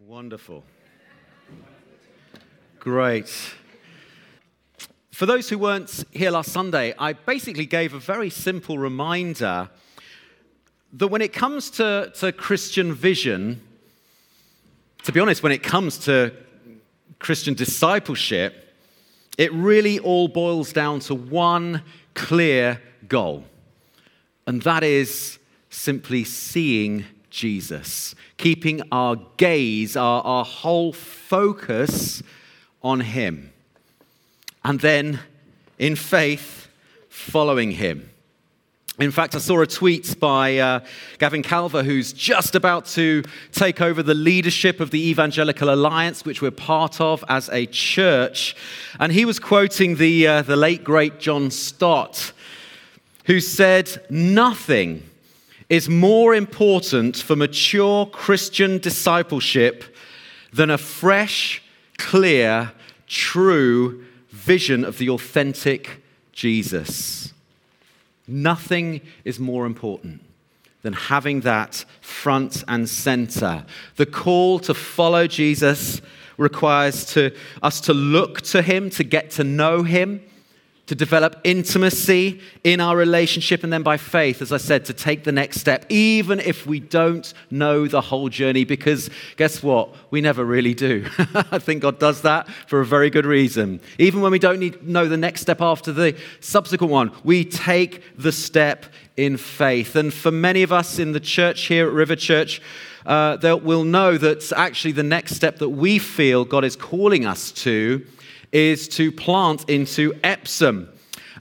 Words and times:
Wonderful. 0.00 0.64
Great. 2.80 3.32
For 5.12 5.24
those 5.24 5.48
who 5.48 5.56
weren't 5.56 6.04
here 6.10 6.32
last 6.32 6.50
Sunday, 6.50 6.94
I 6.98 7.12
basically 7.12 7.64
gave 7.64 7.94
a 7.94 8.00
very 8.00 8.28
simple 8.28 8.76
reminder 8.76 9.70
that 10.94 11.06
when 11.06 11.22
it 11.22 11.32
comes 11.32 11.70
to, 11.70 12.12
to 12.16 12.32
Christian 12.32 12.92
vision, 12.92 13.60
to 15.04 15.12
be 15.12 15.20
honest, 15.20 15.44
when 15.44 15.52
it 15.52 15.62
comes 15.62 15.96
to 15.98 16.32
Christian 17.20 17.54
discipleship, 17.54 18.74
it 19.38 19.52
really 19.52 20.00
all 20.00 20.26
boils 20.26 20.72
down 20.72 20.98
to 21.00 21.14
one 21.14 21.82
clear 22.14 22.82
goal, 23.06 23.44
and 24.46 24.60
that 24.62 24.82
is 24.82 25.38
simply 25.70 26.24
seeing 26.24 27.04
Jesus, 27.34 28.14
keeping 28.36 28.80
our 28.92 29.16
gaze, 29.36 29.96
our, 29.96 30.22
our 30.22 30.44
whole 30.44 30.92
focus 30.92 32.22
on 32.80 33.00
Him. 33.00 33.52
And 34.64 34.78
then, 34.78 35.18
in 35.76 35.96
faith, 35.96 36.68
following 37.08 37.72
Him. 37.72 38.08
In 39.00 39.10
fact, 39.10 39.34
I 39.34 39.38
saw 39.38 39.60
a 39.60 39.66
tweet 39.66 40.20
by 40.20 40.58
uh, 40.58 40.80
Gavin 41.18 41.42
Calver, 41.42 41.84
who's 41.84 42.12
just 42.12 42.54
about 42.54 42.86
to 42.86 43.24
take 43.50 43.80
over 43.80 44.04
the 44.04 44.14
leadership 44.14 44.78
of 44.78 44.92
the 44.92 45.08
Evangelical 45.10 45.74
Alliance, 45.74 46.24
which 46.24 46.40
we're 46.40 46.52
part 46.52 47.00
of 47.00 47.24
as 47.28 47.48
a 47.48 47.66
church. 47.66 48.54
And 49.00 49.12
he 49.12 49.24
was 49.24 49.40
quoting 49.40 49.96
the, 49.96 50.28
uh, 50.28 50.42
the 50.42 50.54
late, 50.54 50.84
great 50.84 51.18
John 51.18 51.50
Stott, 51.50 52.32
who 53.24 53.40
said, 53.40 54.06
Nothing 54.08 55.02
is 55.74 55.88
more 55.88 56.36
important 56.36 57.16
for 57.16 57.34
mature 57.34 58.06
Christian 58.06 58.78
discipleship 58.78 59.82
than 60.52 60.70
a 60.70 60.78
fresh, 60.78 61.60
clear, 61.98 62.70
true 63.08 64.04
vision 64.30 64.84
of 64.84 64.98
the 64.98 65.10
authentic 65.10 66.00
Jesus. 66.32 67.34
Nothing 68.28 69.00
is 69.24 69.40
more 69.40 69.66
important 69.66 70.22
than 70.82 70.92
having 70.92 71.40
that 71.40 71.84
front 72.00 72.62
and 72.68 72.88
center. 72.88 73.66
The 73.96 74.06
call 74.06 74.60
to 74.60 74.74
follow 74.74 75.26
Jesus 75.26 76.00
requires 76.38 77.04
to, 77.14 77.34
us 77.62 77.80
to 77.80 77.92
look 77.92 78.42
to 78.42 78.62
him, 78.62 78.90
to 78.90 79.02
get 79.02 79.32
to 79.32 79.42
know 79.42 79.82
him 79.82 80.22
to 80.86 80.94
develop 80.94 81.40
intimacy 81.44 82.40
in 82.62 82.78
our 82.78 82.96
relationship, 82.96 83.64
and 83.64 83.72
then 83.72 83.82
by 83.82 83.96
faith, 83.96 84.42
as 84.42 84.52
I 84.52 84.58
said, 84.58 84.84
to 84.86 84.92
take 84.92 85.24
the 85.24 85.32
next 85.32 85.60
step, 85.60 85.86
even 85.88 86.40
if 86.40 86.66
we 86.66 86.78
don't 86.78 87.32
know 87.50 87.86
the 87.86 88.02
whole 88.02 88.28
journey, 88.28 88.64
because 88.64 89.08
guess 89.36 89.62
what? 89.62 89.94
We 90.10 90.20
never 90.20 90.44
really 90.44 90.74
do. 90.74 91.06
I 91.18 91.58
think 91.58 91.82
God 91.82 91.98
does 91.98 92.20
that 92.22 92.48
for 92.66 92.80
a 92.80 92.86
very 92.86 93.08
good 93.08 93.24
reason. 93.24 93.80
Even 93.98 94.20
when 94.20 94.30
we 94.30 94.38
don't 94.38 94.60
need, 94.60 94.86
know 94.86 95.08
the 95.08 95.16
next 95.16 95.40
step 95.40 95.62
after 95.62 95.90
the 95.90 96.16
subsequent 96.40 96.92
one, 96.92 97.12
we 97.24 97.46
take 97.46 98.02
the 98.18 98.32
step 98.32 98.84
in 99.16 99.38
faith. 99.38 99.96
And 99.96 100.12
for 100.12 100.30
many 100.30 100.62
of 100.62 100.72
us 100.72 100.98
in 100.98 101.12
the 101.12 101.20
church 101.20 101.62
here 101.62 101.86
at 101.86 101.94
River 101.94 102.16
Church, 102.16 102.60
uh, 103.06 103.58
will 103.62 103.84
know 103.84 104.16
that 104.18 104.52
actually 104.56 104.92
the 104.92 105.02
next 105.02 105.34
step 105.34 105.58
that 105.58 105.68
we 105.68 105.98
feel 105.98 106.44
God 106.44 106.64
is 106.64 106.76
calling 106.76 107.26
us 107.26 107.52
to 107.52 108.04
is 108.54 108.86
to 108.86 109.10
plant 109.10 109.68
into 109.68 110.14
Epsom. 110.22 110.88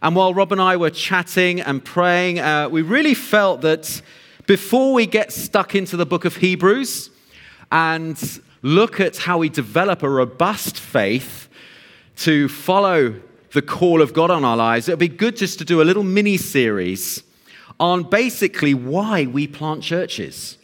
And 0.02 0.16
while 0.16 0.33
Rob 0.33 0.52
and 0.52 0.59
I 0.59 0.75
were 0.75 0.89
chatting 0.89 1.61
and 1.61 1.86
praying, 1.86 2.39
uh, 2.39 2.67
we 2.67 2.81
really 2.81 3.14
felt 3.14 3.61
that 3.61 4.02
before 4.47 4.94
we 4.94 5.06
get 5.06 5.31
stuck 5.31 5.75
into 5.75 5.95
the 5.95 6.06
book 6.06 6.25
of 6.25 6.38
Hebrews 6.38 7.11
and 7.72 8.41
look 8.64 9.00
at 9.00 9.16
how 9.16 9.38
we 9.38 9.47
develop 9.47 10.02
a 10.02 10.09
robust 10.09 10.78
faith 10.78 11.47
to 12.17 12.50
follow 12.50 13.16
the 13.53 13.61
call 13.61 14.02
of 14.02 14.14
God 14.14 14.31
on 14.31 14.44
our 14.44 14.58
lives, 14.58 14.89
it 14.89 14.94
would 14.94 15.00
be 15.00 15.08
good 15.08 15.38
just 15.38 15.59
to 15.59 15.66
do 15.66 15.81
a 15.81 15.84
little 15.84 16.03
mini 16.03 16.38
series 16.38 17.23
on 17.79 18.03
basically 18.03 18.73
why 18.73 19.28
we 19.28 19.47
plant 19.47 19.84
churches. 19.84 20.57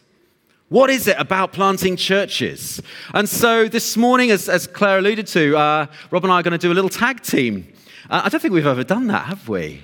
What 0.69 0.91
is 0.91 1.07
it 1.07 1.15
about 1.17 1.51
planting 1.51 1.95
churches? 1.95 2.79
And 3.15 3.27
so 3.27 3.67
this 3.67 3.97
morning, 3.97 4.29
as, 4.29 4.47
as 4.47 4.67
Claire 4.67 4.99
alluded 4.99 5.25
to, 5.27 5.57
uh, 5.57 5.87
Rob 6.11 6.23
and 6.23 6.31
I 6.31 6.41
are 6.41 6.43
going 6.43 6.51
to 6.51 6.59
do 6.59 6.71
a 6.71 6.75
little 6.75 6.91
tag 6.91 7.23
team. 7.23 7.73
Uh, 8.07 8.21
I 8.25 8.29
don't 8.29 8.39
think 8.39 8.53
we've 8.53 8.67
ever 8.67 8.83
done 8.83 9.07
that, 9.07 9.25
have 9.25 9.49
we? 9.49 9.81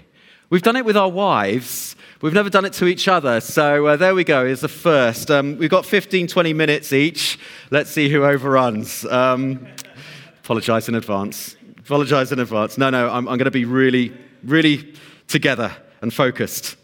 We've 0.51 0.62
done 0.62 0.75
it 0.75 0.85
with 0.85 0.96
our 0.96 1.09
wives. 1.09 1.96
We've 2.22 2.35
never 2.35 2.51
done 2.51 2.66
it 2.66 2.73
to 2.73 2.85
each 2.85 3.07
other. 3.07 3.41
So 3.41 3.88
uh, 3.88 3.96
there 3.96 4.13
we 4.13 4.23
go, 4.23 4.46
is 4.46 4.62
the 4.62 4.68
first. 4.68 5.31
Um, 5.31 5.57
we've 5.57 5.72
got 5.72 5.88
15, 5.88 6.28
20 6.28 6.53
minutes 6.53 6.94
each. 6.94 7.40
Let's 7.72 7.90
see 7.90 8.07
who 8.07 8.23
overruns. 8.23 9.06
Um, 9.06 9.66
apologize 10.44 10.88
in 10.88 10.94
advance. 10.94 11.56
Apologize 11.79 12.31
in 12.31 12.38
advance. 12.38 12.78
No, 12.78 12.91
no, 12.91 13.09
I'm, 13.09 13.28
I'm 13.28 13.40
going 13.40 13.46
to 13.46 13.52
be 13.52 13.66
really, 13.66 14.16
really 14.44 14.94
together 15.28 15.75
and 16.03 16.13
focused. 16.13 16.75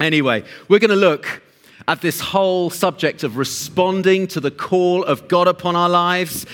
Anyway, 0.00 0.44
we're 0.68 0.78
going 0.78 0.88
to 0.88 0.96
look 0.96 1.42
at 1.88 2.02
this 2.02 2.20
whole 2.20 2.68
subject 2.68 3.24
of 3.24 3.38
responding 3.38 4.26
to 4.28 4.40
the 4.40 4.50
call 4.50 5.02
of 5.04 5.26
God 5.26 5.48
upon 5.48 5.74
our 5.74 5.88
lives 5.88 6.44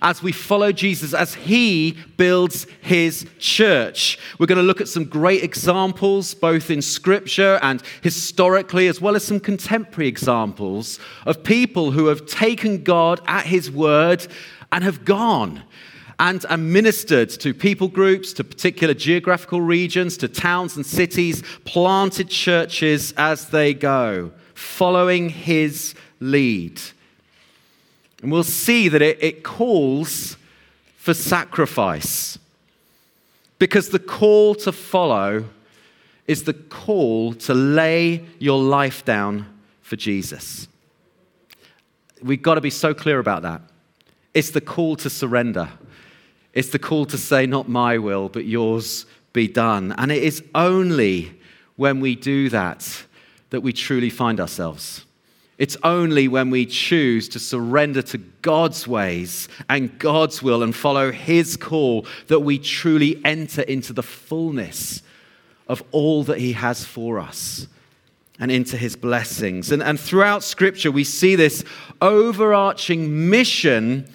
as 0.00 0.22
we 0.22 0.30
follow 0.30 0.70
Jesus 0.70 1.12
as 1.12 1.34
he 1.34 1.98
builds 2.16 2.68
his 2.80 3.26
church. 3.40 4.18
We're 4.38 4.46
going 4.46 4.58
to 4.58 4.62
look 4.62 4.80
at 4.80 4.86
some 4.86 5.04
great 5.04 5.42
examples, 5.42 6.32
both 6.32 6.70
in 6.70 6.80
scripture 6.80 7.58
and 7.60 7.82
historically, 8.02 8.86
as 8.86 9.00
well 9.00 9.16
as 9.16 9.24
some 9.24 9.40
contemporary 9.40 10.06
examples 10.06 11.00
of 11.26 11.42
people 11.42 11.90
who 11.90 12.06
have 12.06 12.26
taken 12.26 12.84
God 12.84 13.20
at 13.26 13.46
his 13.46 13.72
word 13.72 14.24
and 14.70 14.84
have 14.84 15.04
gone 15.04 15.64
and 16.20 16.44
ministered 16.72 17.28
to 17.28 17.52
people 17.52 17.88
groups, 17.88 18.32
to 18.34 18.44
particular 18.44 18.94
geographical 18.94 19.60
regions, 19.60 20.16
to 20.18 20.28
towns 20.28 20.76
and 20.76 20.86
cities, 20.86 21.42
planted 21.64 22.28
churches 22.28 23.12
as 23.16 23.48
they 23.48 23.74
go 23.74 24.30
following 24.64 25.28
his 25.28 25.94
lead. 26.18 26.80
And 28.22 28.32
we'll 28.32 28.42
see 28.42 28.88
that 28.88 29.02
it, 29.02 29.22
it 29.22 29.44
calls 29.44 30.36
for 30.96 31.14
sacrifice 31.14 32.38
because 33.58 33.90
the 33.90 33.98
call 33.98 34.54
to 34.56 34.72
follow 34.72 35.44
is 36.26 36.44
the 36.44 36.54
call 36.54 37.34
to 37.34 37.54
lay 37.54 38.24
your 38.38 38.58
life 38.60 39.04
down 39.04 39.46
for 39.82 39.96
Jesus. 39.96 40.66
We've 42.22 42.42
got 42.42 42.54
to 42.54 42.62
be 42.62 42.70
so 42.70 42.94
clear 42.94 43.18
about 43.18 43.42
that. 43.42 43.60
It's 44.32 44.50
the 44.50 44.62
call 44.62 44.96
to 44.96 45.10
surrender. 45.10 45.68
It's 46.54 46.70
the 46.70 46.78
call 46.78 47.04
to 47.06 47.18
say, 47.18 47.46
Not 47.46 47.68
my 47.68 47.98
will, 47.98 48.30
but 48.30 48.46
yours 48.46 49.04
be 49.34 49.46
done. 49.46 49.92
And 49.98 50.10
it 50.10 50.22
is 50.22 50.42
only 50.54 51.38
when 51.76 52.00
we 52.00 52.16
do 52.16 52.48
that 52.48 53.04
that 53.50 53.62
we 53.62 53.72
truly 53.72 54.10
find 54.10 54.40
ourselves. 54.40 55.04
It's 55.56 55.76
only 55.84 56.26
when 56.26 56.50
we 56.50 56.66
choose 56.66 57.28
to 57.30 57.38
surrender 57.38 58.02
to 58.02 58.18
God's 58.18 58.88
ways 58.88 59.48
and 59.68 59.96
God's 59.98 60.42
will 60.42 60.62
and 60.62 60.74
follow 60.74 61.12
His 61.12 61.56
call 61.56 62.06
that 62.26 62.40
we 62.40 62.58
truly 62.58 63.20
enter 63.24 63.62
into 63.62 63.92
the 63.92 64.02
fullness 64.02 65.02
of 65.68 65.82
all 65.92 66.24
that 66.24 66.38
He 66.38 66.52
has 66.54 66.84
for 66.84 67.20
us 67.20 67.68
and 68.40 68.50
into 68.50 68.76
His 68.76 68.96
blessings. 68.96 69.70
And, 69.70 69.80
and 69.80 69.98
throughout 69.98 70.42
Scripture, 70.42 70.90
we 70.90 71.04
see 71.04 71.36
this 71.36 71.64
overarching 72.02 73.30
mission 73.30 74.08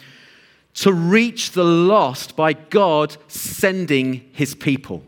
to 0.76 0.92
reach 0.92 1.52
the 1.52 1.64
lost 1.64 2.36
by 2.36 2.52
God 2.54 3.16
sending 3.30 4.30
His 4.34 4.56
people. 4.56 5.04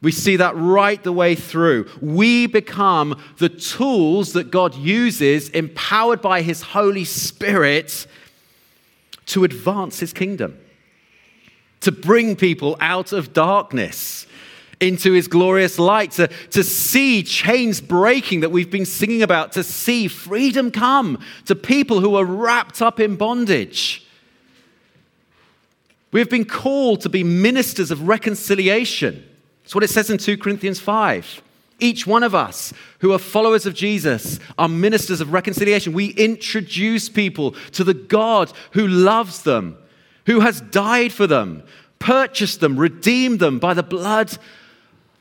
We 0.00 0.12
see 0.12 0.36
that 0.36 0.56
right 0.56 1.02
the 1.02 1.12
way 1.12 1.34
through. 1.34 1.88
We 2.00 2.46
become 2.46 3.20
the 3.38 3.48
tools 3.48 4.32
that 4.34 4.50
God 4.50 4.74
uses, 4.76 5.48
empowered 5.48 6.22
by 6.22 6.42
His 6.42 6.62
Holy 6.62 7.04
Spirit, 7.04 8.06
to 9.26 9.44
advance 9.44 9.98
His 9.98 10.12
kingdom, 10.12 10.58
to 11.80 11.90
bring 11.90 12.36
people 12.36 12.76
out 12.80 13.12
of 13.12 13.32
darkness 13.32 14.26
into 14.80 15.12
His 15.12 15.26
glorious 15.26 15.80
light, 15.80 16.12
to, 16.12 16.28
to 16.50 16.62
see 16.62 17.24
chains 17.24 17.80
breaking 17.80 18.40
that 18.40 18.50
we've 18.50 18.70
been 18.70 18.86
singing 18.86 19.22
about, 19.22 19.50
to 19.52 19.64
see 19.64 20.06
freedom 20.06 20.70
come 20.70 21.18
to 21.46 21.56
people 21.56 22.00
who 22.00 22.14
are 22.14 22.24
wrapped 22.24 22.80
up 22.80 23.00
in 23.00 23.16
bondage. 23.16 24.06
We 26.12 26.20
have 26.20 26.30
been 26.30 26.44
called 26.44 27.00
to 27.00 27.08
be 27.08 27.24
ministers 27.24 27.90
of 27.90 28.06
reconciliation 28.06 29.27
that's 29.68 29.74
what 29.74 29.84
it 29.84 29.90
says 29.90 30.08
in 30.08 30.16
2 30.16 30.38
Corinthians 30.38 30.80
5. 30.80 31.42
Each 31.78 32.06
one 32.06 32.22
of 32.22 32.34
us 32.34 32.72
who 33.00 33.12
are 33.12 33.18
followers 33.18 33.66
of 33.66 33.74
Jesus 33.74 34.40
are 34.56 34.66
ministers 34.66 35.20
of 35.20 35.34
reconciliation. 35.34 35.92
We 35.92 36.06
introduce 36.06 37.10
people 37.10 37.50
to 37.72 37.84
the 37.84 37.92
God 37.92 38.50
who 38.70 38.88
loves 38.88 39.42
them, 39.42 39.76
who 40.24 40.40
has 40.40 40.62
died 40.62 41.12
for 41.12 41.26
them, 41.26 41.64
purchased 41.98 42.60
them, 42.60 42.80
redeemed 42.80 43.40
them 43.40 43.58
by 43.58 43.74
the 43.74 43.82
blood 43.82 44.38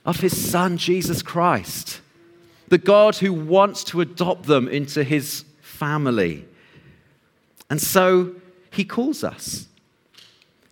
of 0.05 0.21
his 0.21 0.49
Son, 0.49 0.77
Jesus 0.77 1.21
Christ. 1.21 1.99
The 2.69 2.77
God 2.77 3.17
who 3.17 3.33
wants 3.33 3.83
to 3.83 3.99
adopt 3.99 4.43
them 4.43 4.69
into 4.69 5.03
his 5.03 5.43
family. 5.59 6.45
And 7.69 7.81
so 7.81 8.33
he 8.71 8.85
calls 8.85 9.25
us. 9.25 9.67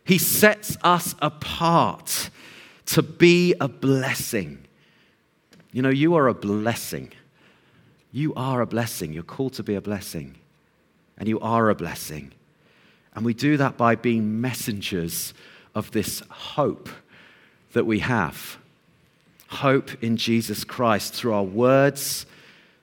He 0.05 0.17
sets 0.17 0.77
us 0.81 1.13
apart 1.21 2.29
to 2.87 3.01
be 3.01 3.53
a 3.59 3.67
blessing. 3.67 4.65
You 5.71 5.81
know, 5.81 5.89
you 5.89 6.15
are 6.15 6.27
a 6.27 6.33
blessing. 6.33 7.11
You 8.11 8.33
are 8.35 8.61
a 8.61 8.65
blessing. 8.65 9.11
You're 9.13 9.23
called 9.23 9.53
to 9.53 9.63
be 9.63 9.75
a 9.75 9.81
blessing. 9.81 10.35
And 11.17 11.27
you 11.27 11.39
are 11.39 11.69
a 11.69 11.75
blessing. 11.75 12.31
And 13.13 13.25
we 13.25 13.33
do 13.33 13.57
that 13.57 13.77
by 13.77 13.95
being 13.95 14.41
messengers 14.41 15.33
of 15.73 15.91
this 15.91 16.21
hope 16.29 16.89
that 17.73 17.85
we 17.85 17.99
have. 17.99 18.57
Hope 19.47 20.03
in 20.03 20.17
Jesus 20.17 20.63
Christ 20.63 21.13
through 21.13 21.33
our 21.33 21.43
words, 21.43 22.25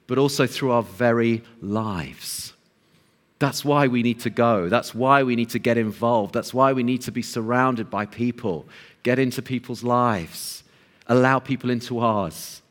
but 0.07 0.19
also 0.19 0.47
through 0.47 0.71
our 0.71 0.83
very 0.83 1.43
lives. 1.61 2.53
That's 3.39 3.65
why 3.65 3.89
we 3.89 4.03
need 4.03 4.21
to 4.21 4.31
go. 4.31 4.69
That's 4.69 4.95
why 4.95 5.23
we 5.25 5.35
need 5.35 5.51
to 5.51 5.59
get 5.59 5.77
involved. 5.77 6.33
That's 6.33 6.55
why 6.55 6.73
we 6.73 6.83
need 6.83 7.03
to 7.03 7.11
be 7.11 7.23
surrounded 7.23 7.91
by 7.91 8.07
people, 8.07 8.67
get 9.03 9.19
into 9.19 9.43
people's 9.43 9.83
lives, 9.83 10.63
allow 11.07 11.39
people 11.39 11.71
into 11.71 11.99
ours 11.99 12.63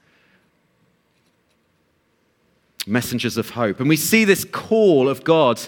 messengers 2.87 3.37
of 3.37 3.51
hope. 3.51 3.79
And 3.79 3.89
we 3.89 3.95
see 3.95 4.25
this 4.25 4.43
call 4.43 5.07
of 5.07 5.23
God 5.23 5.61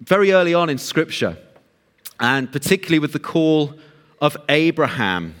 very 0.00 0.32
early 0.32 0.54
on 0.54 0.68
in 0.70 0.78
Scripture, 0.78 1.36
and 2.20 2.50
particularly 2.50 2.98
with 2.98 3.12
the 3.12 3.18
call 3.18 3.74
of 4.20 4.36
Abraham, 4.48 5.34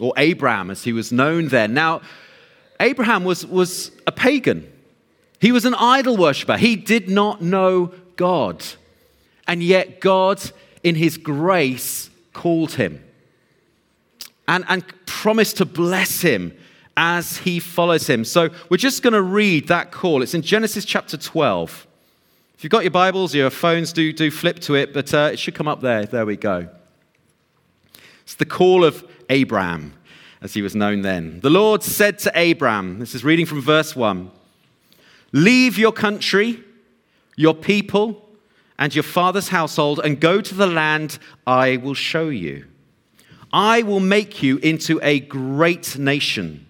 or 0.00 0.12
Abram 0.16 0.70
as 0.70 0.84
he 0.84 0.92
was 0.92 1.10
known 1.10 1.48
then. 1.48 1.74
Now, 1.74 2.02
Abraham 2.80 3.24
was, 3.24 3.44
was 3.44 3.90
a 4.06 4.12
pagan, 4.12 4.70
he 5.40 5.52
was 5.52 5.64
an 5.64 5.74
idol 5.74 6.16
worshiper, 6.16 6.56
he 6.56 6.76
did 6.76 7.08
not 7.08 7.42
know 7.42 7.92
God. 8.16 8.64
And 9.46 9.62
yet, 9.62 10.00
God, 10.00 10.40
in 10.82 10.94
his 10.94 11.16
grace, 11.16 12.10
called 12.38 12.74
him 12.74 13.02
and, 14.46 14.64
and 14.68 14.84
promised 15.06 15.56
to 15.56 15.64
bless 15.64 16.20
him 16.20 16.56
as 16.96 17.38
he 17.38 17.58
follows 17.58 18.08
him. 18.08 18.24
So 18.24 18.50
we're 18.70 18.76
just 18.76 19.02
going 19.02 19.12
to 19.12 19.22
read 19.22 19.66
that 19.66 19.90
call. 19.90 20.22
It's 20.22 20.34
in 20.34 20.42
Genesis 20.42 20.84
chapter 20.84 21.16
12. 21.16 21.86
If 22.54 22.62
you've 22.62 22.70
got 22.70 22.84
your 22.84 22.92
Bibles, 22.92 23.34
your 23.34 23.50
phones, 23.50 23.92
do, 23.92 24.12
do 24.12 24.30
flip 24.30 24.60
to 24.60 24.76
it, 24.76 24.94
but 24.94 25.12
uh, 25.12 25.30
it 25.32 25.40
should 25.40 25.56
come 25.56 25.66
up 25.66 25.80
there. 25.80 26.06
There 26.06 26.24
we 26.24 26.36
go. 26.36 26.68
It's 28.22 28.36
the 28.36 28.46
call 28.46 28.84
of 28.84 29.04
Abraham, 29.30 29.94
as 30.40 30.54
he 30.54 30.62
was 30.62 30.76
known 30.76 31.02
then. 31.02 31.40
The 31.40 31.50
Lord 31.50 31.82
said 31.82 32.20
to 32.20 32.32
Abraham, 32.36 33.00
this 33.00 33.16
is 33.16 33.24
reading 33.24 33.46
from 33.46 33.60
verse 33.60 33.96
1 33.96 34.30
Leave 35.32 35.76
your 35.76 35.92
country, 35.92 36.62
your 37.34 37.54
people, 37.54 38.27
and 38.78 38.94
your 38.94 39.02
father's 39.02 39.48
household, 39.48 40.00
and 40.02 40.20
go 40.20 40.40
to 40.40 40.54
the 40.54 40.66
land 40.66 41.18
I 41.46 41.76
will 41.78 41.94
show 41.94 42.28
you. 42.28 42.66
I 43.52 43.82
will 43.82 44.00
make 44.00 44.42
you 44.42 44.58
into 44.58 45.00
a 45.02 45.20
great 45.20 45.98
nation 45.98 46.66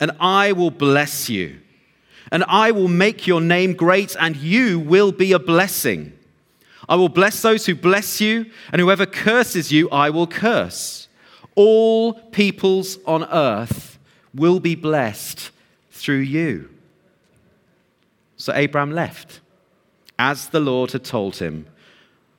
and 0.00 0.12
I 0.18 0.52
will 0.52 0.70
bless 0.70 1.28
you. 1.28 1.60
And 2.32 2.42
I 2.48 2.70
will 2.70 2.88
make 2.88 3.26
your 3.26 3.40
name 3.40 3.74
great, 3.74 4.16
and 4.18 4.36
you 4.36 4.78
will 4.78 5.12
be 5.12 5.32
a 5.32 5.38
blessing. 5.38 6.16
I 6.88 6.96
will 6.96 7.08
bless 7.08 7.42
those 7.42 7.66
who 7.66 7.74
bless 7.74 8.20
you, 8.20 8.46
and 8.72 8.80
whoever 8.80 9.04
curses 9.04 9.70
you, 9.70 9.90
I 9.90 10.10
will 10.10 10.26
curse. 10.26 11.08
All 11.54 12.14
peoples 12.14 12.98
on 13.04 13.24
earth 13.24 13.98
will 14.34 14.60
be 14.60 14.74
blessed 14.74 15.50
through 15.90 16.20
you. 16.20 16.70
So 18.36 18.54
Abraham 18.54 18.92
left, 18.92 19.40
as 20.20 20.50
the 20.50 20.60
Lord 20.60 20.92
had 20.92 21.04
told 21.04 21.36
him 21.36 21.66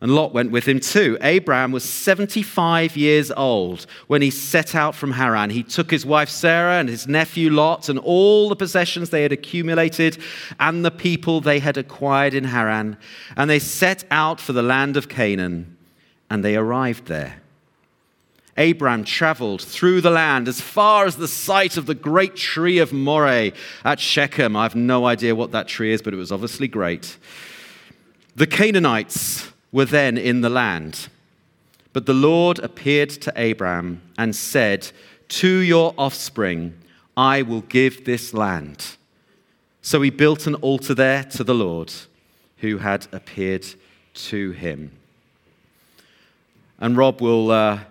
and 0.01 0.15
Lot 0.15 0.33
went 0.33 0.49
with 0.49 0.67
him 0.67 0.79
too. 0.79 1.15
Abraham 1.21 1.71
was 1.71 1.83
75 1.83 2.97
years 2.97 3.31
old 3.31 3.85
when 4.07 4.23
he 4.23 4.31
set 4.31 4.73
out 4.73 4.95
from 4.95 5.11
Haran. 5.11 5.51
He 5.51 5.61
took 5.61 5.91
his 5.91 6.07
wife 6.07 6.27
Sarah 6.27 6.79
and 6.79 6.89
his 6.89 7.07
nephew 7.07 7.51
Lot 7.51 7.87
and 7.87 7.99
all 7.99 8.49
the 8.49 8.55
possessions 8.55 9.11
they 9.11 9.21
had 9.21 9.31
accumulated 9.31 10.17
and 10.59 10.83
the 10.83 10.89
people 10.89 11.39
they 11.39 11.59
had 11.59 11.77
acquired 11.77 12.33
in 12.33 12.45
Haran, 12.45 12.97
and 13.37 13.47
they 13.47 13.59
set 13.59 14.03
out 14.09 14.41
for 14.41 14.53
the 14.53 14.63
land 14.63 14.97
of 14.97 15.07
Canaan, 15.07 15.77
and 16.31 16.43
they 16.43 16.55
arrived 16.55 17.05
there. 17.05 17.35
Abraham 18.57 19.03
traveled 19.03 19.61
through 19.61 20.01
the 20.01 20.09
land 20.09 20.47
as 20.47 20.59
far 20.59 21.05
as 21.05 21.15
the 21.15 21.27
site 21.27 21.77
of 21.77 21.85
the 21.85 21.95
great 21.95 22.35
tree 22.35 22.79
of 22.79 22.91
Moreh 22.91 23.51
at 23.85 23.99
Shechem. 23.99 24.55
I 24.55 24.63
have 24.63 24.75
no 24.75 25.05
idea 25.05 25.35
what 25.35 25.51
that 25.51 25.67
tree 25.67 25.93
is, 25.93 26.01
but 26.01 26.13
it 26.13 26.17
was 26.17 26.31
obviously 26.31 26.67
great. 26.67 27.17
The 28.41 28.47
Canaanites 28.47 29.51
were 29.71 29.85
then 29.85 30.17
in 30.17 30.41
the 30.41 30.49
land. 30.49 31.09
But 31.93 32.07
the 32.07 32.15
Lord 32.15 32.57
appeared 32.57 33.11
to 33.11 33.31
Abraham 33.35 34.01
and 34.17 34.35
said, 34.35 34.91
To 35.27 35.47
your 35.47 35.93
offspring 35.95 36.73
I 37.15 37.43
will 37.43 37.61
give 37.61 38.03
this 38.03 38.33
land. 38.33 38.97
So 39.83 40.01
he 40.01 40.09
built 40.09 40.47
an 40.47 40.55
altar 40.55 40.95
there 40.95 41.23
to 41.25 41.43
the 41.43 41.53
Lord 41.53 41.93
who 42.57 42.79
had 42.79 43.05
appeared 43.11 43.67
to 44.31 44.49
him. 44.53 44.91
And 46.79 46.97
Rob 46.97 47.21
will 47.21 47.51
uh, 47.51 47.81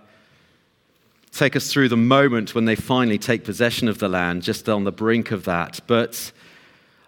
take 1.30 1.54
us 1.54 1.72
through 1.72 1.90
the 1.90 1.96
moment 1.96 2.56
when 2.56 2.64
they 2.64 2.74
finally 2.74 3.18
take 3.18 3.44
possession 3.44 3.86
of 3.86 4.00
the 4.00 4.08
land, 4.08 4.42
just 4.42 4.68
on 4.68 4.82
the 4.82 4.90
brink 4.90 5.30
of 5.30 5.44
that. 5.44 5.78
But 5.86 6.32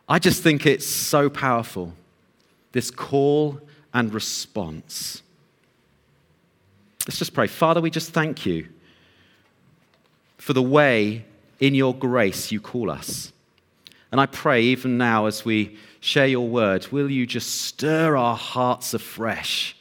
I 0.08 0.20
just 0.20 0.44
think 0.44 0.64
it's 0.64 0.86
so 0.86 1.28
powerful 1.28 1.94
this 2.72 2.90
call 2.90 3.60
and 3.94 4.12
response. 4.12 5.22
Let's 7.06 7.18
just 7.18 7.34
pray. 7.34 7.46
Father, 7.46 7.80
we 7.80 7.90
just 7.90 8.10
thank 8.10 8.46
you 8.46 8.68
for 10.38 10.52
the 10.52 10.62
way 10.62 11.24
in 11.60 11.74
your 11.74 11.94
grace 11.94 12.50
you 12.50 12.60
call 12.60 12.90
us. 12.90 13.32
And 14.10 14.20
I 14.20 14.26
pray, 14.26 14.62
even 14.62 14.98
now, 14.98 15.26
as 15.26 15.44
we 15.44 15.78
share 16.00 16.26
your 16.26 16.48
word, 16.48 16.88
will 16.88 17.10
you 17.10 17.26
just 17.26 17.62
stir 17.62 18.16
our 18.16 18.36
hearts 18.36 18.92
afresh 18.92 19.76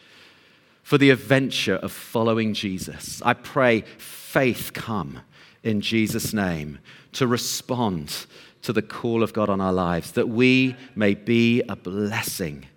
for 0.83 0.97
the 0.97 1.09
adventure 1.09 1.75
of 1.75 1.91
following 1.91 2.53
Jesus? 2.53 3.21
I 3.23 3.33
pray 3.33 3.81
faith 3.97 4.71
come 4.73 5.21
in 5.63 5.81
Jesus' 5.81 6.33
name 6.33 6.79
to 7.13 7.27
respond 7.27 8.25
to 8.61 8.71
the 8.71 8.81
call 8.81 9.23
of 9.23 9.33
God 9.33 9.49
on 9.49 9.59
our 9.59 9.73
lives, 9.73 10.11
that 10.13 10.29
we 10.29 10.75
may 10.95 11.15
be 11.15 11.61
a 11.67 11.75
blessing 11.75 12.67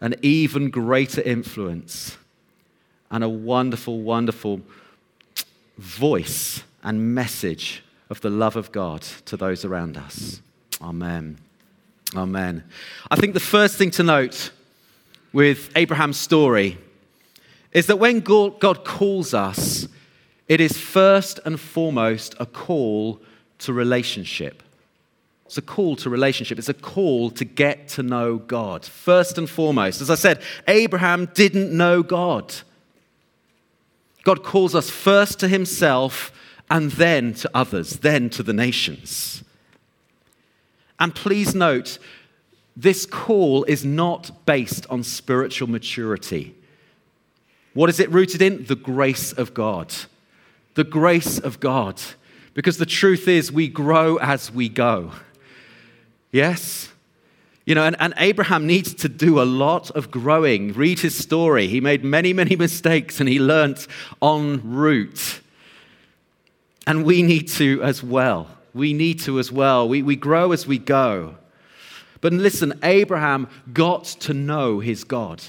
an 0.00 0.14
even 0.22 0.70
greater 0.70 1.22
influence 1.22 2.16
and 3.10 3.24
a 3.24 3.28
wonderful, 3.28 4.00
wonderful 4.00 4.60
voice 5.78 6.62
and 6.82 7.14
message 7.14 7.82
of 8.10 8.20
the 8.20 8.30
love 8.30 8.56
of 8.56 8.72
God 8.72 9.02
to 9.26 9.36
those 9.36 9.64
around 9.64 9.96
us. 9.96 10.40
Amen. 10.80 11.38
Amen. 12.14 12.64
I 13.10 13.16
think 13.16 13.34
the 13.34 13.40
first 13.40 13.76
thing 13.76 13.90
to 13.92 14.02
note 14.02 14.50
with 15.32 15.70
Abraham's 15.76 16.18
story 16.18 16.78
is 17.72 17.86
that 17.86 17.98
when 17.98 18.20
God 18.20 18.84
calls 18.84 19.34
us, 19.34 19.88
it 20.48 20.60
is 20.60 20.78
first 20.78 21.40
and 21.44 21.58
foremost 21.58 22.34
a 22.38 22.46
call 22.46 23.20
to 23.58 23.72
relationship. 23.72 24.62
It's 25.46 25.58
a 25.58 25.62
call 25.62 25.96
to 25.96 26.10
relationship. 26.10 26.58
It's 26.58 26.68
a 26.68 26.74
call 26.74 27.30
to 27.30 27.44
get 27.44 27.88
to 27.90 28.02
know 28.02 28.36
God. 28.36 28.84
First 28.84 29.38
and 29.38 29.48
foremost, 29.48 30.00
as 30.00 30.10
I 30.10 30.16
said, 30.16 30.42
Abraham 30.68 31.30
didn't 31.34 31.74
know 31.74 32.02
God. 32.02 32.54
God 34.24 34.42
calls 34.42 34.74
us 34.74 34.90
first 34.90 35.38
to 35.40 35.48
himself 35.48 36.32
and 36.68 36.90
then 36.92 37.32
to 37.34 37.50
others, 37.54 37.98
then 38.00 38.28
to 38.30 38.42
the 38.42 38.52
nations. 38.52 39.44
And 40.98 41.14
please 41.14 41.54
note, 41.54 41.98
this 42.76 43.06
call 43.06 43.62
is 43.64 43.84
not 43.84 44.44
based 44.46 44.84
on 44.90 45.04
spiritual 45.04 45.68
maturity. 45.68 46.56
What 47.72 47.88
is 47.88 48.00
it 48.00 48.10
rooted 48.10 48.42
in? 48.42 48.64
The 48.64 48.74
grace 48.74 49.32
of 49.32 49.54
God. 49.54 49.94
The 50.74 50.84
grace 50.84 51.38
of 51.38 51.60
God. 51.60 52.02
Because 52.54 52.78
the 52.78 52.86
truth 52.86 53.28
is, 53.28 53.52
we 53.52 53.68
grow 53.68 54.16
as 54.16 54.50
we 54.50 54.68
go. 54.68 55.12
Yes? 56.36 56.92
You 57.64 57.74
know, 57.74 57.84
and, 57.84 57.96
and 57.98 58.12
Abraham 58.18 58.66
needs 58.66 58.92
to 58.96 59.08
do 59.08 59.40
a 59.40 59.44
lot 59.44 59.90
of 59.92 60.10
growing. 60.10 60.74
Read 60.74 60.98
his 60.98 61.16
story. 61.16 61.66
He 61.66 61.80
made 61.80 62.04
many, 62.04 62.34
many 62.34 62.56
mistakes 62.66 63.20
and 63.20 63.28
he 63.28 63.40
learnt 63.40 63.88
en 64.22 64.60
route. 64.62 65.40
And 66.86 67.06
we 67.06 67.22
need 67.22 67.48
to 67.52 67.82
as 67.82 68.02
well. 68.02 68.48
We 68.74 68.92
need 68.92 69.18
to 69.20 69.38
as 69.38 69.50
well. 69.50 69.88
We, 69.88 70.02
we 70.02 70.14
grow 70.14 70.52
as 70.52 70.66
we 70.66 70.76
go. 70.76 71.36
But 72.20 72.34
listen, 72.34 72.78
Abraham 72.82 73.48
got 73.72 74.04
to 74.04 74.34
know 74.34 74.80
his 74.80 75.04
God. 75.04 75.42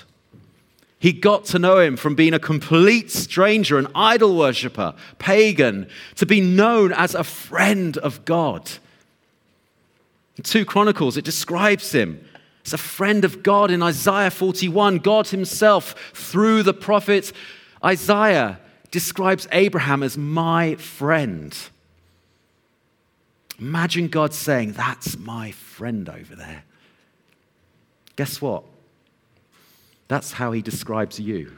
He 0.99 1.11
got 1.11 1.43
to 1.45 1.59
know 1.59 1.79
him 1.79 1.97
from 1.97 2.15
being 2.15 2.33
a 2.33 2.39
complete 2.39 3.11
stranger, 3.11 3.77
an 3.77 3.87
idol 3.93 4.37
worshiper, 4.37 4.95
pagan, 5.19 5.89
to 6.15 6.25
be 6.25 6.39
known 6.39 6.93
as 6.93 7.13
a 7.13 7.25
friend 7.25 7.97
of 7.97 8.23
God. 8.23 8.71
In 10.37 10.43
2 10.43 10.65
Chronicles, 10.65 11.17
it 11.17 11.25
describes 11.25 11.91
him 11.93 12.23
He's 12.63 12.73
a 12.73 12.77
friend 12.77 13.23
of 13.23 13.43
God 13.43 13.71
in 13.71 13.81
Isaiah 13.81 14.29
41. 14.29 14.97
God 14.97 15.29
Himself, 15.29 15.95
through 16.13 16.63
the 16.63 16.73
prophet 16.73 17.31
Isaiah, 17.81 18.59
describes 18.91 19.47
Abraham 19.53 20.03
as 20.03 20.17
my 20.17 20.75
friend. 20.75 21.57
Imagine 23.57 24.09
God 24.09 24.33
saying, 24.33 24.73
That's 24.73 25.17
my 25.17 25.51
friend 25.51 26.09
over 26.09 26.35
there. 26.35 26.65
Guess 28.17 28.41
what? 28.41 28.65
That's 30.09 30.33
how 30.33 30.51
He 30.51 30.61
describes 30.61 31.21
you. 31.21 31.55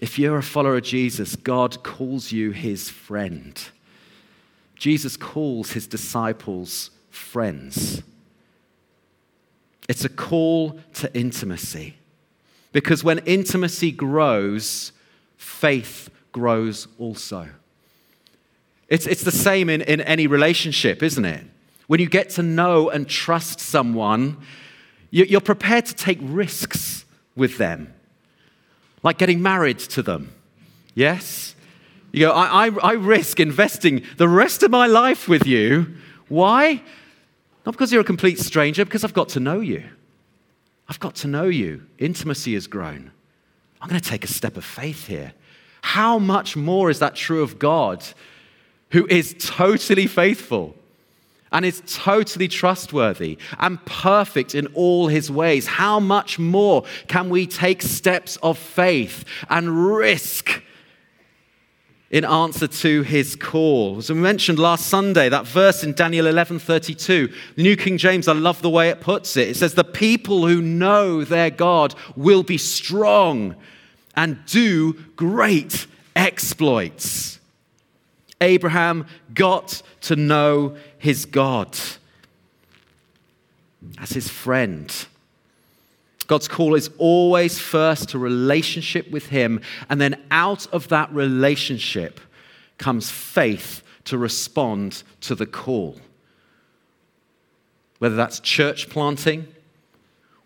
If 0.00 0.20
you're 0.20 0.38
a 0.38 0.42
follower 0.42 0.76
of 0.76 0.84
Jesus, 0.84 1.34
God 1.34 1.82
calls 1.82 2.30
you 2.30 2.52
His 2.52 2.88
friend. 2.90 3.60
Jesus 4.76 5.16
calls 5.16 5.72
His 5.72 5.86
disciples 5.86 6.90
friends. 7.10 8.02
It's 9.88 10.04
a 10.04 10.08
call 10.08 10.80
to 10.94 11.12
intimacy. 11.16 11.96
Because 12.72 13.02
when 13.02 13.18
intimacy 13.20 13.90
grows, 13.90 14.92
faith 15.36 16.10
grows 16.32 16.88
also. 16.98 17.48
It's, 18.88 19.06
it's 19.06 19.24
the 19.24 19.32
same 19.32 19.68
in, 19.70 19.80
in 19.80 20.00
any 20.02 20.26
relationship, 20.26 21.02
isn't 21.02 21.24
it? 21.24 21.44
When 21.86 22.00
you 22.00 22.08
get 22.08 22.30
to 22.30 22.42
know 22.42 22.90
and 22.90 23.08
trust 23.08 23.60
someone, 23.60 24.36
you're 25.10 25.40
prepared 25.40 25.86
to 25.86 25.94
take 25.94 26.18
risks 26.20 27.04
with 27.34 27.58
them, 27.58 27.94
like 29.02 29.18
getting 29.18 29.40
married 29.40 29.78
to 29.78 30.02
them. 30.02 30.34
Yes? 30.94 31.55
You 32.16 32.28
go, 32.28 32.32
I, 32.32 32.68
I, 32.68 32.70
I 32.82 32.92
risk 32.94 33.40
investing 33.40 34.02
the 34.16 34.26
rest 34.26 34.62
of 34.62 34.70
my 34.70 34.86
life 34.86 35.28
with 35.28 35.46
you. 35.46 35.96
Why? 36.28 36.82
Not 37.66 37.72
because 37.72 37.92
you're 37.92 38.00
a 38.00 38.04
complete 38.04 38.38
stranger, 38.38 38.86
because 38.86 39.04
I've 39.04 39.12
got 39.12 39.28
to 39.30 39.40
know 39.40 39.60
you. 39.60 39.84
I've 40.88 40.98
got 40.98 41.14
to 41.16 41.28
know 41.28 41.44
you. 41.44 41.84
Intimacy 41.98 42.54
has 42.54 42.66
grown. 42.68 43.10
I'm 43.82 43.90
going 43.90 44.00
to 44.00 44.08
take 44.08 44.24
a 44.24 44.28
step 44.28 44.56
of 44.56 44.64
faith 44.64 45.08
here. 45.08 45.34
How 45.82 46.18
much 46.18 46.56
more 46.56 46.88
is 46.88 47.00
that 47.00 47.16
true 47.16 47.42
of 47.42 47.58
God, 47.58 48.02
who 48.92 49.06
is 49.08 49.36
totally 49.38 50.06
faithful 50.06 50.74
and 51.52 51.66
is 51.66 51.82
totally 51.86 52.48
trustworthy 52.48 53.36
and 53.58 53.84
perfect 53.84 54.54
in 54.54 54.68
all 54.68 55.08
his 55.08 55.30
ways? 55.30 55.66
How 55.66 56.00
much 56.00 56.38
more 56.38 56.84
can 57.08 57.28
we 57.28 57.46
take 57.46 57.82
steps 57.82 58.38
of 58.38 58.56
faith 58.56 59.26
and 59.50 59.94
risk? 59.94 60.62
In 62.10 62.24
answer 62.24 62.68
to 62.68 63.02
his 63.02 63.34
call. 63.34 63.98
As 63.98 64.10
we 64.10 64.16
mentioned 64.16 64.58
last 64.58 64.86
Sunday, 64.86 65.28
that 65.28 65.46
verse 65.46 65.82
in 65.82 65.92
Daniel 65.92 66.26
11:32, 66.26 67.32
the 67.56 67.62
New 67.62 67.76
King 67.76 67.98
James, 67.98 68.28
I 68.28 68.32
love 68.32 68.62
the 68.62 68.70
way 68.70 68.88
it 68.90 69.00
puts 69.00 69.36
it. 69.36 69.48
It 69.48 69.56
says, 69.56 69.74
"The 69.74 69.84
people 69.84 70.46
who 70.46 70.62
know 70.62 71.24
their 71.24 71.50
God 71.50 71.94
will 72.14 72.42
be 72.42 72.58
strong 72.58 73.56
and 74.14 74.38
do 74.46 74.94
great 75.16 75.86
exploits." 76.14 77.40
Abraham 78.40 79.06
got 79.34 79.82
to 80.02 80.14
know 80.14 80.76
his 80.98 81.24
God 81.24 81.76
as 83.98 84.10
his 84.10 84.28
friend. 84.28 84.92
God's 86.26 86.48
call 86.48 86.74
is 86.74 86.90
always 86.98 87.58
first 87.58 88.10
to 88.10 88.18
relationship 88.18 89.10
with 89.10 89.26
Him, 89.26 89.60
and 89.88 90.00
then 90.00 90.22
out 90.30 90.66
of 90.72 90.88
that 90.88 91.12
relationship 91.12 92.20
comes 92.78 93.10
faith 93.10 93.82
to 94.04 94.18
respond 94.18 95.02
to 95.22 95.34
the 95.34 95.46
call. 95.46 96.00
Whether 97.98 98.16
that's 98.16 98.40
church 98.40 98.90
planting, 98.90 99.46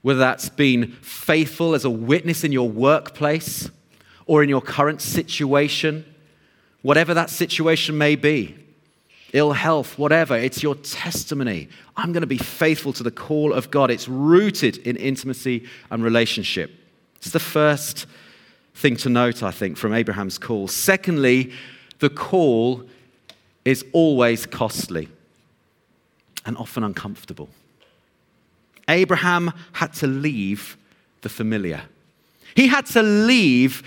whether 0.03 0.21
that's 0.21 0.49
being 0.49 0.89
faithful 1.03 1.75
as 1.75 1.85
a 1.85 1.91
witness 1.91 2.45
in 2.45 2.53
your 2.53 2.69
workplace 2.69 3.71
or 4.27 4.43
in 4.43 4.49
your 4.49 4.63
current 4.63 5.03
situation, 5.03 6.05
whatever 6.83 7.13
that 7.15 7.31
situation 7.31 7.99
may 7.99 8.17
be 8.17 8.57
ill 9.33 9.53
health, 9.53 9.99
whatever. 9.99 10.37
It's 10.37 10.63
your 10.63 10.75
testimony. 10.77 11.69
I'm 11.97 12.13
going 12.13 12.23
to 12.23 12.27
be 12.27 12.39
faithful 12.39 12.93
to 12.95 13.03
the 13.03 13.11
call 13.11 13.53
of 13.53 13.71
God. 13.71 13.91
It's 13.91 14.09
rooted 14.09 14.79
in 14.79 14.97
intimacy 14.97 15.67
and 15.91 16.03
relationship. 16.03 16.71
It's 17.17 17.31
the 17.31 17.39
first 17.39 18.07
thing 18.75 18.97
to 18.97 19.09
note, 19.09 19.43
I 19.43 19.51
think, 19.51 19.77
from 19.77 19.93
Abraham's 19.93 20.39
call. 20.39 20.69
Secondly, 20.69 21.53
the 21.99 22.11
call 22.11 22.83
is 23.65 23.85
always 23.93 24.47
costly 24.47 25.09
and 26.47 26.57
often 26.57 26.83
uncomfortable. 26.83 27.49
Abraham 28.89 29.53
had 29.73 29.93
to 29.95 30.07
leave 30.07 30.77
the 31.21 31.29
familiar. 31.29 31.83
He 32.55 32.67
had 32.67 32.87
to 32.87 33.03
leave 33.03 33.83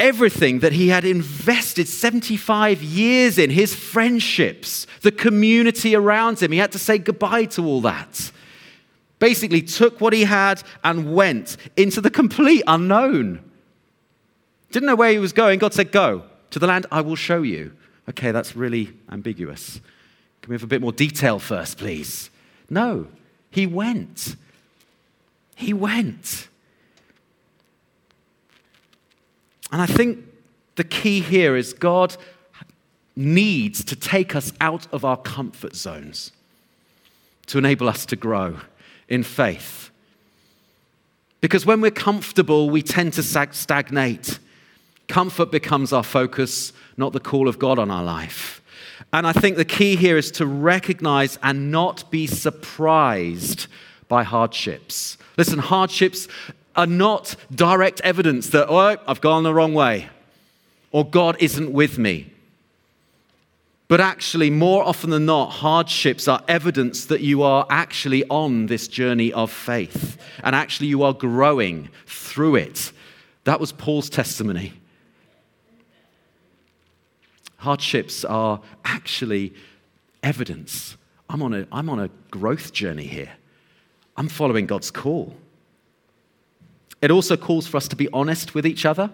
everything 0.00 0.60
that 0.60 0.72
he 0.72 0.88
had 0.88 1.04
invested 1.04 1.86
75 1.86 2.82
years 2.82 3.38
in, 3.38 3.50
his 3.50 3.74
friendships, 3.74 4.86
the 5.02 5.12
community 5.12 5.94
around 5.94 6.42
him. 6.42 6.50
He 6.50 6.58
had 6.58 6.72
to 6.72 6.78
say 6.78 6.98
goodbye 6.98 7.44
to 7.44 7.64
all 7.64 7.82
that. 7.82 8.32
Basically, 9.18 9.60
took 9.60 10.00
what 10.00 10.14
he 10.14 10.24
had 10.24 10.62
and 10.82 11.14
went 11.14 11.58
into 11.76 12.00
the 12.00 12.10
complete 12.10 12.64
unknown. 12.66 13.44
Didn't 14.72 14.86
know 14.86 14.96
where 14.96 15.12
he 15.12 15.18
was 15.18 15.34
going. 15.34 15.58
God 15.58 15.74
said, 15.74 15.92
Go 15.92 16.24
to 16.50 16.58
the 16.58 16.66
land 16.66 16.86
I 16.90 17.02
will 17.02 17.16
show 17.16 17.42
you. 17.42 17.76
Okay, 18.08 18.32
that's 18.32 18.56
really 18.56 18.92
ambiguous. 19.12 19.80
Can 20.40 20.50
we 20.50 20.54
have 20.54 20.62
a 20.62 20.66
bit 20.66 20.80
more 20.80 20.92
detail 20.92 21.38
first, 21.38 21.76
please? 21.76 22.30
No, 22.70 23.08
he 23.50 23.66
went. 23.66 24.36
He 25.54 25.74
went. 25.74 26.48
And 29.72 29.80
I 29.80 29.86
think 29.86 30.24
the 30.76 30.84
key 30.84 31.20
here 31.20 31.56
is 31.56 31.72
God 31.72 32.16
needs 33.16 33.84
to 33.84 33.96
take 33.96 34.34
us 34.34 34.52
out 34.60 34.86
of 34.92 35.04
our 35.04 35.16
comfort 35.16 35.76
zones 35.76 36.32
to 37.46 37.58
enable 37.58 37.88
us 37.88 38.06
to 38.06 38.16
grow 38.16 38.58
in 39.08 39.22
faith. 39.22 39.90
Because 41.40 41.66
when 41.66 41.80
we're 41.80 41.90
comfortable, 41.90 42.70
we 42.70 42.82
tend 42.82 43.12
to 43.14 43.22
stagnate. 43.22 44.38
Comfort 45.08 45.50
becomes 45.50 45.92
our 45.92 46.04
focus, 46.04 46.72
not 46.96 47.12
the 47.12 47.20
call 47.20 47.48
of 47.48 47.58
God 47.58 47.78
on 47.78 47.90
our 47.90 48.04
life. 48.04 48.62
And 49.12 49.26
I 49.26 49.32
think 49.32 49.56
the 49.56 49.64
key 49.64 49.96
here 49.96 50.16
is 50.16 50.30
to 50.32 50.46
recognize 50.46 51.38
and 51.42 51.70
not 51.70 52.10
be 52.10 52.26
surprised 52.26 53.66
by 54.08 54.22
hardships. 54.22 55.16
Listen, 55.36 55.58
hardships 55.58 56.28
are 56.76 56.86
not 56.86 57.34
direct 57.54 58.00
evidence 58.02 58.48
that, 58.50 58.68
oh, 58.68 58.96
I've 59.06 59.20
gone 59.20 59.42
the 59.42 59.54
wrong 59.54 59.74
way 59.74 60.08
or 60.92 61.08
God 61.08 61.36
isn't 61.40 61.72
with 61.72 61.98
me. 61.98 62.32
But 63.88 64.00
actually, 64.00 64.50
more 64.50 64.84
often 64.84 65.10
than 65.10 65.26
not, 65.26 65.50
hardships 65.50 66.28
are 66.28 66.44
evidence 66.46 67.06
that 67.06 67.22
you 67.22 67.42
are 67.42 67.66
actually 67.68 68.24
on 68.28 68.66
this 68.66 68.86
journey 68.86 69.32
of 69.32 69.50
faith 69.50 70.16
and 70.44 70.54
actually 70.54 70.86
you 70.86 71.02
are 71.02 71.12
growing 71.12 71.88
through 72.06 72.56
it. 72.56 72.92
That 73.44 73.58
was 73.58 73.72
Paul's 73.72 74.08
testimony. 74.08 74.74
Hardships 77.56 78.24
are 78.24 78.60
actually 78.84 79.54
evidence. 80.22 80.96
I'm 81.28 81.42
on 81.42 81.52
a, 81.52 81.66
I'm 81.72 81.90
on 81.90 81.98
a 81.98 82.10
growth 82.30 82.72
journey 82.72 83.06
here. 83.06 83.30
I'm 84.16 84.28
following 84.28 84.66
God's 84.66 84.90
call. 84.90 85.34
It 87.02 87.10
also 87.10 87.36
calls 87.36 87.66
for 87.66 87.76
us 87.76 87.88
to 87.88 87.96
be 87.96 88.08
honest 88.12 88.54
with 88.54 88.66
each 88.66 88.84
other. 88.84 89.10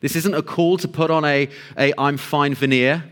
This 0.00 0.16
isn't 0.16 0.34
a 0.34 0.42
call 0.42 0.76
to 0.78 0.88
put 0.88 1.10
on 1.10 1.24
a, 1.24 1.48
a 1.78 1.92
I'm 1.98 2.16
fine 2.16 2.54
veneer. 2.54 3.04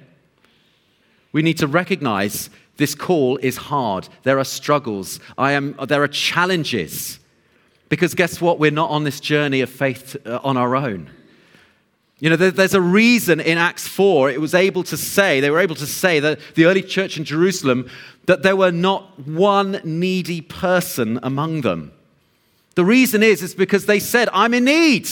We 1.33 1.43
need 1.43 1.59
to 1.59 1.67
recognize 1.67 2.51
this 2.77 2.95
call 2.95 3.39
is 3.39 3.57
hard. 3.57 4.09
There 4.23 4.39
are 4.39 4.45
struggles. 4.45 5.21
I 5.39 5.53
am, 5.53 5.77
there 5.89 6.03
are 6.03 6.09
challenges. 6.09 7.19
Because 7.89 8.15
guess 8.15 8.41
what? 8.41 8.59
We're 8.59 8.71
not 8.71 8.91
on 8.91 9.05
this 9.05 9.21
journey 9.21 9.61
of 9.61 9.71
faith 9.71 10.17
uh, 10.27 10.41
on 10.43 10.57
our 10.57 10.77
own. 10.77 11.11
You 12.21 12.31
know, 12.31 12.37
there's 12.37 12.75
a 12.75 12.81
reason 12.81 13.41
in 13.41 13.59
Acts 13.59 13.87
4 13.89 14.31
it 14.31 14.41
was 14.41 14.55
able 14.55 14.83
to 14.85 14.97
say, 14.97 15.41
they 15.41 15.51
were 15.51 15.59
able 15.59 15.75
to 15.75 15.87
say 15.87 16.21
that 16.21 16.39
the 16.55 16.65
early 16.65 16.83
church 16.83 17.19
in 17.19 17.25
Jerusalem, 17.25 17.91
that 18.27 18.43
there 18.43 18.57
were 18.57 18.71
not 18.71 19.19
one 19.27 19.81
needy 19.85 20.41
person 20.41 21.19
among 21.23 21.63
them. 21.63 21.93
The 22.75 22.85
reason 22.85 23.23
is, 23.23 23.43
is 23.43 23.55
because 23.55 23.87
they 23.87 24.01
said, 24.01 24.29
I'm 24.33 24.55
in 24.55 24.65
need. 24.65 25.09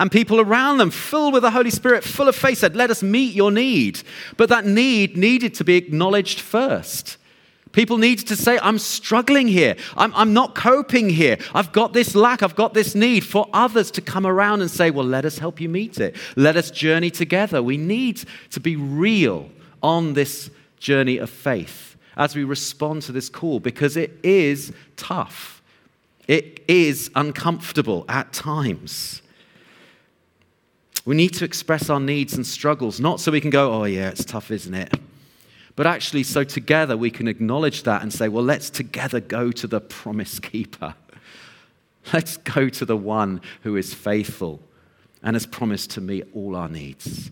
And 0.00 0.12
people 0.12 0.40
around 0.40 0.78
them, 0.78 0.90
filled 0.90 1.32
with 1.32 1.42
the 1.42 1.50
Holy 1.50 1.70
Spirit, 1.70 2.04
full 2.04 2.28
of 2.28 2.36
faith, 2.36 2.58
said, 2.58 2.76
Let 2.76 2.90
us 2.90 3.02
meet 3.02 3.34
your 3.34 3.50
need. 3.50 4.00
But 4.36 4.48
that 4.48 4.64
need 4.64 5.16
needed 5.16 5.54
to 5.54 5.64
be 5.64 5.76
acknowledged 5.76 6.40
first. 6.40 7.16
People 7.72 7.98
needed 7.98 8.26
to 8.28 8.36
say, 8.36 8.58
I'm 8.62 8.78
struggling 8.78 9.46
here. 9.46 9.76
I'm, 9.96 10.14
I'm 10.14 10.32
not 10.32 10.54
coping 10.54 11.10
here. 11.10 11.36
I've 11.52 11.72
got 11.72 11.92
this 11.92 12.14
lack. 12.14 12.42
I've 12.42 12.56
got 12.56 12.74
this 12.74 12.94
need. 12.94 13.24
For 13.24 13.46
others 13.52 13.90
to 13.92 14.00
come 14.00 14.26
around 14.26 14.60
and 14.60 14.70
say, 14.70 14.90
Well, 14.90 15.04
let 15.04 15.24
us 15.24 15.38
help 15.38 15.60
you 15.60 15.68
meet 15.68 15.98
it. 15.98 16.14
Let 16.36 16.56
us 16.56 16.70
journey 16.70 17.10
together. 17.10 17.60
We 17.60 17.76
need 17.76 18.22
to 18.50 18.60
be 18.60 18.76
real 18.76 19.50
on 19.82 20.14
this 20.14 20.50
journey 20.78 21.18
of 21.18 21.28
faith. 21.28 21.96
as 22.16 22.34
we 22.34 22.44
respond 22.44 23.02
to 23.02 23.12
this 23.12 23.28
call 23.28 23.60
because 23.60 23.96
it 23.96 24.18
is 24.24 24.72
tough. 24.96 25.57
It 26.28 26.62
is 26.68 27.10
uncomfortable 27.14 28.04
at 28.08 28.32
times. 28.34 29.22
We 31.06 31.16
need 31.16 31.32
to 31.34 31.46
express 31.46 31.88
our 31.88 31.98
needs 31.98 32.34
and 32.34 32.46
struggles, 32.46 33.00
not 33.00 33.18
so 33.18 33.32
we 33.32 33.40
can 33.40 33.48
go, 33.48 33.72
oh, 33.72 33.84
yeah, 33.84 34.10
it's 34.10 34.26
tough, 34.26 34.50
isn't 34.50 34.74
it? 34.74 34.94
But 35.74 35.86
actually, 35.86 36.24
so 36.24 36.44
together 36.44 36.96
we 36.98 37.10
can 37.10 37.26
acknowledge 37.28 37.84
that 37.84 38.02
and 38.02 38.12
say, 38.12 38.28
well, 38.28 38.44
let's 38.44 38.68
together 38.68 39.20
go 39.20 39.50
to 39.52 39.66
the 39.66 39.80
promise 39.80 40.38
keeper. 40.38 40.94
Let's 42.12 42.38
go 42.38 42.70
to 42.70 42.86
the 42.86 42.96
one 42.96 43.42
who 43.62 43.76
is 43.76 43.92
faithful 43.92 44.60
and 45.22 45.34
has 45.34 45.44
promised 45.44 45.90
to 45.90 46.00
meet 46.00 46.24
all 46.34 46.56
our 46.56 46.68
needs. 46.68 47.30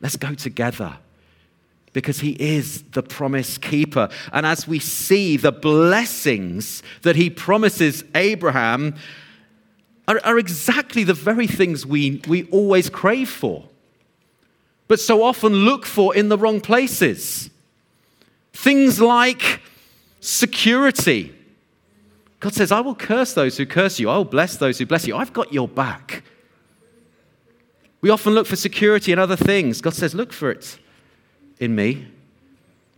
Let's 0.00 0.16
go 0.16 0.34
together 0.34 0.98
because 1.92 2.20
he 2.20 2.30
is 2.32 2.82
the 2.92 3.02
promise 3.02 3.58
keeper. 3.58 4.08
And 4.32 4.46
as 4.46 4.68
we 4.68 4.78
see 4.78 5.36
the 5.36 5.52
blessings 5.52 6.82
that 7.02 7.16
he 7.16 7.30
promises 7.30 8.04
Abraham 8.14 8.94
are, 10.06 10.20
are, 10.24 10.38
exactly 10.38 11.04
the 11.04 11.14
very 11.14 11.46
things 11.46 11.84
we, 11.84 12.22
we 12.28 12.44
always 12.50 12.88
crave 12.90 13.30
for, 13.30 13.64
but 14.88 15.00
so 15.00 15.22
often 15.22 15.52
look 15.52 15.86
for 15.86 16.14
in 16.14 16.28
the 16.28 16.38
wrong 16.38 16.60
places. 16.60 17.50
Things 18.52 19.00
like 19.00 19.60
security. 20.20 21.34
God 22.40 22.54
says, 22.54 22.72
I 22.72 22.80
will 22.80 22.94
curse 22.94 23.34
those 23.34 23.56
who 23.56 23.66
curse 23.66 24.00
you, 24.00 24.08
I 24.08 24.16
will 24.16 24.24
bless 24.24 24.56
those 24.56 24.78
who 24.78 24.86
bless 24.86 25.06
you. 25.06 25.16
I've 25.16 25.32
got 25.32 25.52
your 25.52 25.68
back. 25.68 26.24
We 28.00 28.10
often 28.10 28.32
look 28.32 28.46
for 28.46 28.56
security 28.56 29.12
in 29.12 29.18
other 29.18 29.36
things. 29.36 29.80
God 29.80 29.94
says, 29.94 30.14
Look 30.14 30.32
for 30.32 30.50
it 30.50 30.78
in 31.60 31.74
me. 31.74 32.06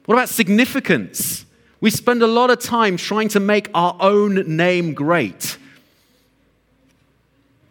What 0.06 0.14
about 0.14 0.28
significance? 0.28 1.44
We 1.80 1.90
spend 1.90 2.22
a 2.22 2.26
lot 2.26 2.50
of 2.50 2.60
time 2.60 2.96
trying 2.96 3.28
to 3.30 3.40
make 3.40 3.68
our 3.74 3.96
own 4.00 4.56
name 4.56 4.94
great. 4.94 5.58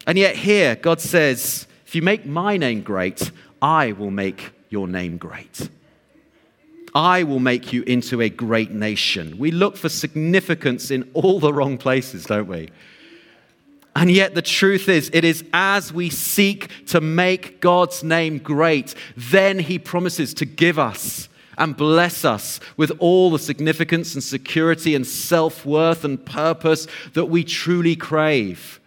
And 0.06 0.18
yet, 0.18 0.36
here, 0.36 0.76
God 0.76 1.00
says, 1.00 1.66
If 1.86 1.96
you 1.96 2.02
make 2.02 2.26
my 2.26 2.58
name 2.58 2.82
great, 2.82 3.32
I 3.62 3.94
will 3.94 4.12
make 4.12 4.52
your 4.70 4.88
name 4.88 5.18
great. 5.18 5.70
I 6.94 7.24
will 7.24 7.40
make 7.40 7.72
you 7.72 7.84
into 7.84 8.22
a 8.22 8.30
great 8.30 8.72
nation. 8.72 9.38
We 9.38 9.52
look 9.52 9.78
for 9.78 9.88
significance 9.88 10.92
in 10.92 11.10
all 11.14 11.40
the 11.40 11.54
wrong 11.54 11.78
places, 11.78 12.26
don't 12.26 12.48
we? 12.48 12.70
And 13.96 14.10
yet, 14.10 14.36
the 14.36 14.42
truth 14.42 14.88
is, 14.88 15.10
it 15.14 15.26
is 15.26 15.44
as 15.52 15.92
we 15.92 16.10
seek 16.10 16.86
to 16.88 17.02
make 17.02 17.60
God's 17.60 18.04
name 18.04 18.38
great, 18.38 18.96
then 19.18 19.60
He 19.60 19.78
promises 19.78 20.34
to 20.36 20.46
give 20.46 20.80
us 20.80 21.28
and 21.58 21.76
bless 21.76 22.24
us 22.24 22.60
with 22.78 22.92
all 23.00 23.30
the 23.32 23.40
significance 23.40 24.14
and 24.14 24.24
security 24.24 24.96
and 24.96 25.06
self 25.06 25.66
worth 25.66 26.06
and 26.06 26.26
purpose 26.26 26.88
that 27.14 27.26
we 27.26 27.44
truly 27.44 27.96
crave, 27.96 28.80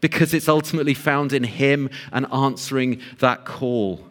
because 0.00 0.32
it's 0.32 0.48
ultimately 0.48 0.94
found 0.94 1.32
in 1.32 1.42
Him 1.42 1.90
and 2.12 2.26
answering 2.32 3.00
that 3.18 3.44
call. 3.44 4.06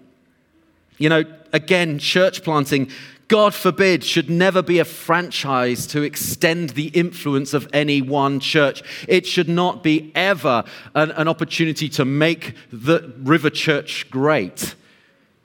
You 0.97 1.09
know, 1.09 1.23
again, 1.53 1.99
church 1.99 2.43
planting 2.43 2.89
God 3.27 3.53
forbid, 3.53 4.03
should 4.03 4.29
never 4.29 4.61
be 4.61 4.79
a 4.79 4.85
franchise 4.85 5.85
to 5.87 6.01
extend 6.01 6.71
the 6.71 6.87
influence 6.87 7.53
of 7.53 7.67
any 7.73 8.01
one 8.01 8.39
church. 8.39 8.81
It 9.07 9.25
should 9.25 9.49
not 9.49 9.83
be 9.83 10.11
ever 10.15 10.63
an, 10.95 11.11
an, 11.11 11.27
opportunity 11.27 11.89
to 11.89 12.05
make 12.05 12.55
the 12.71 13.13
River 13.19 13.49
Church 13.49 14.09
great. 14.09 14.75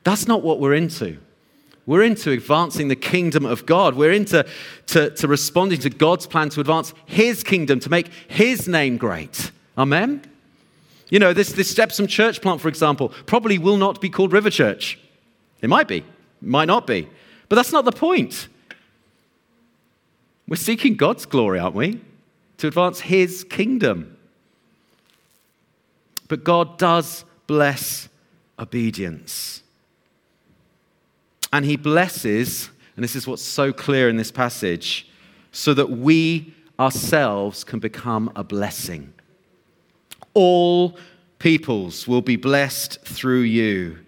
That's 0.04 0.28
not 0.28 0.42
what 0.42 0.60
we're 0.60 0.74
into. 0.74 1.18
We're 1.84 2.04
into 2.04 2.30
advancing 2.30 2.86
the 2.86 2.96
kingdom 2.96 3.44
of 3.44 3.66
God. 3.66 3.96
We're 3.96 4.12
into 4.12 4.46
to, 4.86 5.10
to 5.10 5.26
responding 5.26 5.80
to 5.80 5.90
God's 5.90 6.28
plan 6.28 6.50
to 6.50 6.60
advance 6.60 6.94
His 7.06 7.42
kingdom, 7.42 7.80
to 7.80 7.90
make 7.90 8.08
His 8.28 8.68
name 8.68 8.96
great. 8.96 9.50
Amen? 9.76 10.22
You 11.10 11.18
know, 11.18 11.32
this, 11.32 11.52
this 11.52 11.76
Epsom 11.76 12.06
church 12.06 12.40
plant, 12.40 12.60
for 12.60 12.68
example, 12.68 13.08
probably 13.26 13.58
will 13.58 13.76
not 13.76 14.00
be 14.00 14.08
called 14.08 14.32
River 14.32 14.50
Church. 14.50 15.00
It 15.60 15.68
might 15.68 15.88
be, 15.88 16.04
might 16.40 16.66
not 16.66 16.86
be. 16.86 17.08
But 17.52 17.56
that's 17.56 17.72
not 17.72 17.84
the 17.84 17.92
point. 17.92 18.48
We're 20.48 20.56
seeking 20.56 20.94
God's 20.94 21.26
glory, 21.26 21.58
aren't 21.58 21.74
we? 21.74 22.00
To 22.56 22.66
advance 22.66 23.00
His 23.00 23.44
kingdom. 23.44 24.16
But 26.28 26.44
God 26.44 26.78
does 26.78 27.26
bless 27.46 28.08
obedience. 28.58 29.62
And 31.52 31.66
He 31.66 31.76
blesses, 31.76 32.70
and 32.96 33.04
this 33.04 33.14
is 33.14 33.26
what's 33.26 33.42
so 33.42 33.70
clear 33.70 34.08
in 34.08 34.16
this 34.16 34.30
passage, 34.30 35.10
so 35.50 35.74
that 35.74 35.90
we 35.90 36.54
ourselves 36.80 37.64
can 37.64 37.80
become 37.80 38.32
a 38.34 38.42
blessing. 38.42 39.12
All 40.32 40.96
peoples 41.38 42.08
will 42.08 42.22
be 42.22 42.36
blessed 42.36 43.02
through 43.02 43.42
you. 43.42 43.98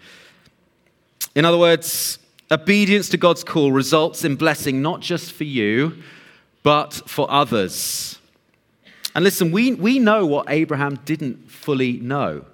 In 1.34 1.44
other 1.44 1.58
words, 1.58 2.20
Obedience 2.50 3.08
to 3.08 3.16
God's 3.16 3.42
call 3.42 3.72
results 3.72 4.24
in 4.24 4.36
blessing 4.36 4.82
not 4.82 5.00
just 5.00 5.32
for 5.32 5.44
you, 5.44 6.02
but 6.62 6.92
for 7.06 7.30
others. 7.30 8.18
And 9.14 9.24
listen, 9.24 9.52
we, 9.52 9.74
we 9.74 9.98
know 9.98 10.26
what 10.26 10.46
Abraham 10.48 10.96
didn't 11.04 11.50
fully 11.50 11.98
know 12.00 12.44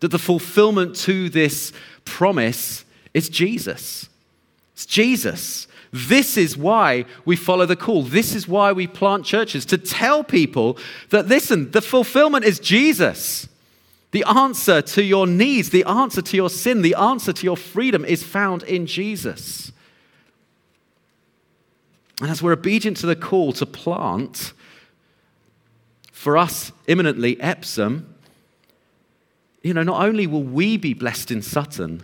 that 0.00 0.08
the 0.08 0.18
fulfillment 0.18 0.96
to 0.96 1.28
this 1.28 1.72
promise 2.04 2.84
is 3.14 3.28
Jesus. 3.28 4.08
It's 4.74 4.84
Jesus. 4.84 5.68
This 5.92 6.36
is 6.36 6.56
why 6.56 7.04
we 7.24 7.36
follow 7.36 7.66
the 7.66 7.76
call. 7.76 8.02
This 8.02 8.34
is 8.34 8.48
why 8.48 8.72
we 8.72 8.86
plant 8.86 9.24
churches 9.24 9.64
to 9.66 9.78
tell 9.78 10.24
people 10.24 10.76
that, 11.10 11.28
listen, 11.28 11.70
the 11.70 11.82
fulfillment 11.82 12.44
is 12.44 12.58
Jesus. 12.58 13.46
The 14.12 14.24
answer 14.24 14.82
to 14.82 15.02
your 15.02 15.26
needs, 15.26 15.70
the 15.70 15.84
answer 15.84 16.22
to 16.22 16.36
your 16.36 16.50
sin, 16.50 16.82
the 16.82 16.94
answer 16.94 17.32
to 17.32 17.44
your 17.44 17.56
freedom 17.56 18.04
is 18.04 18.22
found 18.22 18.62
in 18.62 18.86
Jesus. 18.86 19.72
And 22.20 22.30
as 22.30 22.42
we're 22.42 22.52
obedient 22.52 22.98
to 22.98 23.06
the 23.06 23.16
call 23.16 23.52
to 23.54 23.66
plant, 23.66 24.52
for 26.12 26.36
us 26.36 26.72
imminently, 26.86 27.40
Epsom, 27.40 28.14
you 29.62 29.72
know, 29.72 29.82
not 29.82 30.04
only 30.04 30.26
will 30.26 30.42
we 30.42 30.76
be 30.76 30.92
blessed 30.92 31.30
in 31.30 31.40
Sutton, 31.40 32.02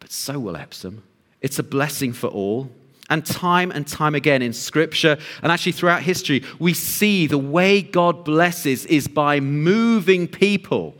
but 0.00 0.10
so 0.10 0.40
will 0.40 0.56
Epsom. 0.56 1.04
It's 1.40 1.58
a 1.60 1.62
blessing 1.62 2.12
for 2.12 2.26
all. 2.26 2.70
And 3.10 3.24
time 3.24 3.70
and 3.70 3.86
time 3.86 4.14
again 4.14 4.42
in 4.42 4.52
Scripture 4.52 5.18
and 5.42 5.52
actually 5.52 5.72
throughout 5.72 6.02
history, 6.02 6.42
we 6.58 6.74
see 6.74 7.26
the 7.26 7.38
way 7.38 7.80
God 7.80 8.24
blesses 8.24 8.86
is 8.86 9.06
by 9.06 9.40
moving 9.40 10.26
people 10.26 10.96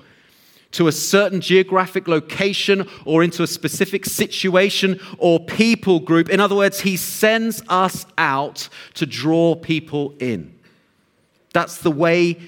to 0.74 0.88
a 0.88 0.92
certain 0.92 1.40
geographic 1.40 2.06
location 2.06 2.88
or 3.04 3.24
into 3.24 3.42
a 3.42 3.46
specific 3.46 4.04
situation 4.04 5.00
or 5.18 5.40
people 5.40 6.00
group. 6.00 6.28
In 6.28 6.40
other 6.40 6.54
words, 6.54 6.80
he 6.80 6.96
sends 6.96 7.62
us 7.68 8.06
out 8.18 8.68
to 8.94 9.06
draw 9.06 9.54
people 9.54 10.14
in. 10.18 10.54
That's 11.52 11.78
the 11.78 11.90
way 11.90 12.38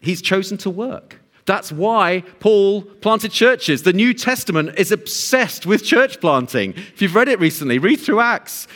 he's 0.00 0.22
chosen 0.22 0.58
to 0.58 0.70
work. 0.70 1.20
That's 1.46 1.72
why 1.72 2.22
Paul 2.38 2.82
planted 2.82 3.32
churches. 3.32 3.82
The 3.82 3.92
New 3.92 4.14
Testament 4.14 4.78
is 4.78 4.92
obsessed 4.92 5.66
with 5.66 5.82
church 5.82 6.20
planting. 6.20 6.74
If 6.74 7.02
you've 7.02 7.14
read 7.14 7.28
it 7.28 7.40
recently, 7.40 7.78
read 7.78 7.96
through 7.96 8.20
Acts, 8.20 8.68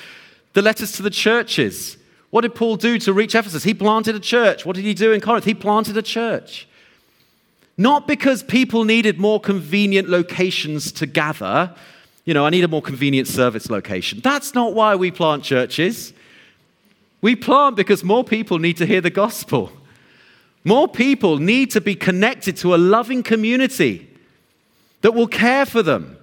the 0.54 0.62
letters 0.62 0.92
to 0.92 1.02
the 1.02 1.10
churches. 1.10 1.98
What 2.30 2.40
did 2.40 2.54
Paul 2.54 2.76
do 2.76 2.98
to 3.00 3.12
reach 3.12 3.34
Ephesus? 3.34 3.62
He 3.64 3.74
planted 3.74 4.16
a 4.16 4.20
church. 4.20 4.64
What 4.64 4.76
did 4.76 4.84
he 4.84 4.94
do 4.94 5.12
in 5.12 5.20
Corinth? 5.20 5.44
He 5.44 5.54
planted 5.54 5.96
a 5.96 6.02
church. 6.02 6.66
Not 7.76 8.06
because 8.06 8.42
people 8.42 8.84
needed 8.84 9.18
more 9.18 9.40
convenient 9.40 10.08
locations 10.08 10.92
to 10.92 11.06
gather. 11.06 11.74
You 12.24 12.34
know, 12.34 12.46
I 12.46 12.50
need 12.50 12.64
a 12.64 12.68
more 12.68 12.82
convenient 12.82 13.28
service 13.28 13.68
location. 13.68 14.20
That's 14.22 14.54
not 14.54 14.74
why 14.74 14.94
we 14.94 15.10
plant 15.10 15.42
churches. 15.42 16.12
We 17.20 17.34
plant 17.34 17.76
because 17.76 18.04
more 18.04 18.22
people 18.22 18.58
need 18.58 18.76
to 18.76 18.87
hear 18.87 19.00
the 19.00 19.10
gospel. 19.10 19.72
More 20.62 20.88
people 20.88 21.38
need 21.38 21.70
to 21.72 21.80
be 21.80 21.94
connected 21.94 22.56
to 22.58 22.74
a 22.74 22.76
loving 22.76 23.22
community 23.22 24.08
that 25.02 25.12
will 25.12 25.26
care 25.26 25.66
for 25.66 25.82
them. 25.82 26.16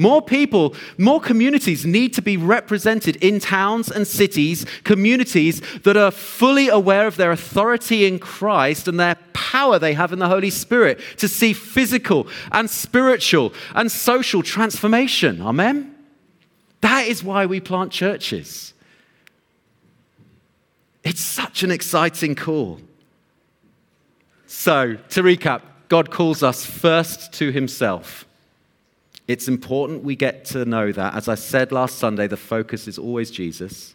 More 0.00 0.22
people, 0.22 0.76
more 0.96 1.20
communities 1.20 1.84
need 1.84 2.14
to 2.14 2.22
be 2.22 2.36
represented 2.36 3.16
in 3.16 3.40
towns 3.40 3.90
and 3.90 4.06
cities, 4.06 4.64
communities 4.84 5.60
that 5.82 5.96
are 5.96 6.12
fully 6.12 6.68
aware 6.68 7.08
of 7.08 7.16
their 7.16 7.32
authority 7.32 8.06
in 8.06 8.20
Christ 8.20 8.86
and 8.86 9.00
their 9.00 9.16
power 9.32 9.76
they 9.76 9.94
have 9.94 10.12
in 10.12 10.20
the 10.20 10.28
Holy 10.28 10.50
Spirit 10.50 11.00
to 11.16 11.26
see 11.26 11.52
physical 11.52 12.28
and 12.52 12.70
spiritual 12.70 13.52
and 13.74 13.90
social 13.90 14.40
transformation. 14.44 15.42
Amen? 15.42 15.96
That 16.80 17.08
is 17.08 17.24
why 17.24 17.46
we 17.46 17.58
plant 17.58 17.90
churches. 17.90 18.74
It's 21.02 21.20
such 21.20 21.64
an 21.64 21.72
exciting 21.72 22.36
call. 22.36 22.80
So, 24.46 24.94
to 25.10 25.22
recap, 25.22 25.62
God 25.88 26.12
calls 26.12 26.44
us 26.44 26.64
first 26.64 27.32
to 27.34 27.50
Himself. 27.50 28.27
It's 29.28 29.46
important 29.46 30.02
we 30.02 30.16
get 30.16 30.46
to 30.46 30.64
know 30.64 30.90
that. 30.90 31.14
As 31.14 31.28
I 31.28 31.34
said 31.36 31.70
last 31.70 31.98
Sunday, 31.98 32.26
the 32.26 32.36
focus 32.36 32.88
is 32.88 32.98
always 32.98 33.30
Jesus. 33.30 33.94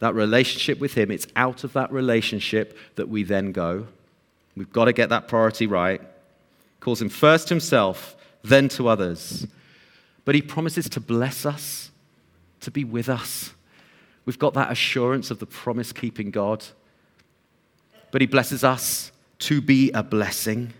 that 0.00 0.14
relationship 0.14 0.78
with 0.78 0.94
Him. 0.94 1.10
It's 1.10 1.26
out 1.36 1.64
of 1.64 1.72
that 1.72 1.90
relationship 1.92 2.76
that 2.96 3.08
we 3.08 3.22
then 3.22 3.52
go. 3.52 3.86
We've 4.56 4.72
got 4.72 4.86
to 4.86 4.92
get 4.92 5.08
that 5.08 5.28
priority 5.28 5.66
right. 5.66 6.00
Calls 6.80 7.02
Him 7.02 7.08
first 7.08 7.48
Himself, 7.48 8.16
then 8.42 8.68
to 8.70 8.88
others. 8.88 9.46
But 10.24 10.34
He 10.34 10.42
promises 10.42 10.88
to 10.90 11.00
bless 11.00 11.46
us, 11.46 11.90
to 12.60 12.70
be 12.70 12.84
with 12.84 13.08
us. 13.08 13.52
We've 14.24 14.38
got 14.38 14.54
that 14.54 14.70
assurance 14.70 15.30
of 15.30 15.38
the 15.38 15.46
promise 15.46 15.92
keeping 15.92 16.30
God. 16.30 16.64
But 18.10 18.20
He 18.20 18.26
blesses 18.26 18.62
us 18.62 19.10
to 19.40 19.60
be 19.60 19.90
a 19.92 20.02
blessing. 20.02 20.72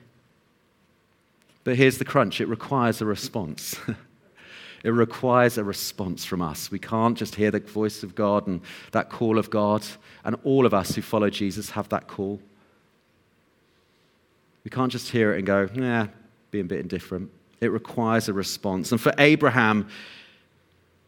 But 1.68 1.76
here's 1.76 1.98
the 1.98 2.04
crunch 2.06 2.40
it 2.40 2.48
requires 2.48 3.02
a 3.02 3.04
response. 3.04 3.76
it 4.82 4.88
requires 4.88 5.58
a 5.58 5.64
response 5.64 6.24
from 6.24 6.40
us. 6.40 6.70
We 6.70 6.78
can't 6.78 7.14
just 7.14 7.34
hear 7.34 7.50
the 7.50 7.60
voice 7.60 8.02
of 8.02 8.14
God 8.14 8.46
and 8.46 8.62
that 8.92 9.10
call 9.10 9.36
of 9.38 9.50
God. 9.50 9.84
And 10.24 10.36
all 10.44 10.64
of 10.64 10.72
us 10.72 10.94
who 10.94 11.02
follow 11.02 11.28
Jesus 11.28 11.68
have 11.68 11.86
that 11.90 12.08
call. 12.08 12.40
We 14.64 14.70
can't 14.70 14.90
just 14.90 15.10
hear 15.10 15.34
it 15.34 15.36
and 15.40 15.46
go, 15.46 15.68
yeah, 15.74 16.06
being 16.50 16.64
a 16.64 16.68
bit 16.68 16.80
indifferent. 16.80 17.30
It 17.60 17.70
requires 17.70 18.30
a 18.30 18.32
response. 18.32 18.90
And 18.90 18.98
for 18.98 19.12
Abraham, 19.18 19.90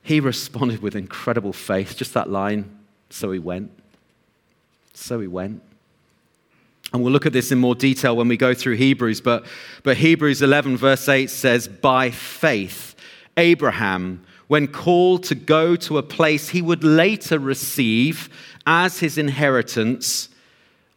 he 0.03 0.21
responded 0.21 0.83
with 0.83 0.95
incredible 0.95 1.55
faith. 1.55 1.97
Just 1.97 2.13
that 2.13 2.29
line, 2.29 2.81
so 3.09 3.33
he 3.33 3.39
went. 3.39 3.71
So 4.93 5.21
he 5.21 5.27
went. 5.27 5.63
And 6.93 7.03
we'll 7.03 7.13
look 7.13 7.27
at 7.27 7.33
this 7.33 7.53
in 7.53 7.59
more 7.59 7.75
detail 7.75 8.17
when 8.17 8.29
we 8.29 8.37
go 8.37 8.53
through 8.53 8.77
Hebrews, 8.77 9.21
but, 9.21 9.47
but 9.83 9.97
Hebrews 9.97 10.43
11, 10.43 10.77
verse 10.77 11.09
8 11.09 11.31
says, 11.31 11.69
By 11.69 12.11
faith, 12.11 12.97
Abraham, 13.37 14.25
when 14.49 14.67
called 14.67 15.23
to 15.25 15.37
go 15.37 15.77
to 15.77 15.99
a 15.99 16.03
place 16.03 16.49
he 16.49 16.61
would 16.61 16.83
later 16.83 17.39
receive 17.39 18.29
as 18.67 18.99
his 18.99 19.17
inheritance, 19.17 20.29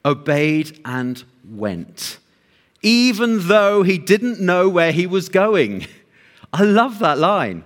obeyed 0.03 0.79
and 0.83 1.23
went, 1.47 2.17
even 2.81 3.47
though 3.47 3.83
he 3.83 3.97
didn't 3.97 4.39
know 4.39 4.67
where 4.67 4.91
he 4.91 5.05
was 5.05 5.29
going. 5.29 5.85
I 6.53 6.63
love 6.63 6.99
that 6.99 7.17
line. 7.17 7.63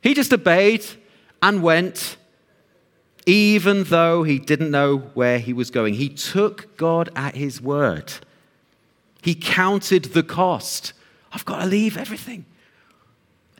He 0.00 0.14
just 0.14 0.32
obeyed 0.32 0.84
and 1.40 1.62
went 1.62 2.16
even 3.26 3.84
though 3.84 4.22
he 4.22 4.38
didn't 4.38 4.70
know 4.70 4.98
where 5.14 5.38
he 5.38 5.52
was 5.52 5.70
going. 5.70 5.94
He 5.94 6.08
took 6.08 6.76
God 6.76 7.10
at 7.14 7.36
his 7.36 7.60
word. 7.60 8.12
He 9.22 9.34
counted 9.34 10.06
the 10.06 10.22
cost. 10.22 10.92
I've 11.32 11.44
got 11.44 11.60
to 11.60 11.66
leave 11.66 11.96
everything. 11.96 12.44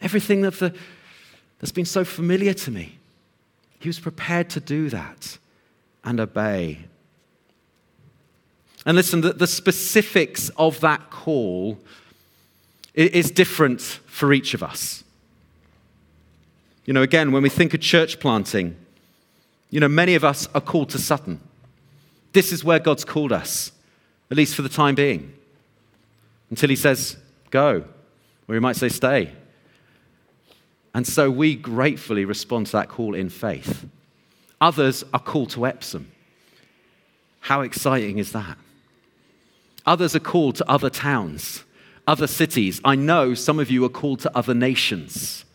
Everything 0.01 0.43
that 0.43 0.59
the, 0.59 0.75
that's 1.59 1.73
been 1.73 1.85
so 1.85 2.05
familiar 2.05 2.55
to 2.55 2.71
me. 2.71 2.99
He 3.79 3.89
was 3.89 4.01
prepared 4.01 4.51
to 4.51 4.61
do 4.61 4.91
that 4.91 5.39
and 6.05 6.19
obey. 6.19 6.85
And 8.85 8.97
listen, 8.97 9.21
the, 9.21 9.33
the 9.33 9.47
specifics 9.47 10.49
of 10.51 10.81
that 10.81 11.11
call 11.11 11.79
is 12.95 13.31
different 13.31 13.81
for 13.81 14.33
each 14.33 14.55
of 14.55 14.63
us. 14.63 15.05
You 16.85 16.93
know, 16.93 17.03
again, 17.03 17.31
when 17.31 17.45
we 17.45 17.49
think 17.49 17.75
of 17.75 17.81
church 17.81 18.19
planting, 18.19 18.77
you 19.73 19.81
know, 19.81 19.89
many 19.89 20.15
of 20.15 20.23
us 20.23 20.47
are 20.55 20.61
called 20.61 20.91
to 20.91 20.99
Sutton. 20.99 21.41
This 22.33 22.53
is 22.53 22.63
where 22.63 22.79
God's 22.79 23.07
called 23.07 23.33
us, 23.33 23.73
at 24.31 24.37
least 24.37 24.55
for 24.55 24.61
the 24.61 24.69
time 24.69 24.95
being, 24.95 25.33
until 26.51 26.69
He 26.69 26.77
says, 26.77 27.17
go, 27.51 27.83
or 28.47 28.55
He 28.55 28.61
might 28.61 28.77
say, 28.77 28.91
stay. 28.91 29.33
And 30.95 31.07
so 31.07 31.31
we 31.31 31.57
gratefully 31.57 32.27
respond 32.27 32.67
to 32.67 32.73
that 32.73 32.91
call 32.91 33.15
in 33.15 33.31
faith. 33.31 33.87
Others 34.61 35.05
are 35.15 35.19
called 35.19 35.49
to 35.51 35.67
Epsom. 35.67 36.13
How 37.41 37.63
exciting 37.63 38.19
is 38.19 38.33
that? 38.33 38.59
Others 39.87 40.15
are 40.15 40.21
called 40.21 40.57
to 40.57 40.71
other 40.71 40.91
towns, 40.91 41.65
other 42.07 42.27
cities. 42.27 42.79
I 42.85 42.95
know 42.95 43.33
some 43.33 43.59
of 43.59 43.71
you 43.71 43.87
are 43.87 43.89
called 43.89 44.21
to 44.21 44.37
other 44.37 44.53
nations. 44.53 45.47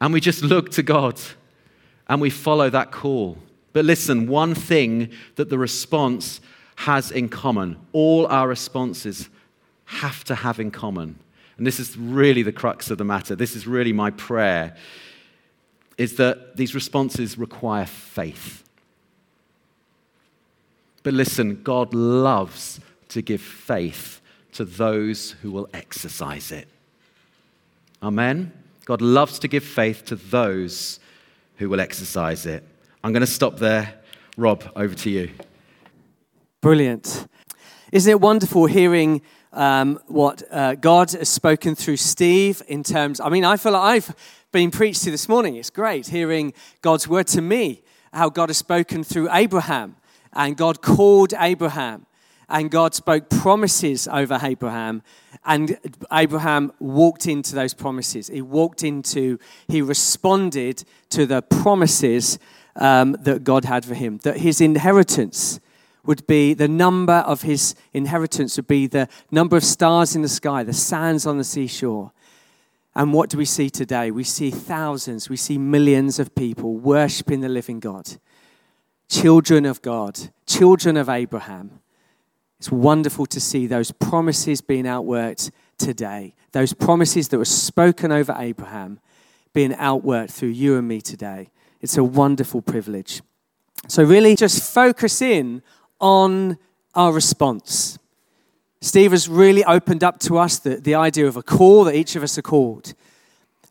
And 0.00 0.12
we 0.12 0.20
just 0.20 0.42
look 0.42 0.72
to 0.72 0.82
God 0.82 1.20
and 2.12 2.20
we 2.20 2.28
follow 2.28 2.68
that 2.68 2.92
call. 2.92 3.38
But 3.72 3.86
listen, 3.86 4.26
one 4.26 4.54
thing 4.54 5.08
that 5.36 5.48
the 5.48 5.56
response 5.56 6.42
has 6.76 7.10
in 7.10 7.30
common, 7.30 7.78
all 7.94 8.26
our 8.26 8.48
responses 8.48 9.30
have 9.86 10.22
to 10.24 10.34
have 10.34 10.60
in 10.60 10.70
common, 10.70 11.18
and 11.56 11.66
this 11.66 11.80
is 11.80 11.96
really 11.96 12.42
the 12.42 12.52
crux 12.52 12.90
of 12.90 12.98
the 12.98 13.04
matter, 13.04 13.34
this 13.34 13.56
is 13.56 13.66
really 13.66 13.94
my 13.94 14.10
prayer, 14.10 14.76
is 15.96 16.16
that 16.16 16.54
these 16.54 16.74
responses 16.74 17.38
require 17.38 17.86
faith. 17.86 18.62
But 21.04 21.14
listen, 21.14 21.62
God 21.62 21.94
loves 21.94 22.78
to 23.08 23.22
give 23.22 23.40
faith 23.40 24.20
to 24.52 24.66
those 24.66 25.30
who 25.40 25.50
will 25.50 25.70
exercise 25.72 26.52
it. 26.52 26.68
Amen? 28.02 28.52
God 28.84 29.00
loves 29.00 29.38
to 29.38 29.48
give 29.48 29.64
faith 29.64 30.04
to 30.04 30.16
those 30.16 31.00
who 31.62 31.68
will 31.68 31.80
exercise 31.80 32.44
it. 32.44 32.66
I'm 33.04 33.12
going 33.12 33.20
to 33.20 33.26
stop 33.26 33.56
there. 33.56 33.94
Rob, 34.36 34.64
over 34.74 34.96
to 34.96 35.10
you. 35.10 35.30
Brilliant. 36.60 37.28
Isn't 37.92 38.10
it 38.10 38.20
wonderful 38.20 38.66
hearing 38.66 39.22
um, 39.52 40.00
what 40.08 40.42
uh, 40.50 40.74
God 40.74 41.12
has 41.12 41.28
spoken 41.28 41.76
through 41.76 41.98
Steve 41.98 42.62
in 42.66 42.82
terms? 42.82 43.20
I 43.20 43.28
mean, 43.28 43.44
I 43.44 43.56
feel 43.56 43.72
like 43.72 43.82
I've 43.82 44.16
been 44.50 44.72
preached 44.72 45.04
to 45.04 45.12
this 45.12 45.28
morning. 45.28 45.54
It's 45.54 45.70
great 45.70 46.08
hearing 46.08 46.52
God's 46.80 47.06
word 47.06 47.28
to 47.28 47.40
me, 47.40 47.84
how 48.12 48.28
God 48.28 48.48
has 48.48 48.56
spoken 48.56 49.04
through 49.04 49.28
Abraham, 49.30 49.94
and 50.32 50.56
God 50.56 50.82
called 50.82 51.32
Abraham, 51.38 52.06
and 52.52 52.70
God 52.70 52.94
spoke 52.94 53.30
promises 53.30 54.06
over 54.06 54.38
Abraham, 54.42 55.02
and 55.44 55.78
Abraham 56.12 56.70
walked 56.78 57.26
into 57.26 57.54
those 57.54 57.72
promises. 57.72 58.28
He 58.28 58.42
walked 58.42 58.84
into, 58.84 59.38
he 59.68 59.80
responded 59.80 60.84
to 61.10 61.24
the 61.24 61.40
promises 61.40 62.38
um, 62.76 63.16
that 63.22 63.42
God 63.42 63.64
had 63.64 63.86
for 63.86 63.94
him, 63.94 64.18
that 64.18 64.36
his 64.36 64.60
inheritance 64.60 65.60
would 66.04 66.26
be 66.26 66.52
the 66.52 66.68
number 66.68 67.14
of 67.14 67.42
his 67.42 67.74
inheritance 67.94 68.56
would 68.56 68.66
be 68.66 68.86
the 68.86 69.08
number 69.30 69.56
of 69.56 69.64
stars 69.64 70.14
in 70.14 70.20
the 70.20 70.28
sky, 70.28 70.62
the 70.62 70.72
sands 70.72 71.26
on 71.26 71.38
the 71.38 71.44
seashore. 71.44 72.12
And 72.94 73.14
what 73.14 73.30
do 73.30 73.38
we 73.38 73.46
see 73.46 73.70
today? 73.70 74.10
We 74.10 74.24
see 74.24 74.50
thousands, 74.50 75.30
we 75.30 75.36
see 75.36 75.56
millions 75.56 76.18
of 76.18 76.34
people 76.34 76.74
worshiping 76.74 77.40
the 77.40 77.48
living 77.48 77.80
God, 77.80 78.18
children 79.08 79.64
of 79.64 79.80
God, 79.80 80.18
children 80.46 80.98
of 80.98 81.08
Abraham. 81.08 81.81
It's 82.62 82.70
wonderful 82.70 83.26
to 83.26 83.40
see 83.40 83.66
those 83.66 83.90
promises 83.90 84.60
being 84.60 84.84
outworked 84.84 85.50
today. 85.78 86.32
Those 86.52 86.72
promises 86.72 87.26
that 87.26 87.38
were 87.38 87.44
spoken 87.44 88.12
over 88.12 88.36
Abraham 88.38 89.00
being 89.52 89.72
outworked 89.72 90.30
through 90.30 90.50
you 90.50 90.78
and 90.78 90.86
me 90.86 91.00
today. 91.00 91.50
It's 91.80 91.98
a 91.98 92.04
wonderful 92.04 92.62
privilege. 92.62 93.20
So, 93.88 94.04
really, 94.04 94.36
just 94.36 94.72
focus 94.72 95.20
in 95.20 95.60
on 96.00 96.56
our 96.94 97.12
response. 97.12 97.98
Steve 98.80 99.10
has 99.10 99.28
really 99.28 99.64
opened 99.64 100.04
up 100.04 100.20
to 100.20 100.38
us 100.38 100.60
the, 100.60 100.76
the 100.76 100.94
idea 100.94 101.26
of 101.26 101.36
a 101.36 101.42
call 101.42 101.82
that 101.82 101.96
each 101.96 102.14
of 102.14 102.22
us 102.22 102.38
are 102.38 102.42
called, 102.42 102.94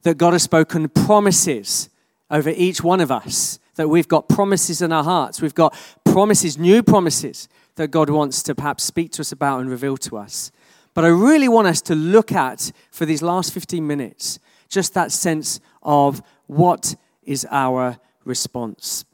that 0.01 0.17
God 0.17 0.33
has 0.33 0.43
spoken 0.43 0.89
promises 0.89 1.89
over 2.29 2.49
each 2.49 2.83
one 2.83 2.99
of 2.99 3.09
us, 3.09 3.57
that 3.75 3.87
we've 3.87 4.09
got 4.09 4.27
promises 4.27 4.81
in 4.81 4.91
our 4.91 5.05
hearts. 5.05 5.41
We've 5.41 5.55
got 5.55 5.77
promises, 6.03 6.57
new 6.57 6.83
promises 6.83 7.47
that 7.75 7.89
God 7.89 8.09
wants 8.09 8.43
to 8.43 8.55
perhaps 8.55 8.83
speak 8.83 9.11
to 9.13 9.21
us 9.21 9.31
about 9.31 9.59
and 9.59 9.69
reveal 9.69 9.97
to 9.97 10.17
us. 10.17 10.51
But 10.93 11.05
I 11.05 11.09
really 11.09 11.47
want 11.47 11.67
us 11.67 11.81
to 11.83 11.95
look 11.95 12.31
at, 12.31 12.71
for 12.91 13.05
these 13.05 13.21
last 13.21 13.53
15 13.53 13.85
minutes, 13.85 14.39
just 14.67 14.93
that 14.93 15.11
sense 15.11 15.59
of 15.81 16.21
what 16.47 16.95
is 17.23 17.47
our 17.49 17.97
response. 18.25 19.05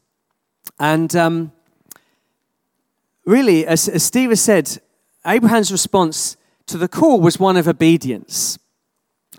And 0.79 1.15
um, 1.15 1.51
really, 3.25 3.65
as, 3.65 3.87
as 3.87 4.03
Steve 4.03 4.29
has 4.29 4.41
said, 4.41 4.79
Abraham's 5.25 5.71
response 5.71 6.37
to 6.67 6.77
the 6.77 6.87
call 6.87 7.21
was 7.21 7.39
one 7.39 7.57
of 7.57 7.67
obedience. 7.67 8.57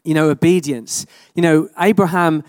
You 0.05 0.15
know, 0.15 0.31
obedience. 0.31 1.07
You 1.35 1.43
know, 1.43 1.69
Abraham 1.79 2.45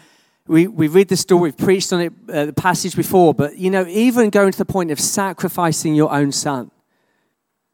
we, 0.50 0.66
we 0.66 0.88
read 0.88 1.10
the 1.10 1.16
story, 1.16 1.42
we've 1.42 1.58
preached 1.58 1.94
on 1.94 2.02
it, 2.02 2.14
uh, 2.28 2.48
the 2.48 2.54
passage 2.54 2.96
before, 2.96 3.36
but 3.36 3.58
you 3.58 3.70
know, 3.70 3.86
even 3.86 4.32
going 4.32 4.52
to 4.52 4.58
the 4.58 4.66
point 4.66 4.90
of 4.90 5.00
sacrificing 5.00 5.94
your 5.94 6.12
own 6.12 6.32
son, 6.32 6.72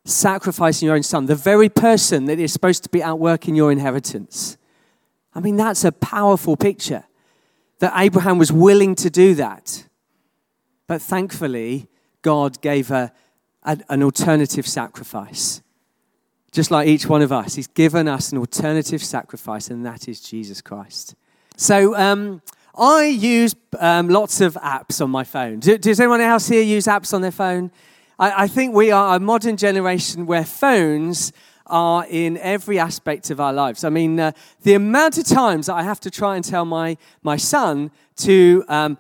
sacrificing 0.04 0.88
your 0.88 0.96
own 0.96 1.04
son, 1.04 1.26
the 1.26 1.36
very 1.36 1.70
person 1.70 2.26
that 2.26 2.38
is 2.38 2.52
supposed 2.52 2.84
to 2.84 2.90
be 2.90 3.02
outworking 3.02 3.56
your 3.56 3.72
inheritance. 3.72 4.58
I 5.34 5.40
mean, 5.40 5.56
that's 5.56 5.86
a 5.86 5.92
powerful 5.94 6.58
picture 6.58 7.06
that 7.80 7.94
Abraham 7.96 8.38
was 8.38 8.52
willing 8.52 8.94
to 8.96 9.10
do 9.10 9.36
that. 9.36 9.88
But 10.86 11.02
thankfully, 11.02 11.88
God 12.22 12.60
gave 12.62 12.92
a, 12.92 13.14
a, 13.64 13.80
an 13.88 14.04
alternative 14.04 14.68
sacrifice. 14.68 15.62
Just 16.52 16.72
like 16.72 16.90
each 16.90 17.08
one 17.08 17.22
of 17.22 17.32
us, 17.32 17.56
He's 17.56 17.68
given 17.68 18.10
us 18.10 18.34
an 18.34 18.38
alternative 18.38 19.04
sacrifice, 19.04 19.70
and 19.70 19.86
that 19.86 20.10
is 20.10 20.20
Jesus 20.20 20.62
Christ. 20.62 21.16
So, 21.58 21.96
um, 21.96 22.42
I 22.78 23.06
use 23.06 23.56
um, 23.80 24.10
lots 24.10 24.42
of 24.42 24.56
apps 24.56 25.02
on 25.02 25.10
my 25.10 25.24
phone. 25.24 25.60
Do, 25.60 25.78
does 25.78 26.00
anyone 26.00 26.22
else 26.22 26.48
here 26.48 26.62
use 26.62 26.86
apps 26.86 27.14
on 27.14 27.22
their 27.22 27.32
phone? 27.32 27.72
I, 28.20 28.44
I 28.44 28.48
think 28.48 28.74
we 28.74 28.92
are 28.92 29.16
a 29.16 29.20
modern 29.20 29.58
generation 29.58 30.26
where 30.26 30.44
phones 30.44 31.32
are 31.68 32.06
in 32.10 32.38
every 32.38 32.78
aspect 32.78 33.30
of 33.30 33.40
our 33.40 33.54
lives. 33.54 33.84
I 33.84 33.90
mean, 33.90 34.20
uh, 34.20 34.32
the 34.62 34.74
amount 34.74 35.18
of 35.18 35.26
times 35.26 35.70
I 35.70 35.84
have 35.84 36.00
to 36.02 36.12
try 36.12 36.36
and 36.36 36.44
tell 36.44 36.66
my, 36.66 36.98
my 37.24 37.38
son 37.38 37.92
to, 38.18 38.64
um, 38.68 38.98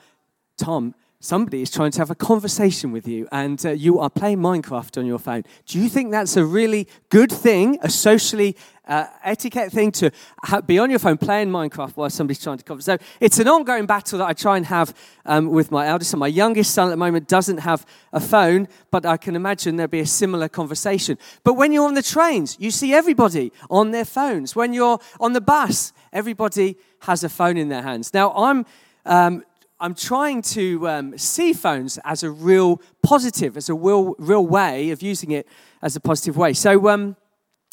Tom, 0.57 0.95
somebody 1.19 1.61
is 1.61 1.71
trying 1.71 1.91
to 1.91 1.99
have 1.99 2.11
a 2.11 2.15
conversation 2.15 2.91
with 2.91 3.07
you 3.07 3.27
and 3.31 3.65
uh, 3.65 3.71
you 3.71 3.99
are 3.99 4.09
playing 4.09 4.37
Minecraft 4.37 4.97
on 4.97 5.05
your 5.05 5.19
phone. 5.19 5.43
Do 5.65 5.79
you 5.79 5.89
think 5.89 6.11
that's 6.11 6.37
a 6.37 6.45
really 6.45 6.87
good 7.09 7.31
thing, 7.31 7.77
a 7.81 7.89
socially 7.89 8.55
uh, 8.87 9.05
etiquette 9.23 9.71
thing 9.71 9.91
to 9.93 10.11
ha- 10.43 10.61
be 10.61 10.79
on 10.79 10.89
your 10.89 10.99
phone 10.99 11.17
playing 11.17 11.49
Minecraft 11.49 11.91
while 11.95 12.09
somebody's 12.09 12.43
trying 12.43 12.57
to 12.57 12.63
converse? 12.63 12.85
So 12.85 12.97
it's 13.19 13.39
an 13.39 13.47
ongoing 13.47 13.85
battle 13.85 14.19
that 14.19 14.27
I 14.27 14.33
try 14.33 14.57
and 14.57 14.65
have 14.65 14.93
um, 15.25 15.49
with 15.49 15.71
my 15.71 15.87
eldest 15.87 16.11
son. 16.11 16.19
My 16.19 16.27
youngest 16.27 16.71
son 16.71 16.87
at 16.87 16.91
the 16.91 16.97
moment 16.97 17.27
doesn't 17.27 17.59
have 17.59 17.85
a 18.13 18.19
phone, 18.19 18.67
but 18.91 19.05
I 19.05 19.17
can 19.17 19.35
imagine 19.35 19.75
there'd 19.75 19.91
be 19.91 19.99
a 19.99 20.05
similar 20.05 20.47
conversation. 20.49 21.17
But 21.43 21.53
when 21.53 21.71
you're 21.71 21.87
on 21.87 21.93
the 21.95 22.03
trains, 22.03 22.57
you 22.59 22.71
see 22.71 22.93
everybody 22.93 23.51
on 23.69 23.91
their 23.91 24.05
phones. 24.05 24.55
When 24.55 24.73
you're 24.73 24.99
on 25.19 25.33
the 25.33 25.41
bus, 25.41 25.93
everybody 26.13 26.77
has 26.99 27.23
a 27.23 27.29
phone 27.29 27.57
in 27.57 27.69
their 27.69 27.81
hands. 27.81 28.13
Now, 28.13 28.31
I'm 28.33 28.65
um, 29.05 29.43
I'm 29.79 29.93
trying 29.93 30.41
to 30.41 30.87
um, 30.87 31.17
see 31.17 31.51
phones 31.51 31.99
as 32.05 32.23
a 32.23 32.31
real 32.31 32.81
positive, 33.03 33.57
as 33.57 33.67
a 33.67 33.73
real, 33.73 34.15
real 34.17 34.47
way 34.47 34.91
of 34.91 35.01
using 35.01 35.31
it 35.31 35.47
as 35.81 35.97
a 35.97 35.99
positive 35.99 36.37
way. 36.37 36.53
So, 36.53 36.87
um, 36.87 37.17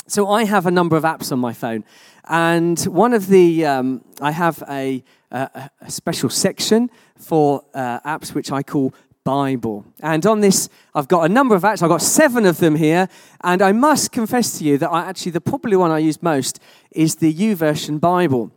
so 0.07 0.31
I 0.31 0.45
have 0.45 0.67
a 0.67 0.71
number 0.71 0.97
of 0.97 1.05
apps 1.05 1.33
on 1.33 1.39
my 1.39 1.53
phone, 1.53 1.85
and 2.29 2.79
one 2.85 3.15
of 3.15 3.29
the 3.29 3.65
um, 3.67 4.05
I 4.21 4.31
have 4.31 4.63
a, 4.69 5.03
a, 5.31 5.71
a, 5.81 5.91
special 5.91 6.29
section 6.29 6.91
for 7.17 7.65
uh, 7.75 8.01
apps 8.01 8.35
which 8.35 8.53
I 8.53 8.63
call 8.63 8.95
Bible. 9.25 9.85
And 10.01 10.25
on 10.27 10.41
this, 10.41 10.69
I've 10.95 11.09
got 11.09 11.25
a 11.25 11.29
number 11.29 11.55
of 11.55 11.63
apps. 11.63 11.83
I've 11.83 11.89
got 11.89 12.03
seven 12.03 12.47
of 12.47 12.59
them 12.59 12.77
here, 12.77 13.09
and 13.43 13.63
I 13.63 13.73
must 13.73 14.13
confess 14.13 14.59
to 14.59 14.65
you 14.65 14.79
that 14.79 14.91
I 14.91 15.07
actually 15.07 15.33
the 15.33 15.41
probably 15.41 15.77
one 15.77 15.91
I 15.91 15.99
use 15.99 16.23
most 16.23 16.61
is 16.91 17.17
the 17.17 17.33
YouVersion 17.33 18.01
Bible. 18.01 18.51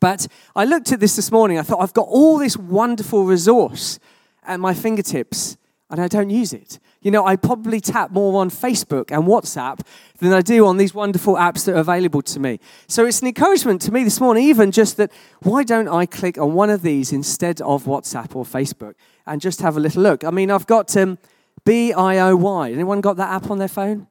But 0.00 0.26
I 0.54 0.64
looked 0.64 0.92
at 0.92 1.00
this 1.00 1.16
this 1.16 1.32
morning. 1.32 1.58
I 1.58 1.62
thought, 1.62 1.80
I've 1.80 1.94
got 1.94 2.08
all 2.08 2.38
this 2.38 2.56
wonderful 2.56 3.24
resource 3.24 3.98
at 4.44 4.60
my 4.60 4.74
fingertips, 4.74 5.56
and 5.90 6.00
I 6.00 6.08
don't 6.08 6.30
use 6.30 6.52
it. 6.52 6.78
You 7.06 7.12
know, 7.12 7.24
I 7.24 7.36
probably 7.36 7.80
tap 7.80 8.10
more 8.10 8.40
on 8.40 8.50
Facebook 8.50 9.12
and 9.12 9.28
WhatsApp 9.28 9.78
than 10.18 10.32
I 10.32 10.40
do 10.40 10.66
on 10.66 10.76
these 10.76 10.92
wonderful 10.92 11.36
apps 11.36 11.64
that 11.66 11.76
are 11.76 11.78
available 11.78 12.20
to 12.22 12.40
me. 12.40 12.58
So 12.88 13.06
it's 13.06 13.20
an 13.20 13.28
encouragement 13.28 13.80
to 13.82 13.92
me 13.92 14.02
this 14.02 14.20
morning, 14.20 14.42
even 14.42 14.72
just 14.72 14.96
that 14.96 15.12
why 15.40 15.62
don't 15.62 15.86
I 15.86 16.06
click 16.06 16.36
on 16.36 16.54
one 16.54 16.68
of 16.68 16.82
these 16.82 17.12
instead 17.12 17.60
of 17.60 17.84
WhatsApp 17.84 18.34
or 18.34 18.44
Facebook 18.44 18.94
and 19.24 19.40
just 19.40 19.60
have 19.60 19.76
a 19.76 19.80
little 19.80 20.02
look? 20.02 20.24
I 20.24 20.32
mean, 20.32 20.50
I've 20.50 20.66
got 20.66 20.96
um, 20.96 21.18
B 21.64 21.92
I 21.92 22.18
O 22.18 22.34
Y. 22.34 22.72
Anyone 22.72 23.00
got 23.02 23.18
that 23.18 23.30
app 23.30 23.52
on 23.52 23.58
their 23.58 23.68
phone? 23.68 24.08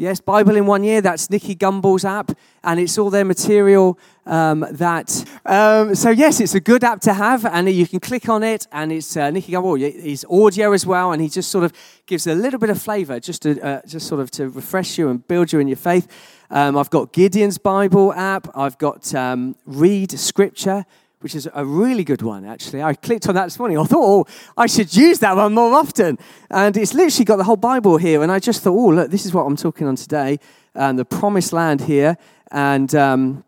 Yes, 0.00 0.18
Bible 0.18 0.56
in 0.56 0.64
one 0.64 0.82
year. 0.82 1.02
That's 1.02 1.28
Nicky 1.28 1.54
Gumbel's 1.54 2.06
app, 2.06 2.32
and 2.64 2.80
it's 2.80 2.96
all 2.96 3.10
their 3.10 3.26
material. 3.26 3.98
Um, 4.24 4.64
that 4.70 5.24
um, 5.44 5.94
so 5.94 6.08
yes, 6.08 6.40
it's 6.40 6.54
a 6.54 6.60
good 6.60 6.82
app 6.84 7.02
to 7.02 7.12
have, 7.12 7.44
and 7.44 7.68
you 7.68 7.86
can 7.86 8.00
click 8.00 8.26
on 8.26 8.42
it, 8.42 8.66
and 8.72 8.92
it's 8.92 9.14
uh, 9.14 9.30
Nicky 9.30 9.52
Gumbel. 9.52 9.76
He's 9.78 10.24
audio 10.30 10.72
as 10.72 10.86
well, 10.86 11.12
and 11.12 11.20
he 11.20 11.28
just 11.28 11.50
sort 11.50 11.64
of 11.64 11.74
gives 12.06 12.26
a 12.26 12.34
little 12.34 12.58
bit 12.58 12.70
of 12.70 12.80
flavour, 12.80 13.20
just 13.20 13.42
to 13.42 13.60
uh, 13.60 13.82
just 13.86 14.08
sort 14.08 14.22
of 14.22 14.30
to 14.30 14.48
refresh 14.48 14.96
you 14.96 15.10
and 15.10 15.28
build 15.28 15.52
you 15.52 15.58
in 15.58 15.68
your 15.68 15.76
faith. 15.76 16.08
Um, 16.48 16.78
I've 16.78 16.88
got 16.88 17.12
Gideon's 17.12 17.58
Bible 17.58 18.14
app. 18.14 18.48
I've 18.56 18.78
got 18.78 19.14
um, 19.14 19.54
Read 19.66 20.18
Scripture 20.18 20.86
which 21.20 21.34
is 21.34 21.48
a 21.54 21.64
really 21.64 22.02
good 22.02 22.22
one, 22.22 22.44
actually. 22.44 22.82
I 22.82 22.94
clicked 22.94 23.28
on 23.28 23.34
that 23.34 23.44
this 23.44 23.58
morning. 23.58 23.78
I 23.78 23.84
thought, 23.84 24.02
oh, 24.02 24.26
I 24.56 24.66
should 24.66 24.94
use 24.96 25.18
that 25.18 25.36
one 25.36 25.54
more 25.54 25.74
often. 25.74 26.18
And 26.50 26.76
it's 26.76 26.94
literally 26.94 27.26
got 27.26 27.36
the 27.36 27.44
whole 27.44 27.56
Bible 27.56 27.98
here. 27.98 28.22
And 28.22 28.32
I 28.32 28.38
just 28.38 28.62
thought, 28.62 28.72
oh, 28.72 28.88
look, 28.88 29.10
this 29.10 29.26
is 29.26 29.34
what 29.34 29.42
I'm 29.42 29.56
talking 29.56 29.86
on 29.86 29.96
today. 29.96 30.38
And 30.74 30.98
the 30.98 31.04
promised 31.04 31.52
land 31.52 31.82
here. 31.82 32.16
And 32.50 32.94
um, 32.94 33.44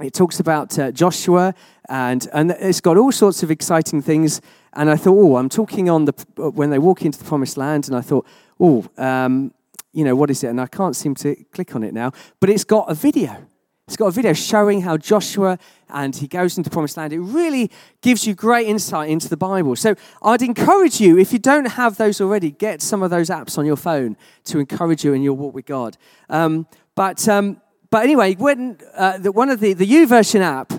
it 0.00 0.12
talks 0.12 0.38
about 0.38 0.78
uh, 0.78 0.92
Joshua. 0.92 1.54
And, 1.88 2.28
and 2.34 2.50
it's 2.52 2.82
got 2.82 2.98
all 2.98 3.10
sorts 3.10 3.42
of 3.42 3.50
exciting 3.50 4.02
things. 4.02 4.42
And 4.74 4.90
I 4.90 4.96
thought, 4.96 5.16
oh, 5.18 5.36
I'm 5.36 5.48
talking 5.48 5.88
on 5.88 6.04
the, 6.04 6.12
when 6.36 6.68
they 6.68 6.78
walk 6.78 7.06
into 7.06 7.18
the 7.18 7.24
promised 7.24 7.56
land. 7.56 7.88
And 7.88 7.96
I 7.96 8.02
thought, 8.02 8.26
oh, 8.60 8.86
um, 8.98 9.54
you 9.94 10.04
know, 10.04 10.14
what 10.14 10.28
is 10.30 10.44
it? 10.44 10.48
And 10.48 10.60
I 10.60 10.66
can't 10.66 10.94
seem 10.94 11.14
to 11.16 11.34
click 11.52 11.74
on 11.74 11.84
it 11.84 11.94
now. 11.94 12.12
But 12.38 12.50
it's 12.50 12.64
got 12.64 12.90
a 12.90 12.94
video. 12.94 13.46
It's 13.86 13.98
got 13.98 14.06
a 14.06 14.12
video 14.12 14.32
showing 14.32 14.80
how 14.80 14.96
Joshua 14.96 15.58
and 15.90 16.16
he 16.16 16.26
goes 16.26 16.56
into 16.56 16.70
the 16.70 16.72
promised 16.72 16.96
land. 16.96 17.12
It 17.12 17.20
really 17.20 17.70
gives 18.00 18.26
you 18.26 18.34
great 18.34 18.66
insight 18.66 19.10
into 19.10 19.28
the 19.28 19.36
Bible. 19.36 19.76
So 19.76 19.94
I'd 20.22 20.40
encourage 20.40 21.02
you, 21.02 21.18
if 21.18 21.34
you 21.34 21.38
don't 21.38 21.66
have 21.66 21.98
those 21.98 22.18
already, 22.18 22.50
get 22.50 22.80
some 22.80 23.02
of 23.02 23.10
those 23.10 23.28
apps 23.28 23.58
on 23.58 23.66
your 23.66 23.76
phone 23.76 24.16
to 24.44 24.58
encourage 24.58 25.04
you 25.04 25.12
in 25.12 25.22
your 25.22 25.34
walk 25.34 25.54
with 25.54 25.66
God. 25.66 25.98
Um, 26.30 26.66
but, 26.94 27.28
um, 27.28 27.60
but 27.90 28.04
anyway, 28.04 28.34
when 28.36 28.78
uh, 28.96 29.18
the, 29.18 29.30
one 29.30 29.50
of 29.50 29.60
the, 29.60 29.74
the 29.74 29.86
YouVersion 29.86 30.40
app 30.40 30.72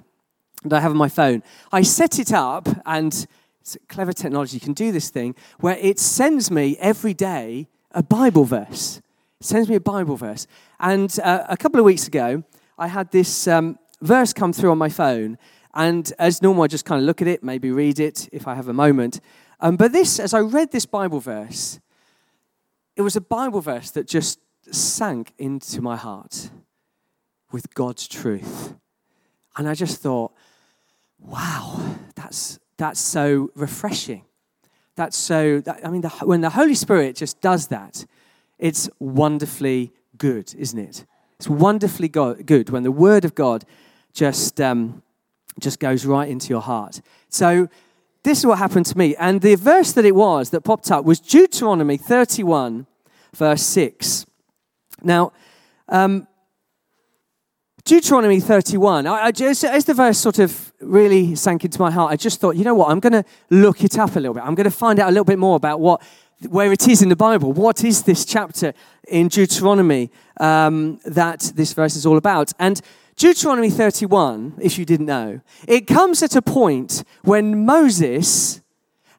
that 0.63 0.77
I 0.77 0.79
have 0.79 0.91
on 0.91 0.97
my 0.97 1.09
phone, 1.09 1.43
I 1.71 1.83
set 1.83 2.17
it 2.17 2.33
up 2.33 2.67
and 2.87 3.27
it's 3.61 3.77
clever 3.87 4.13
technology. 4.13 4.59
Can 4.59 4.73
do 4.73 4.91
this 4.91 5.11
thing 5.11 5.35
where 5.59 5.77
it 5.77 5.99
sends 5.99 6.49
me 6.49 6.75
every 6.79 7.13
day 7.13 7.67
a 7.91 8.01
Bible 8.01 8.45
verse. 8.45 8.99
It 9.39 9.45
sends 9.45 9.69
me 9.69 9.75
a 9.75 9.79
Bible 9.79 10.15
verse. 10.17 10.47
And 10.79 11.15
uh, 11.23 11.45
a 11.47 11.55
couple 11.55 11.79
of 11.79 11.85
weeks 11.85 12.07
ago, 12.07 12.43
I 12.77 12.87
had 12.87 13.11
this 13.11 13.47
um, 13.47 13.79
verse 14.01 14.33
come 14.33 14.53
through 14.53 14.71
on 14.71 14.77
my 14.77 14.89
phone, 14.89 15.37
and 15.73 16.11
as 16.19 16.41
normal, 16.41 16.63
I 16.63 16.67
just 16.67 16.85
kind 16.85 16.99
of 16.99 17.05
look 17.05 17.21
at 17.21 17.27
it, 17.27 17.43
maybe 17.43 17.71
read 17.71 17.99
it 17.99 18.29
if 18.31 18.47
I 18.47 18.55
have 18.55 18.67
a 18.67 18.73
moment. 18.73 19.19
Um, 19.59 19.75
but 19.75 19.91
this, 19.91 20.19
as 20.19 20.33
I 20.33 20.39
read 20.39 20.71
this 20.71 20.85
Bible 20.85 21.19
verse, 21.19 21.79
it 22.95 23.01
was 23.01 23.15
a 23.15 23.21
Bible 23.21 23.61
verse 23.61 23.91
that 23.91 24.07
just 24.07 24.39
sank 24.71 25.33
into 25.37 25.81
my 25.81 25.95
heart 25.95 26.49
with 27.51 27.73
God's 27.73 28.07
truth. 28.07 28.73
And 29.57 29.67
I 29.69 29.73
just 29.73 30.01
thought, 30.01 30.33
wow, 31.19 31.97
that's, 32.15 32.59
that's 32.77 32.99
so 32.99 33.51
refreshing. 33.55 34.23
That's 34.95 35.17
so, 35.17 35.59
that, 35.61 35.85
I 35.85 35.89
mean, 35.89 36.01
the, 36.01 36.09
when 36.09 36.41
the 36.41 36.49
Holy 36.49 36.75
Spirit 36.75 37.15
just 37.15 37.41
does 37.41 37.67
that, 37.67 38.05
it's 38.57 38.89
wonderfully 38.99 39.91
good, 40.17 40.53
isn't 40.57 40.79
it? 40.79 41.05
It's 41.37 41.49
wonderfully 41.49 42.07
good 42.07 42.69
when 42.69 42.83
the 42.83 42.91
Word 42.91 43.25
of 43.25 43.35
God 43.35 43.65
just, 44.13 44.61
um, 44.61 45.03
just 45.59 45.79
goes 45.79 46.05
right 46.05 46.29
into 46.29 46.49
your 46.49 46.61
heart. 46.61 47.01
So, 47.29 47.69
this 48.23 48.39
is 48.39 48.45
what 48.45 48.57
happened 48.57 48.87
to 48.87 48.97
me. 48.97 49.15
And 49.17 49.39
the 49.41 49.53
verse 49.53 49.91
that 49.91 50.03
it 50.03 50.15
was 50.15 50.49
that 50.49 50.61
popped 50.61 50.89
up 50.89 51.05
was 51.05 51.19
Deuteronomy 51.19 51.95
31, 51.95 52.87
verse 53.35 53.61
6. 53.61 54.25
Now, 55.03 55.31
um, 55.89 56.27
Deuteronomy 57.83 58.39
31, 58.39 59.05
I, 59.05 59.25
I 59.25 59.31
just, 59.31 59.63
as 59.63 59.85
the 59.85 59.93
verse 59.93 60.17
sort 60.17 60.39
of 60.39 60.73
really 60.81 61.35
sank 61.35 61.65
into 61.65 61.79
my 61.79 61.91
heart, 61.91 62.11
I 62.11 62.15
just 62.15 62.41
thought, 62.41 62.55
you 62.55 62.63
know 62.63 62.73
what, 62.73 62.89
I'm 62.89 62.99
going 62.99 63.13
to 63.13 63.23
look 63.51 63.83
it 63.83 63.99
up 63.99 64.15
a 64.15 64.19
little 64.19 64.33
bit. 64.33 64.43
I'm 64.43 64.55
going 64.55 64.65
to 64.65 64.71
find 64.71 64.99
out 64.99 65.09
a 65.09 65.11
little 65.11 65.23
bit 65.23 65.37
more 65.37 65.55
about 65.55 65.79
what 65.79 66.01
where 66.41 66.71
it 66.71 66.87
is 66.87 67.01
in 67.01 67.09
the 67.09 67.15
Bible. 67.15 67.53
What 67.53 67.83
is 67.83 68.03
this 68.03 68.25
chapter 68.25 68.73
in 69.07 69.27
Deuteronomy 69.27 70.11
um, 70.39 70.99
that 71.05 71.51
this 71.55 71.73
verse 71.73 71.95
is 71.95 72.05
all 72.05 72.17
about? 72.17 72.51
And 72.59 72.81
Deuteronomy 73.15 73.69
31, 73.69 74.55
if 74.61 74.77
you 74.77 74.85
didn't 74.85 75.05
know, 75.05 75.41
it 75.67 75.87
comes 75.87 76.21
at 76.21 76.35
a 76.35 76.41
point 76.41 77.03
when 77.23 77.65
Moses 77.65 78.61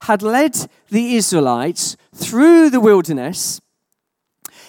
had 0.03 0.23
led 0.23 0.69
the 0.91 1.17
Israelites 1.17 1.97
through 2.15 2.71
the 2.71 2.81
wilderness. 2.81 3.61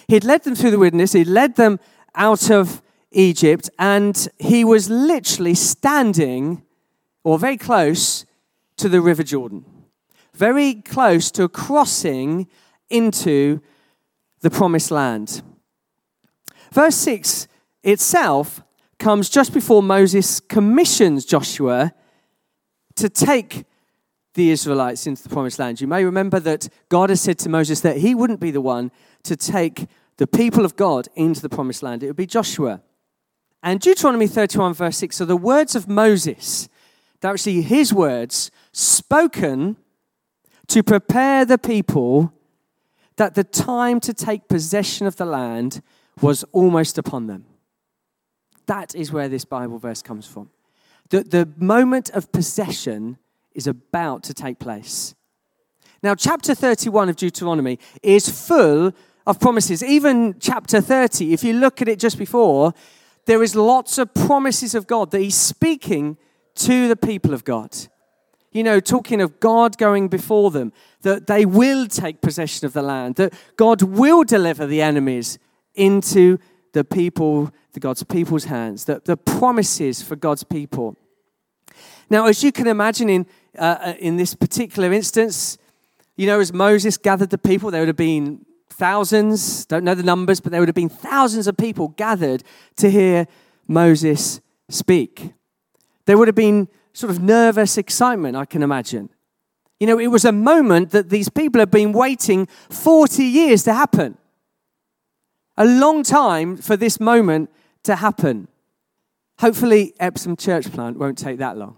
He'd 0.07 0.23
led 0.23 0.43
them 0.43 0.55
through 0.55 0.71
the 0.71 0.79
wilderness, 0.79 1.12
he'd 1.12 1.27
led 1.27 1.55
them 1.55 1.79
out 2.15 2.49
of 2.49 2.81
Egypt, 3.12 3.69
and 3.77 4.27
he 4.39 4.63
was 4.63 4.89
literally 4.89 5.53
standing 5.53 6.63
or 7.23 7.38
very 7.38 7.57
close 7.57 8.25
to 8.77 8.88
the 8.88 9.01
River 9.01 9.23
Jordan 9.23 9.65
very 10.38 10.76
close 10.76 11.32
to 11.32 11.50
crossing 11.50 12.47
into 12.89 13.60
the 14.41 14.50
promised 14.50 14.91
land. 14.91 15.41
Verse 16.71 16.95
6 16.95 17.47
itself 17.84 18.62
comes 19.00 19.30
just 19.30 19.54
before 19.54 19.82
Moses 19.82 20.39
commissions 20.39 21.26
Joshua 21.26 21.93
to 22.95 23.10
take 23.10 23.65
the 24.34 24.52
Israelites 24.52 25.08
into 25.08 25.23
the 25.23 25.30
promised 25.30 25.60
land. 25.60 25.82
You 25.82 25.88
may 25.88 26.06
remember 26.06 26.39
that 26.39 26.69
God 26.89 27.10
has 27.10 27.21
said 27.21 27.39
to 27.39 27.50
Moses 27.50 27.82
that 27.82 27.97
he 27.97 28.13
wouldn't 28.13 28.39
be 28.39 28.52
the 28.52 28.62
one 28.62 28.91
to 29.23 29.36
take 29.36 29.88
the 30.17 30.28
people 30.28 30.65
of 30.65 30.76
God 30.76 31.08
into 31.15 31.41
the 31.41 31.50
promised 31.50 31.84
land, 31.84 32.04
it 32.04 32.08
would 32.08 32.15
be 32.15 32.26
Joshua. 32.26 32.82
And 33.63 33.80
Deuteronomy 33.80 34.28
31, 34.28 34.73
verse 34.73 34.97
6 34.97 35.21
are 35.21 35.26
the 35.26 35.38
words 35.38 35.76
of 35.76 35.88
Moses. 35.88 36.69
They're 37.19 37.32
actually 37.32 37.62
his 37.62 37.93
words 37.93 38.52
spoken 38.71 39.78
to 40.67 40.84
prepare 40.84 41.45
the 41.45 41.58
people 41.58 42.34
that 43.15 43.36
the 43.36 43.43
time 43.43 43.99
to 44.01 44.13
take 44.13 44.47
possession 44.47 45.08
of 45.08 45.15
the 45.15 45.25
land 45.25 45.82
was 46.21 46.43
almost 46.51 46.97
upon 46.97 47.27
them. 47.27 47.45
That 48.67 48.93
is 48.95 49.12
where 49.12 49.30
this 49.30 49.45
Bible 49.45 49.80
verse 49.80 50.01
comes 50.01 50.27
from. 50.27 50.49
that 51.10 51.32
the 51.32 51.47
moment 51.58 52.10
of 52.10 52.32
possession 52.34 53.17
is 53.53 53.65
about 53.65 54.23
to 54.23 54.34
take 54.34 54.60
place. 54.60 55.15
Now, 56.03 56.15
chapter 56.15 56.53
31 56.53 57.10
of 57.10 57.15
Deuteronomy 57.15 57.80
is 58.03 58.30
full 58.30 58.91
of 59.25 59.39
promises. 59.39 59.82
Even 59.82 60.36
chapter 60.39 60.82
30, 60.82 61.34
if 61.34 61.43
you 61.43 61.53
look 61.53 61.82
at 61.82 61.88
it 61.88 61.97
just 61.97 62.17
before, 62.17 62.73
there 63.25 63.41
is 63.41 63.56
lots 63.56 63.97
of 63.97 64.13
promises 64.13 64.75
of 64.75 64.86
God 64.86 65.12
that 65.12 65.21
he's 65.21 65.36
speaking 65.36 66.17
to 66.56 66.88
the 66.88 66.95
people 66.95 67.34
of 67.34 67.43
God. 67.43 67.75
You 68.58 68.63
know, 68.63 68.80
talking 68.80 69.22
of 69.22 69.39
God 69.39 69.78
going 69.78 70.08
before 70.08 70.50
them, 70.50 70.74
that 71.04 71.28
they 71.28 71.46
will 71.46 71.86
take 71.86 72.22
possession 72.22 72.65
of 72.65 72.74
the 72.74 72.82
land, 72.82 73.13
that 73.17 73.32
God 73.56 73.84
will 73.84 74.24
deliver 74.24 74.65
the 74.65 74.82
enemies 74.82 75.38
into 75.76 76.39
the 76.74 76.84
people, 76.84 77.52
the 77.74 77.80
God's 77.80 78.02
people's 78.02 78.46
hands, 78.46 78.86
the, 78.86 79.00
the 79.06 79.15
promises 79.15 80.02
for 80.02 80.15
God's 80.15 80.43
people. 80.43 80.98
Now, 82.10 82.26
as 82.26 82.43
you 82.43 82.52
can 82.52 82.65
imagine, 82.65 83.10
in, 83.10 83.28
uh, 83.60 83.78
uh, 83.80 83.93
in 84.00 84.17
this 84.17 84.34
particular 84.34 84.91
instance, 84.91 85.60
you 86.15 86.26
know, 86.26 86.39
as 86.39 86.52
Moses 86.52 86.98
gathered 86.98 87.30
the 87.30 87.38
people, 87.38 87.70
there 87.70 87.82
would 87.82 87.89
have 87.89 87.96
been 87.96 88.43
thousands, 88.72 89.67
don't 89.67 89.84
know 89.84 89.93
the 89.93 90.02
numbers, 90.02 90.39
but 90.39 90.52
there 90.52 90.62
would 90.62 90.70
have 90.70 90.74
been 90.74 90.89
thousands 90.89 91.46
of 91.46 91.58
people 91.58 91.89
gathered 91.89 92.41
to 92.78 92.89
hear 92.89 93.28
Moses 93.67 94.41
speak. 94.67 95.36
There 96.08 96.17
would 96.17 96.28
have 96.28 96.34
been 96.34 96.70
sort 96.97 97.12
of 97.12 97.21
nervous 97.21 97.77
excitement, 97.77 98.36
I 98.36 98.45
can 98.45 98.63
imagine. 98.63 99.10
You 99.79 99.86
know, 99.86 99.99
it 99.99 100.07
was 100.07 100.25
a 100.25 100.31
moment 100.31 100.89
that 100.89 101.12
these 101.12 101.29
people 101.29 101.60
had 101.60 101.69
been 101.69 101.93
waiting 101.93 102.47
40 102.71 103.23
years 103.23 103.62
to 103.65 103.73
happen. 103.73 104.17
A 105.57 105.65
long 105.65 106.01
time 106.01 106.57
for 106.57 106.75
this 106.75 106.99
moment 106.99 107.51
to 107.83 107.97
happen. 107.97 108.47
Hopefully, 109.38 109.93
Epsom 109.99 110.36
Church 110.36 110.71
Plant 110.71 110.97
won't 110.97 111.19
take 111.19 111.38
that 111.38 111.55
long. 111.55 111.75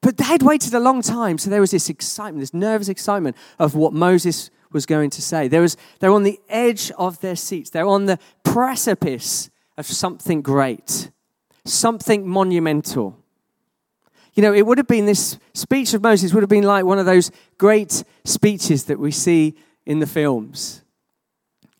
But 0.00 0.16
they 0.16 0.24
had 0.24 0.42
waited 0.42 0.72
a 0.72 0.80
long 0.80 1.02
time, 1.02 1.36
so 1.36 1.50
there 1.50 1.60
was 1.60 1.72
this 1.72 1.90
excitement, 1.90 2.40
this 2.40 2.54
nervous 2.54 2.88
excitement 2.88 3.36
of 3.58 3.74
what 3.74 3.92
Moses 3.92 4.48
was 4.72 4.86
going 4.86 5.10
to 5.10 5.20
say. 5.20 5.46
There 5.46 5.60
was, 5.60 5.76
they're 5.98 6.10
on 6.10 6.22
the 6.22 6.40
edge 6.48 6.90
of 6.92 7.20
their 7.20 7.36
seats, 7.36 7.68
they're 7.68 7.84
on 7.86 8.06
the 8.06 8.18
precipice 8.44 9.50
of 9.76 9.84
something 9.84 10.40
great, 10.40 11.10
something 11.66 12.26
monumental. 12.26 13.22
You 14.38 14.42
know, 14.42 14.54
it 14.54 14.64
would 14.64 14.78
have 14.78 14.86
been 14.86 15.04
this 15.04 15.36
speech 15.52 15.94
of 15.94 16.02
Moses 16.04 16.32
would 16.32 16.44
have 16.44 16.48
been 16.48 16.62
like 16.62 16.84
one 16.84 17.00
of 17.00 17.06
those 17.06 17.32
great 17.58 18.04
speeches 18.24 18.84
that 18.84 19.00
we 19.00 19.10
see 19.10 19.56
in 19.84 19.98
the 19.98 20.06
films. 20.06 20.84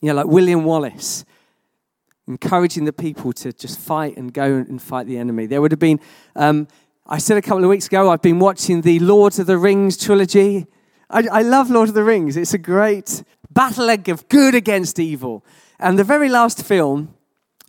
You 0.00 0.08
know, 0.08 0.14
like 0.14 0.26
William 0.26 0.64
Wallace 0.64 1.24
encouraging 2.26 2.84
the 2.84 2.92
people 2.92 3.32
to 3.34 3.52
just 3.52 3.78
fight 3.78 4.16
and 4.16 4.34
go 4.34 4.56
and 4.56 4.82
fight 4.82 5.06
the 5.06 5.18
enemy. 5.18 5.46
There 5.46 5.62
would 5.62 5.70
have 5.70 5.78
been, 5.78 6.00
um, 6.34 6.66
I 7.06 7.18
said 7.18 7.36
a 7.36 7.42
couple 7.42 7.62
of 7.62 7.70
weeks 7.70 7.86
ago, 7.86 8.10
I've 8.10 8.22
been 8.22 8.40
watching 8.40 8.80
the 8.80 8.98
Lord 8.98 9.38
of 9.38 9.46
the 9.46 9.56
Rings 9.56 9.96
trilogy. 9.96 10.66
I, 11.10 11.28
I 11.30 11.42
love 11.42 11.70
Lord 11.70 11.88
of 11.88 11.94
the 11.94 12.02
Rings. 12.02 12.36
It's 12.36 12.54
a 12.54 12.58
great 12.58 13.22
battle 13.50 13.88
of 13.88 14.28
good 14.28 14.56
against 14.56 14.98
evil. 14.98 15.44
And 15.78 15.96
the 15.96 16.02
very 16.02 16.28
last 16.28 16.64
film, 16.64 17.14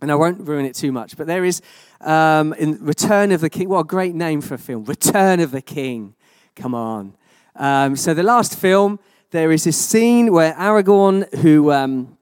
and 0.00 0.10
I 0.10 0.14
won't 0.14 0.40
ruin 0.40 0.64
it 0.64 0.74
too 0.74 0.92
much, 0.92 1.16
but 1.16 1.26
there 1.26 1.44
is 1.44 1.60
um, 2.00 2.52
in 2.54 2.84
Return 2.84 3.32
of 3.32 3.40
the 3.40 3.50
King. 3.50 3.68
What 3.68 3.80
a 3.80 3.84
great 3.84 4.14
name 4.14 4.40
for 4.40 4.54
a 4.54 4.58
film! 4.58 4.84
Return 4.84 5.40
of 5.40 5.50
the 5.50 5.62
King. 5.62 6.14
Come 6.56 6.74
on. 6.74 7.14
Um, 7.56 7.96
so 7.96 8.14
the 8.14 8.22
last 8.22 8.58
film, 8.58 8.98
there 9.30 9.52
is 9.52 9.64
this 9.64 9.76
scene 9.76 10.32
where 10.32 10.54
Aragorn, 10.54 11.32
who 11.36 11.72
um, 11.72 12.16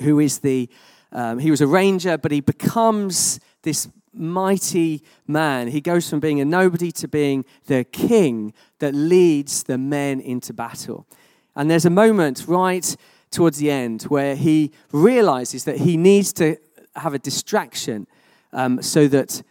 who 0.00 0.18
is 0.20 0.38
the 0.38 0.68
um, 1.12 1.38
he 1.38 1.50
was 1.50 1.60
a 1.60 1.66
ranger, 1.66 2.16
but 2.16 2.32
he 2.32 2.40
becomes 2.40 3.40
this 3.62 3.88
mighty 4.12 5.02
man. 5.26 5.68
He 5.68 5.80
goes 5.80 6.08
from 6.08 6.20
being 6.20 6.40
a 6.40 6.44
nobody 6.44 6.92
to 6.92 7.08
being 7.08 7.44
the 7.66 7.84
king 7.84 8.52
that 8.78 8.94
leads 8.94 9.64
the 9.64 9.78
men 9.78 10.20
into 10.20 10.52
battle. 10.52 11.06
And 11.54 11.70
there's 11.70 11.84
a 11.84 11.90
moment 11.90 12.44
right 12.46 12.96
towards 13.30 13.58
the 13.58 13.70
end 13.70 14.02
where 14.04 14.34
he 14.34 14.72
realizes 14.92 15.64
that 15.64 15.78
he 15.78 15.96
needs 15.96 16.32
to 16.34 16.56
have 16.96 17.14
a 17.14 17.18
distraction 17.18 18.06
um, 18.52 18.82
so 18.82 19.08
that 19.08 19.42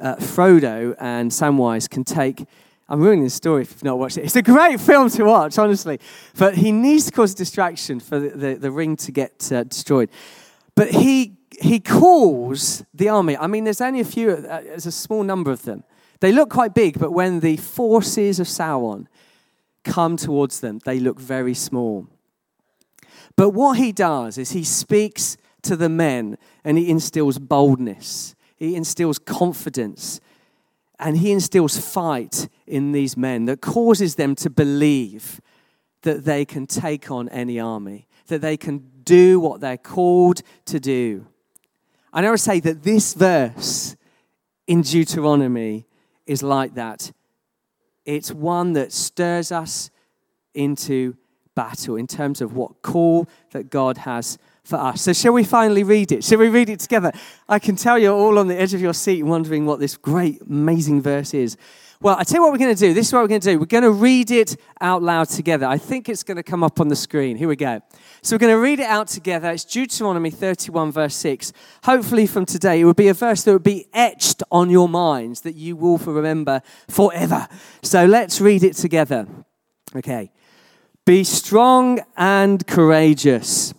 uh, 0.00 0.16
Frodo 0.16 0.94
and 0.98 1.30
Samwise 1.30 1.88
can 1.88 2.04
take. 2.04 2.44
I'm 2.88 3.00
ruining 3.00 3.24
the 3.24 3.30
story 3.30 3.62
if 3.62 3.72
you've 3.72 3.84
not 3.84 3.98
watched 3.98 4.16
it. 4.16 4.24
It's 4.24 4.36
a 4.36 4.42
great 4.42 4.80
film 4.80 5.10
to 5.10 5.24
watch, 5.24 5.58
honestly. 5.58 5.98
But 6.38 6.54
he 6.54 6.70
needs 6.70 7.06
to 7.06 7.12
cause 7.12 7.32
a 7.32 7.36
distraction 7.36 7.98
for 7.98 8.20
the, 8.20 8.28
the, 8.28 8.54
the 8.54 8.70
ring 8.70 8.96
to 8.96 9.12
get 9.12 9.50
uh, 9.50 9.64
destroyed. 9.64 10.08
But 10.76 10.90
he, 10.90 11.36
he 11.58 11.80
calls 11.80 12.84
the 12.94 13.08
army. 13.08 13.36
I 13.36 13.48
mean, 13.48 13.64
there's 13.64 13.80
only 13.80 14.00
a 14.00 14.04
few, 14.04 14.30
uh, 14.30 14.60
there's 14.60 14.86
a 14.86 14.92
small 14.92 15.24
number 15.24 15.50
of 15.50 15.62
them. 15.62 15.82
They 16.20 16.32
look 16.32 16.50
quite 16.50 16.74
big, 16.74 16.98
but 16.98 17.12
when 17.12 17.40
the 17.40 17.56
forces 17.56 18.38
of 18.40 18.46
Sauron 18.46 19.06
come 19.84 20.16
towards 20.16 20.60
them, 20.60 20.80
they 20.84 21.00
look 21.00 21.20
very 21.20 21.54
small. 21.54 22.06
But 23.36 23.50
what 23.50 23.76
he 23.76 23.92
does 23.92 24.38
is 24.38 24.52
he 24.52 24.64
speaks 24.64 25.36
to 25.62 25.76
the 25.76 25.88
men 25.88 26.38
and 26.64 26.78
he 26.78 26.88
instills 26.88 27.38
boldness 27.38 28.36
he 28.56 28.74
instills 28.74 29.18
confidence 29.18 30.20
and 30.98 31.18
he 31.18 31.30
instills 31.30 31.78
fight 31.78 32.48
in 32.66 32.92
these 32.92 33.16
men 33.16 33.44
that 33.44 33.60
causes 33.60 34.14
them 34.14 34.34
to 34.34 34.48
believe 34.48 35.40
that 36.02 36.24
they 36.24 36.44
can 36.44 36.66
take 36.66 37.10
on 37.10 37.28
any 37.28 37.60
army, 37.60 38.06
that 38.28 38.40
they 38.40 38.56
can 38.56 38.90
do 39.04 39.38
what 39.38 39.60
they're 39.60 39.76
called 39.76 40.40
to 40.64 40.80
do. 40.80 41.26
And 42.12 42.24
I 42.24 42.28
never 42.28 42.38
say 42.38 42.60
that 42.60 42.82
this 42.82 43.12
verse 43.12 43.94
in 44.66 44.80
Deuteronomy 44.80 45.86
is 46.24 46.42
like 46.42 46.74
that. 46.74 47.12
It's 48.06 48.32
one 48.32 48.72
that 48.72 48.92
stirs 48.92 49.52
us 49.52 49.90
into 50.54 51.16
battle 51.54 51.96
in 51.96 52.06
terms 52.06 52.40
of 52.40 52.54
what 52.54 52.80
call 52.80 53.28
that 53.50 53.68
God 53.68 53.98
has 53.98 54.38
for 54.66 54.76
us. 54.76 55.02
So, 55.02 55.12
shall 55.12 55.32
we 55.32 55.44
finally 55.44 55.84
read 55.84 56.12
it? 56.12 56.24
Shall 56.24 56.38
we 56.38 56.48
read 56.48 56.68
it 56.68 56.80
together? 56.80 57.12
I 57.48 57.58
can 57.58 57.76
tell 57.76 57.98
you're 57.98 58.14
all 58.14 58.38
on 58.38 58.48
the 58.48 58.60
edge 58.60 58.74
of 58.74 58.80
your 58.80 58.94
seat 58.94 59.22
wondering 59.22 59.64
what 59.64 59.78
this 59.78 59.96
great, 59.96 60.42
amazing 60.42 61.02
verse 61.02 61.32
is. 61.34 61.56
Well, 62.02 62.16
I 62.18 62.24
tell 62.24 62.38
you 62.38 62.42
what 62.42 62.52
we're 62.52 62.58
going 62.58 62.74
to 62.74 62.78
do. 62.78 62.92
This 62.92 63.06
is 63.06 63.12
what 63.12 63.22
we're 63.22 63.28
going 63.28 63.40
to 63.40 63.52
do. 63.52 63.58
We're 63.58 63.64
going 63.64 63.82
to 63.82 63.90
read 63.90 64.30
it 64.30 64.56
out 64.82 65.02
loud 65.02 65.30
together. 65.30 65.64
I 65.64 65.78
think 65.78 66.10
it's 66.10 66.22
going 66.22 66.36
to 66.36 66.42
come 66.42 66.62
up 66.62 66.78
on 66.78 66.88
the 66.88 66.96
screen. 66.96 67.38
Here 67.38 67.48
we 67.48 67.56
go. 67.56 67.80
So 68.20 68.34
we're 68.34 68.40
going 68.40 68.52
to 68.52 68.60
read 68.60 68.80
it 68.80 68.86
out 68.86 69.08
together. 69.08 69.50
It's 69.50 69.64
Deuteronomy 69.64 70.30
31, 70.30 70.92
verse 70.92 71.14
6. 71.14 71.54
Hopefully, 71.84 72.26
from 72.26 72.44
today, 72.44 72.80
it 72.80 72.84
would 72.84 72.96
be 72.96 73.08
a 73.08 73.14
verse 73.14 73.44
that 73.44 73.52
would 73.52 73.62
be 73.62 73.86
etched 73.94 74.42
on 74.50 74.68
your 74.68 74.90
minds 74.90 75.40
that 75.42 75.54
you 75.54 75.74
will 75.74 75.96
remember 75.96 76.60
forever. 76.88 77.48
So 77.82 78.04
let's 78.04 78.42
read 78.42 78.62
it 78.62 78.74
together. 78.74 79.26
Okay. 79.94 80.30
Be 81.06 81.24
strong 81.24 82.00
and 82.16 82.66
courageous. 82.66 83.72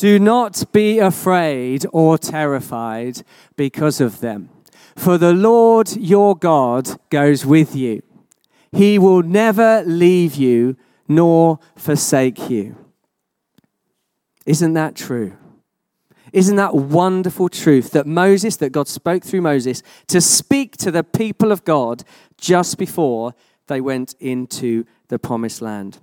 Do 0.00 0.18
not 0.18 0.72
be 0.72 0.98
afraid 0.98 1.84
or 1.92 2.16
terrified 2.16 3.20
because 3.54 4.00
of 4.00 4.20
them. 4.20 4.48
For 4.96 5.18
the 5.18 5.34
Lord 5.34 5.94
your 5.94 6.34
God 6.34 6.98
goes 7.10 7.44
with 7.44 7.76
you. 7.76 8.02
He 8.72 8.98
will 8.98 9.22
never 9.22 9.82
leave 9.84 10.36
you 10.36 10.78
nor 11.06 11.58
forsake 11.76 12.48
you. 12.48 12.76
Isn't 14.46 14.72
that 14.72 14.96
true? 14.96 15.36
Isn't 16.32 16.56
that 16.56 16.74
wonderful 16.74 17.50
truth 17.50 17.90
that 17.90 18.06
Moses, 18.06 18.56
that 18.56 18.70
God 18.70 18.88
spoke 18.88 19.22
through 19.22 19.42
Moses 19.42 19.82
to 20.06 20.22
speak 20.22 20.78
to 20.78 20.90
the 20.90 21.04
people 21.04 21.52
of 21.52 21.62
God 21.64 22.04
just 22.38 22.78
before 22.78 23.34
they 23.66 23.82
went 23.82 24.14
into 24.18 24.86
the 25.08 25.18
promised 25.18 25.60
land? 25.60 25.98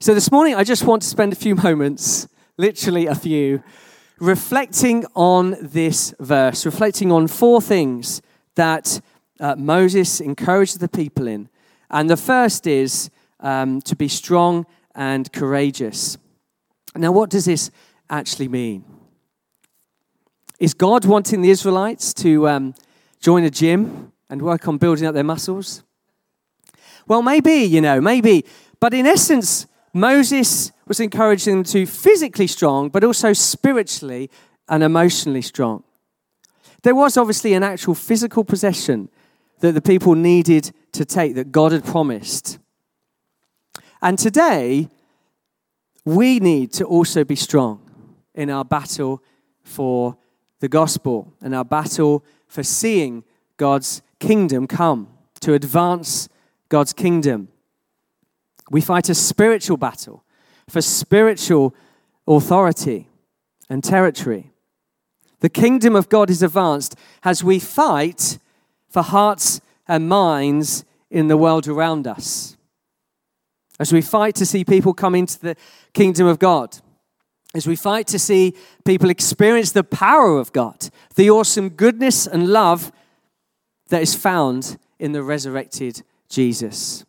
So 0.00 0.12
this 0.12 0.30
morning, 0.30 0.54
I 0.54 0.64
just 0.64 0.84
want 0.84 1.00
to 1.00 1.08
spend 1.08 1.32
a 1.32 1.36
few 1.36 1.54
moments 1.54 2.28
literally 2.60 3.06
a 3.06 3.14
few, 3.14 3.62
reflecting 4.18 5.06
on 5.14 5.56
this 5.62 6.14
verse, 6.20 6.66
reflecting 6.66 7.10
on 7.10 7.26
four 7.26 7.62
things 7.62 8.20
that 8.54 9.00
uh, 9.40 9.56
Moses 9.56 10.20
encouraged 10.20 10.78
the 10.78 10.88
people 10.88 11.26
in. 11.26 11.48
And 11.88 12.10
the 12.10 12.16
first 12.16 12.66
is 12.66 13.10
um, 13.40 13.80
to 13.82 13.96
be 13.96 14.08
strong 14.08 14.66
and 14.94 15.32
courageous. 15.32 16.18
Now, 16.94 17.12
what 17.12 17.30
does 17.30 17.46
this 17.46 17.70
actually 18.10 18.48
mean? 18.48 18.84
Is 20.58 20.74
God 20.74 21.06
wanting 21.06 21.40
the 21.40 21.50
Israelites 21.50 22.12
to 22.14 22.46
um, 22.48 22.74
join 23.20 23.44
a 23.44 23.50
gym 23.50 24.12
and 24.28 24.42
work 24.42 24.68
on 24.68 24.76
building 24.76 25.06
up 25.06 25.14
their 25.14 25.24
muscles? 25.24 25.82
Well, 27.06 27.22
maybe, 27.22 27.54
you 27.54 27.80
know, 27.80 28.00
maybe. 28.00 28.44
But 28.78 28.92
in 28.92 29.06
essence, 29.06 29.66
Moses 29.92 30.72
was 30.86 31.00
encouraging 31.00 31.56
them 31.56 31.64
to 31.64 31.86
physically 31.86 32.46
strong, 32.46 32.88
but 32.88 33.04
also 33.04 33.32
spiritually 33.32 34.30
and 34.68 34.82
emotionally 34.82 35.42
strong. 35.42 35.82
There 36.82 36.94
was 36.94 37.16
obviously 37.16 37.52
an 37.54 37.62
actual 37.62 37.94
physical 37.94 38.44
possession 38.44 39.08
that 39.60 39.72
the 39.72 39.82
people 39.82 40.14
needed 40.14 40.72
to 40.92 41.04
take 41.04 41.34
that 41.34 41.52
God 41.52 41.72
had 41.72 41.84
promised. 41.84 42.58
And 44.00 44.18
today, 44.18 44.88
we 46.04 46.40
need 46.40 46.72
to 46.74 46.84
also 46.84 47.24
be 47.24 47.36
strong 47.36 47.80
in 48.34 48.48
our 48.48 48.64
battle 48.64 49.22
for 49.62 50.16
the 50.60 50.68
gospel 50.68 51.32
and 51.40 51.54
our 51.54 51.64
battle 51.64 52.24
for 52.48 52.62
seeing 52.62 53.24
God's 53.56 54.02
kingdom 54.18 54.66
come, 54.66 55.08
to 55.40 55.54
advance 55.54 56.28
God's 56.68 56.92
kingdom. 56.92 57.48
We 58.70 58.80
fight 58.80 59.08
a 59.08 59.14
spiritual 59.14 59.76
battle 59.76 60.24
for 60.68 60.80
spiritual 60.80 61.74
authority 62.26 63.08
and 63.68 63.82
territory. 63.82 64.52
The 65.40 65.48
kingdom 65.48 65.96
of 65.96 66.08
God 66.08 66.30
is 66.30 66.42
advanced 66.42 66.94
as 67.24 67.42
we 67.42 67.58
fight 67.58 68.38
for 68.88 69.02
hearts 69.02 69.60
and 69.88 70.08
minds 70.08 70.84
in 71.10 71.28
the 71.28 71.36
world 71.36 71.66
around 71.66 72.06
us. 72.06 72.56
As 73.80 73.92
we 73.92 74.02
fight 74.02 74.34
to 74.36 74.46
see 74.46 74.64
people 74.64 74.94
come 74.94 75.14
into 75.14 75.40
the 75.40 75.56
kingdom 75.92 76.26
of 76.26 76.38
God. 76.38 76.76
As 77.54 77.66
we 77.66 77.74
fight 77.74 78.06
to 78.08 78.18
see 78.18 78.54
people 78.84 79.10
experience 79.10 79.72
the 79.72 79.82
power 79.82 80.38
of 80.38 80.52
God, 80.52 80.90
the 81.16 81.30
awesome 81.30 81.70
goodness 81.70 82.26
and 82.26 82.48
love 82.48 82.92
that 83.88 84.02
is 84.02 84.14
found 84.14 84.78
in 85.00 85.12
the 85.12 85.22
resurrected 85.22 86.02
Jesus. 86.28 87.04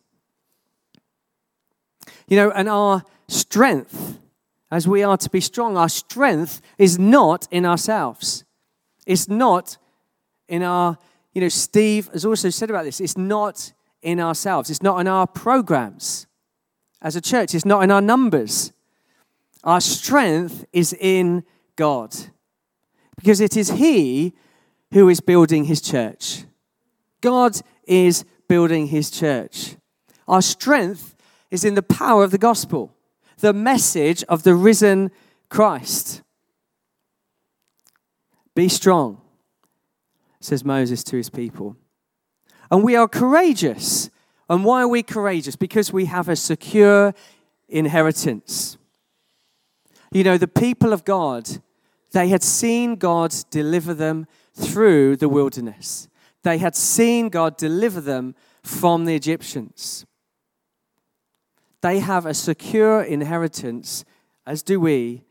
You 2.28 2.36
know, 2.36 2.50
and 2.50 2.68
our 2.68 3.02
strength, 3.28 4.18
as 4.70 4.88
we 4.88 5.02
are 5.02 5.16
to 5.16 5.30
be 5.30 5.40
strong, 5.40 5.76
our 5.76 5.88
strength 5.88 6.60
is 6.78 6.98
not 6.98 7.48
in 7.50 7.66
ourselves. 7.66 8.44
It's 9.06 9.28
not 9.28 9.76
in 10.48 10.62
our, 10.62 10.98
you 11.32 11.40
know, 11.40 11.48
Steve 11.48 12.08
has 12.12 12.24
also 12.24 12.50
said 12.50 12.70
about 12.70 12.84
this, 12.84 13.00
it's 13.00 13.16
not 13.16 13.72
in 14.02 14.20
ourselves, 14.20 14.70
it's 14.70 14.82
not 14.82 15.00
in 15.00 15.08
our 15.08 15.26
programs 15.26 16.26
as 17.00 17.16
a 17.16 17.20
church, 17.20 17.54
it's 17.54 17.64
not 17.64 17.82
in 17.82 17.90
our 17.90 18.00
numbers. 18.00 18.72
Our 19.64 19.80
strength 19.80 20.64
is 20.72 20.92
in 20.92 21.44
God 21.76 22.14
because 23.16 23.40
it 23.40 23.56
is 23.56 23.70
He 23.70 24.34
who 24.92 25.08
is 25.08 25.20
building 25.20 25.64
His 25.64 25.80
church. 25.80 26.44
God 27.20 27.60
is 27.84 28.24
building 28.48 28.88
His 28.88 29.10
church. 29.10 29.76
Our 30.26 30.42
strength 30.42 31.11
is 31.52 31.64
in 31.64 31.74
the 31.74 31.82
power 31.82 32.24
of 32.24 32.30
the 32.30 32.38
gospel, 32.38 32.96
the 33.38 33.52
message 33.52 34.24
of 34.24 34.42
the 34.42 34.54
risen 34.54 35.10
Christ. 35.50 36.22
Be 38.54 38.70
strong, 38.70 39.20
says 40.40 40.64
Moses 40.64 41.04
to 41.04 41.16
his 41.16 41.28
people. 41.28 41.76
And 42.70 42.82
we 42.82 42.96
are 42.96 43.06
courageous. 43.06 44.08
And 44.48 44.64
why 44.64 44.80
are 44.80 44.88
we 44.88 45.02
courageous? 45.02 45.54
Because 45.54 45.92
we 45.92 46.06
have 46.06 46.30
a 46.30 46.36
secure 46.36 47.14
inheritance. 47.68 48.78
You 50.10 50.24
know, 50.24 50.38
the 50.38 50.48
people 50.48 50.94
of 50.94 51.04
God, 51.04 51.48
they 52.12 52.28
had 52.28 52.42
seen 52.42 52.96
God 52.96 53.34
deliver 53.50 53.92
them 53.92 54.26
through 54.54 55.16
the 55.16 55.28
wilderness. 55.28 56.08
They 56.44 56.56
had 56.56 56.74
seen 56.74 57.28
God 57.28 57.58
deliver 57.58 58.00
them 58.00 58.34
from 58.62 59.04
the 59.04 59.14
Egyptians. 59.14 60.06
They 61.82 61.98
have 61.98 62.26
a 62.26 62.34
secure 62.34 63.02
inheritance, 63.02 64.04
as 64.46 64.62
do 64.62 64.80
we, 64.80 65.24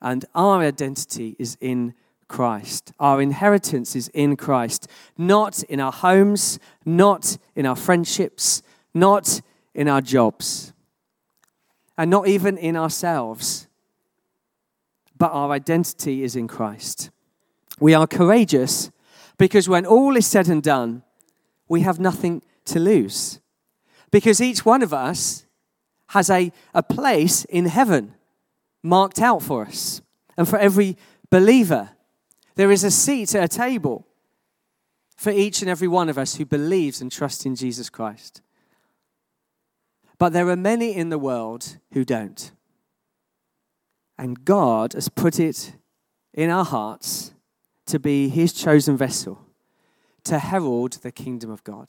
and 0.00 0.24
our 0.34 0.60
identity 0.60 1.36
is 1.38 1.56
in 1.60 1.94
Christ. 2.28 2.92
Our 2.98 3.20
inheritance 3.20 3.94
is 3.94 4.08
in 4.08 4.36
Christ, 4.36 4.88
not 5.18 5.62
in 5.64 5.80
our 5.80 5.92
homes, 5.92 6.58
not 6.84 7.36
in 7.54 7.66
our 7.66 7.76
friendships, 7.76 8.62
not 8.94 9.42
in 9.74 9.86
our 9.86 10.00
jobs, 10.00 10.72
and 11.96 12.10
not 12.10 12.26
even 12.26 12.56
in 12.56 12.76
ourselves. 12.76 13.66
But 15.16 15.30
our 15.30 15.50
identity 15.52 16.22
is 16.22 16.36
in 16.36 16.48
Christ. 16.48 17.10
We 17.78 17.92
are 17.92 18.06
courageous 18.06 18.90
because 19.36 19.68
when 19.68 19.84
all 19.84 20.16
is 20.16 20.26
said 20.26 20.48
and 20.48 20.62
done, 20.62 21.02
we 21.68 21.82
have 21.82 22.00
nothing 22.00 22.42
to 22.66 22.80
lose. 22.80 23.40
Because 24.14 24.40
each 24.40 24.64
one 24.64 24.82
of 24.82 24.94
us 24.94 25.44
has 26.10 26.30
a, 26.30 26.52
a 26.72 26.84
place 26.84 27.44
in 27.46 27.66
heaven 27.66 28.14
marked 28.80 29.20
out 29.20 29.42
for 29.42 29.66
us. 29.66 30.02
And 30.36 30.48
for 30.48 30.56
every 30.56 30.96
believer, 31.30 31.90
there 32.54 32.70
is 32.70 32.84
a 32.84 32.92
seat 32.92 33.34
at 33.34 33.42
a 33.42 33.48
table 33.48 34.06
for 35.16 35.30
each 35.30 35.62
and 35.62 35.68
every 35.68 35.88
one 35.88 36.08
of 36.08 36.16
us 36.16 36.36
who 36.36 36.44
believes 36.44 37.00
and 37.00 37.10
trusts 37.10 37.44
in 37.44 37.56
Jesus 37.56 37.90
Christ. 37.90 38.40
But 40.16 40.32
there 40.32 40.48
are 40.48 40.54
many 40.54 40.94
in 40.94 41.08
the 41.08 41.18
world 41.18 41.78
who 41.92 42.04
don't. 42.04 42.52
And 44.16 44.44
God 44.44 44.92
has 44.92 45.08
put 45.08 45.40
it 45.40 45.74
in 46.32 46.50
our 46.50 46.64
hearts 46.64 47.34
to 47.86 47.98
be 47.98 48.28
his 48.28 48.52
chosen 48.52 48.96
vessel, 48.96 49.44
to 50.22 50.38
herald 50.38 50.92
the 51.02 51.10
kingdom 51.10 51.50
of 51.50 51.64
God, 51.64 51.88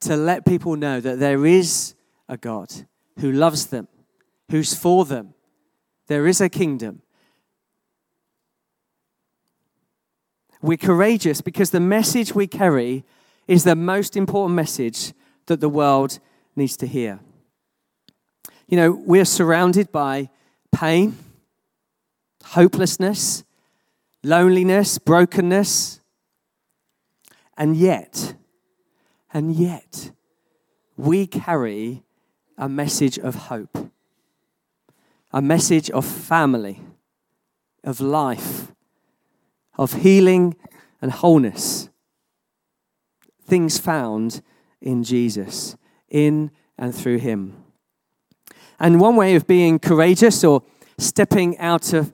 to 0.00 0.16
let 0.16 0.46
people 0.46 0.76
know 0.76 1.00
that 1.00 1.18
there 1.18 1.44
is 1.46 1.94
a 2.28 2.36
God 2.36 2.72
who 3.18 3.30
loves 3.30 3.66
them, 3.66 3.88
who's 4.50 4.74
for 4.74 5.04
them. 5.04 5.34
There 6.06 6.26
is 6.26 6.40
a 6.40 6.48
kingdom. 6.48 7.02
We're 10.62 10.76
courageous 10.76 11.40
because 11.40 11.70
the 11.70 11.80
message 11.80 12.34
we 12.34 12.46
carry 12.46 13.04
is 13.46 13.64
the 13.64 13.76
most 13.76 14.16
important 14.16 14.54
message 14.54 15.12
that 15.46 15.60
the 15.60 15.68
world 15.68 16.18
needs 16.54 16.76
to 16.78 16.86
hear. 16.86 17.20
You 18.68 18.76
know, 18.76 18.92
we're 18.92 19.24
surrounded 19.24 19.90
by 19.90 20.30
pain, 20.72 21.16
hopelessness, 22.44 23.42
loneliness, 24.22 24.98
brokenness. 24.98 26.00
And 27.56 27.76
yet, 27.76 28.34
and 29.32 29.54
yet, 29.54 30.10
we 30.96 31.26
carry 31.26 32.02
a 32.58 32.68
message 32.68 33.18
of 33.18 33.34
hope, 33.34 33.90
a 35.32 35.40
message 35.40 35.90
of 35.90 36.04
family, 36.04 36.80
of 37.84 38.00
life, 38.00 38.72
of 39.78 39.94
healing 39.94 40.56
and 41.00 41.12
wholeness. 41.12 41.88
Things 43.44 43.78
found 43.78 44.42
in 44.80 45.04
Jesus, 45.04 45.76
in 46.08 46.50
and 46.76 46.94
through 46.94 47.18
Him. 47.18 47.64
And 48.78 49.00
one 49.00 49.16
way 49.16 49.34
of 49.36 49.46
being 49.46 49.78
courageous 49.78 50.42
or 50.42 50.62
stepping 50.98 51.56
out 51.58 51.92
of 51.92 52.12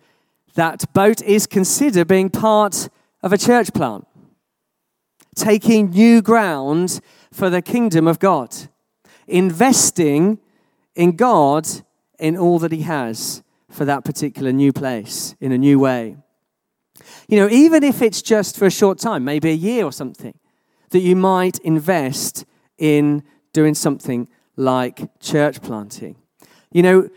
that 0.54 0.92
boat 0.92 1.22
is 1.22 1.46
consider 1.46 2.04
being 2.04 2.30
part 2.30 2.88
of 3.22 3.32
a 3.32 3.38
church 3.38 3.72
plant, 3.72 4.06
taking 5.36 5.90
new 5.90 6.20
ground 6.20 7.00
for 7.32 7.48
the 7.48 7.62
kingdom 7.62 8.08
of 8.08 8.18
God, 8.18 8.54
investing 9.28 10.38
in 10.96 11.14
God 11.14 11.68
in 12.18 12.36
all 12.36 12.58
that 12.58 12.72
He 12.72 12.82
has 12.82 13.42
for 13.70 13.84
that 13.84 14.04
particular 14.04 14.52
new 14.52 14.72
place 14.72 15.36
in 15.40 15.52
a 15.52 15.58
new 15.58 15.78
way. 15.78 16.16
You 17.28 17.38
know, 17.38 17.48
even 17.50 17.84
if 17.84 18.02
it's 18.02 18.22
just 18.22 18.56
for 18.56 18.66
a 18.66 18.70
short 18.70 18.98
time, 18.98 19.24
maybe 19.24 19.50
a 19.50 19.54
year 19.54 19.84
or 19.84 19.92
something, 19.92 20.34
that 20.90 21.00
you 21.00 21.14
might 21.14 21.58
invest 21.58 22.46
in 22.78 23.22
doing 23.52 23.74
something 23.74 24.28
like 24.56 25.20
church 25.20 25.60
planting. 25.60 26.16
You 26.72 26.82
know, 26.82 27.10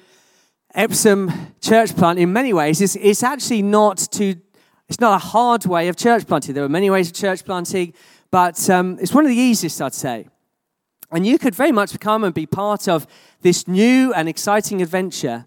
Epsom 0.73 1.31
church 1.61 1.95
plant, 1.95 2.19
in 2.19 2.33
many 2.33 2.53
ways, 2.53 2.81
is, 2.81 2.95
is 2.95 3.23
actually 3.23 3.61
not 3.61 3.97
too, 3.97 4.35
it's 4.89 4.99
not 4.99 5.13
a 5.13 5.25
hard 5.25 5.65
way 5.65 5.87
of 5.87 5.95
church 5.95 6.25
planting. 6.25 6.55
There 6.55 6.63
are 6.63 6.69
many 6.69 6.89
ways 6.89 7.09
of 7.09 7.13
church 7.13 7.45
planting, 7.45 7.93
but 8.31 8.69
um, 8.69 8.97
it's 8.99 9.13
one 9.13 9.23
of 9.23 9.29
the 9.29 9.37
easiest, 9.37 9.79
I'd 9.81 9.93
say. 9.93 10.27
And 11.11 11.25
you 11.25 11.37
could 11.37 11.53
very 11.53 11.71
much 11.71 11.97
come 11.99 12.23
and 12.23 12.33
be 12.33 12.47
part 12.47 12.87
of 12.87 13.05
this 13.41 13.67
new 13.67 14.11
and 14.13 14.27
exciting 14.27 14.81
adventure 14.81 15.45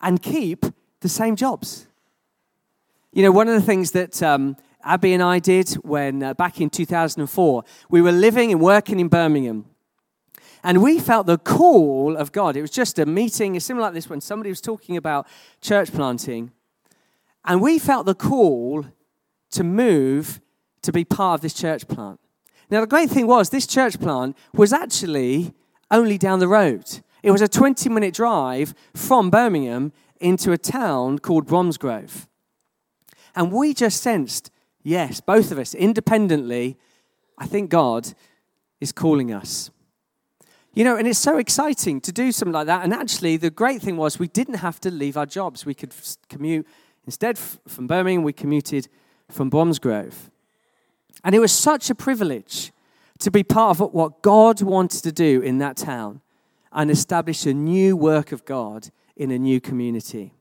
and 0.00 0.22
keep 0.22 0.64
the 1.00 1.08
same 1.08 1.36
jobs. 1.36 1.86
You 3.12 3.22
know, 3.22 3.30
one 3.30 3.46
of 3.46 3.54
the 3.54 3.62
things 3.62 3.90
that 3.92 4.22
um, 4.22 4.56
Abby 4.82 5.12
and 5.12 5.22
I 5.22 5.38
did 5.38 5.70
when 5.84 6.22
uh, 6.22 6.34
back 6.34 6.60
in 6.60 6.70
2004, 6.70 7.64
we 7.90 8.00
were 8.00 8.12
living 8.12 8.52
and 8.52 8.60
working 8.60 9.00
in 9.00 9.08
Birmingham. 9.08 9.66
And 10.64 10.82
we 10.82 10.98
felt 10.98 11.26
the 11.26 11.38
call 11.38 12.16
of 12.16 12.32
God. 12.32 12.56
It 12.56 12.62
was 12.62 12.70
just 12.70 12.98
a 12.98 13.04
meeting, 13.04 13.58
similar 13.60 13.86
like 13.86 13.94
this, 13.94 14.08
when 14.08 14.20
somebody 14.20 14.48
was 14.48 14.60
talking 14.60 14.96
about 14.96 15.26
church 15.60 15.92
planting. 15.92 16.52
And 17.44 17.60
we 17.60 17.78
felt 17.78 18.06
the 18.06 18.14
call 18.14 18.86
to 19.52 19.64
move 19.64 20.40
to 20.82 20.92
be 20.92 21.04
part 21.04 21.38
of 21.38 21.40
this 21.42 21.54
church 21.54 21.86
plant. 21.88 22.20
Now, 22.70 22.80
the 22.80 22.86
great 22.86 23.10
thing 23.10 23.26
was, 23.26 23.50
this 23.50 23.66
church 23.66 24.00
plant 24.00 24.36
was 24.54 24.72
actually 24.72 25.52
only 25.90 26.18
down 26.18 26.38
the 26.38 26.48
road. 26.48 27.00
It 27.22 27.30
was 27.30 27.42
a 27.42 27.48
20 27.48 27.88
minute 27.88 28.14
drive 28.14 28.74
from 28.94 29.30
Birmingham 29.30 29.92
into 30.20 30.52
a 30.52 30.58
town 30.58 31.18
called 31.18 31.46
Bromsgrove. 31.46 32.26
And 33.34 33.52
we 33.52 33.74
just 33.74 34.02
sensed, 34.02 34.50
yes, 34.82 35.20
both 35.20 35.52
of 35.52 35.58
us 35.58 35.74
independently, 35.74 36.78
I 37.38 37.46
think 37.46 37.70
God 37.70 38.12
is 38.80 38.92
calling 38.92 39.32
us. 39.32 39.70
You 40.74 40.84
know, 40.84 40.96
and 40.96 41.06
it's 41.06 41.18
so 41.18 41.36
exciting 41.36 42.00
to 42.00 42.12
do 42.12 42.32
something 42.32 42.52
like 42.52 42.66
that. 42.66 42.82
And 42.82 42.94
actually, 42.94 43.36
the 43.36 43.50
great 43.50 43.82
thing 43.82 43.96
was 43.96 44.18
we 44.18 44.28
didn't 44.28 44.54
have 44.54 44.80
to 44.80 44.90
leave 44.90 45.16
our 45.16 45.26
jobs. 45.26 45.66
We 45.66 45.74
could 45.74 45.92
commute 46.28 46.66
instead 47.06 47.38
from 47.38 47.86
Birmingham, 47.86 48.22
we 48.22 48.32
commuted 48.32 48.88
from 49.28 49.50
Bromsgrove. 49.50 50.30
And 51.24 51.34
it 51.34 51.38
was 51.38 51.52
such 51.52 51.90
a 51.90 51.94
privilege 51.94 52.72
to 53.20 53.30
be 53.30 53.42
part 53.42 53.80
of 53.80 53.92
what 53.92 54.22
God 54.22 54.60
wanted 54.62 55.02
to 55.04 55.12
do 55.12 55.40
in 55.40 55.58
that 55.58 55.76
town 55.76 56.20
and 56.72 56.90
establish 56.90 57.46
a 57.46 57.54
new 57.54 57.96
work 57.96 58.32
of 58.32 58.44
God 58.44 58.90
in 59.16 59.30
a 59.30 59.38
new 59.38 59.60
community. 59.60 60.32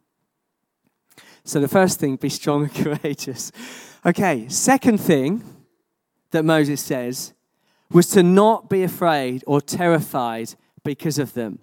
So, 1.43 1.59
the 1.59 1.67
first 1.67 1.99
thing, 1.99 2.15
be 2.15 2.29
strong 2.29 2.63
and 2.63 2.73
courageous. 3.01 3.51
Okay, 4.05 4.47
second 4.47 4.99
thing 4.99 5.43
that 6.31 6.43
Moses 6.43 6.81
says 6.81 7.33
was 7.91 8.07
to 8.09 8.23
not 8.23 8.69
be 8.69 8.83
afraid 8.83 9.43
or 9.45 9.61
terrified 9.61 10.55
because 10.83 11.19
of 11.19 11.33
them. 11.33 11.59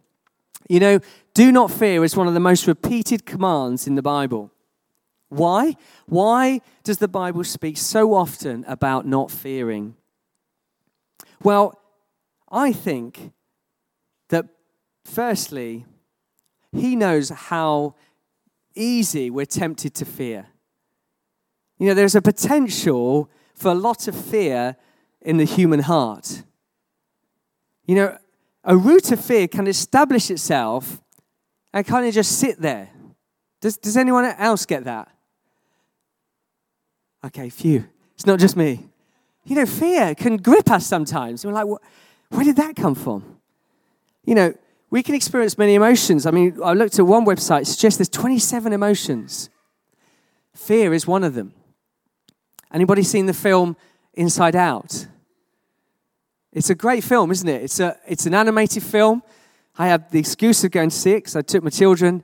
You 0.69 0.81
know, 0.81 1.01
do 1.33 1.51
not 1.51 1.71
fear 1.71 2.05
is 2.05 2.17
one 2.17 2.29
of 2.29 2.35
the 2.35 2.41
most 2.41 2.67
repeated 2.67 3.25
commands 3.25 3.87
in 3.87 3.95
the 3.95 4.03
Bible. 4.03 4.53
Why? 5.29 5.76
Why 6.07 6.61
does 6.85 6.99
the 6.99 7.09
Bible 7.09 7.45
speak 7.45 7.76
so 7.76 8.14
often 8.14 8.64
about 8.66 9.07
not 9.07 9.31
fearing? 9.31 9.95
Well, 11.43 11.79
I 12.51 12.72
think 12.72 13.33
that 14.31 14.47
firstly, 15.05 15.85
he 16.72 16.97
knows 16.97 17.29
how 17.29 17.95
easy 18.74 19.31
we're 19.31 19.47
tempted 19.47 19.95
to 19.95 20.05
fear. 20.05 20.47
You 21.79 21.89
know, 21.89 21.95
there's 21.95 22.14
a 22.14 22.22
potential 22.22 23.31
for 23.55 23.70
a 23.70 23.74
lot 23.74 24.09
of 24.09 24.16
fear 24.16 24.76
in 25.20 25.37
the 25.37 25.45
human 25.45 25.81
heart. 25.81 26.43
You 27.87 27.95
know, 27.95 28.18
a 28.64 28.76
root 28.76 29.12
of 29.12 29.24
fear 29.24 29.49
can 29.49 29.66
establish 29.66 30.31
itself 30.31 31.01
and 31.72 31.87
kind 31.87 32.07
of 32.07 32.14
just 32.14 32.39
sit 32.39 32.61
there. 32.61 32.91
Does, 33.61 33.76
does 33.76 33.97
anyone 33.97 34.24
else 34.24 34.66
get 34.66 34.85
that? 34.85 35.09
Okay, 37.25 37.49
few. 37.49 37.85
It's 38.14 38.27
not 38.27 38.39
just 38.39 38.57
me. 38.57 38.89
You 39.45 39.57
know, 39.57 39.66
fear 39.66 40.14
can 40.14 40.37
grip 40.37 40.71
us 40.71 40.87
sometimes. 40.87 41.45
We're 41.45 41.53
like, 41.53 41.66
where 41.66 42.45
did 42.45 42.57
that 42.57 42.77
come 42.77 42.95
from? 42.95 43.39
You 44.25 44.35
know, 44.35 44.55
we 44.91 45.03
can 45.03 45.14
experience 45.14 45.59
many 45.59 45.75
emotions. 45.75 46.27
I 46.27 46.31
mean, 46.31 46.59
I 46.62 46.73
looked 46.73 46.99
at 46.99 47.07
one 47.07 47.25
website, 47.25 47.62
it 47.62 47.66
suggests 47.66 47.99
there's 47.99 48.09
27 48.09 48.73
emotions. 48.73 49.51
Fear 50.55 50.95
is 50.95 51.07
one 51.07 51.25
of 51.25 51.35
them. 51.35 51.55
Anybody 52.73 53.03
seen 53.03 53.27
the 53.27 53.35
film 53.35 53.77
Inside 54.14 54.57
Out? 54.57 55.07
It's 56.53 56.71
a 56.71 56.75
great 56.75 57.05
film, 57.05 57.31
isn't 57.31 57.49
it? 57.49 57.62
It's, 57.62 57.81
a, 57.81 57.97
it's 58.07 58.27
an 58.27 58.35
animated 58.35 58.83
film. 58.83 59.23
I 59.79 59.87
had 59.87 60.11
the 60.11 60.19
excuse 60.19 60.64
of 60.64 60.73
going 60.73 60.91
to 60.91 60.97
see 60.97 61.12
it 61.12 61.19
because 61.19 61.37
I 61.37 61.43
took 61.43 61.62
my 61.62 61.71
children. 61.71 62.23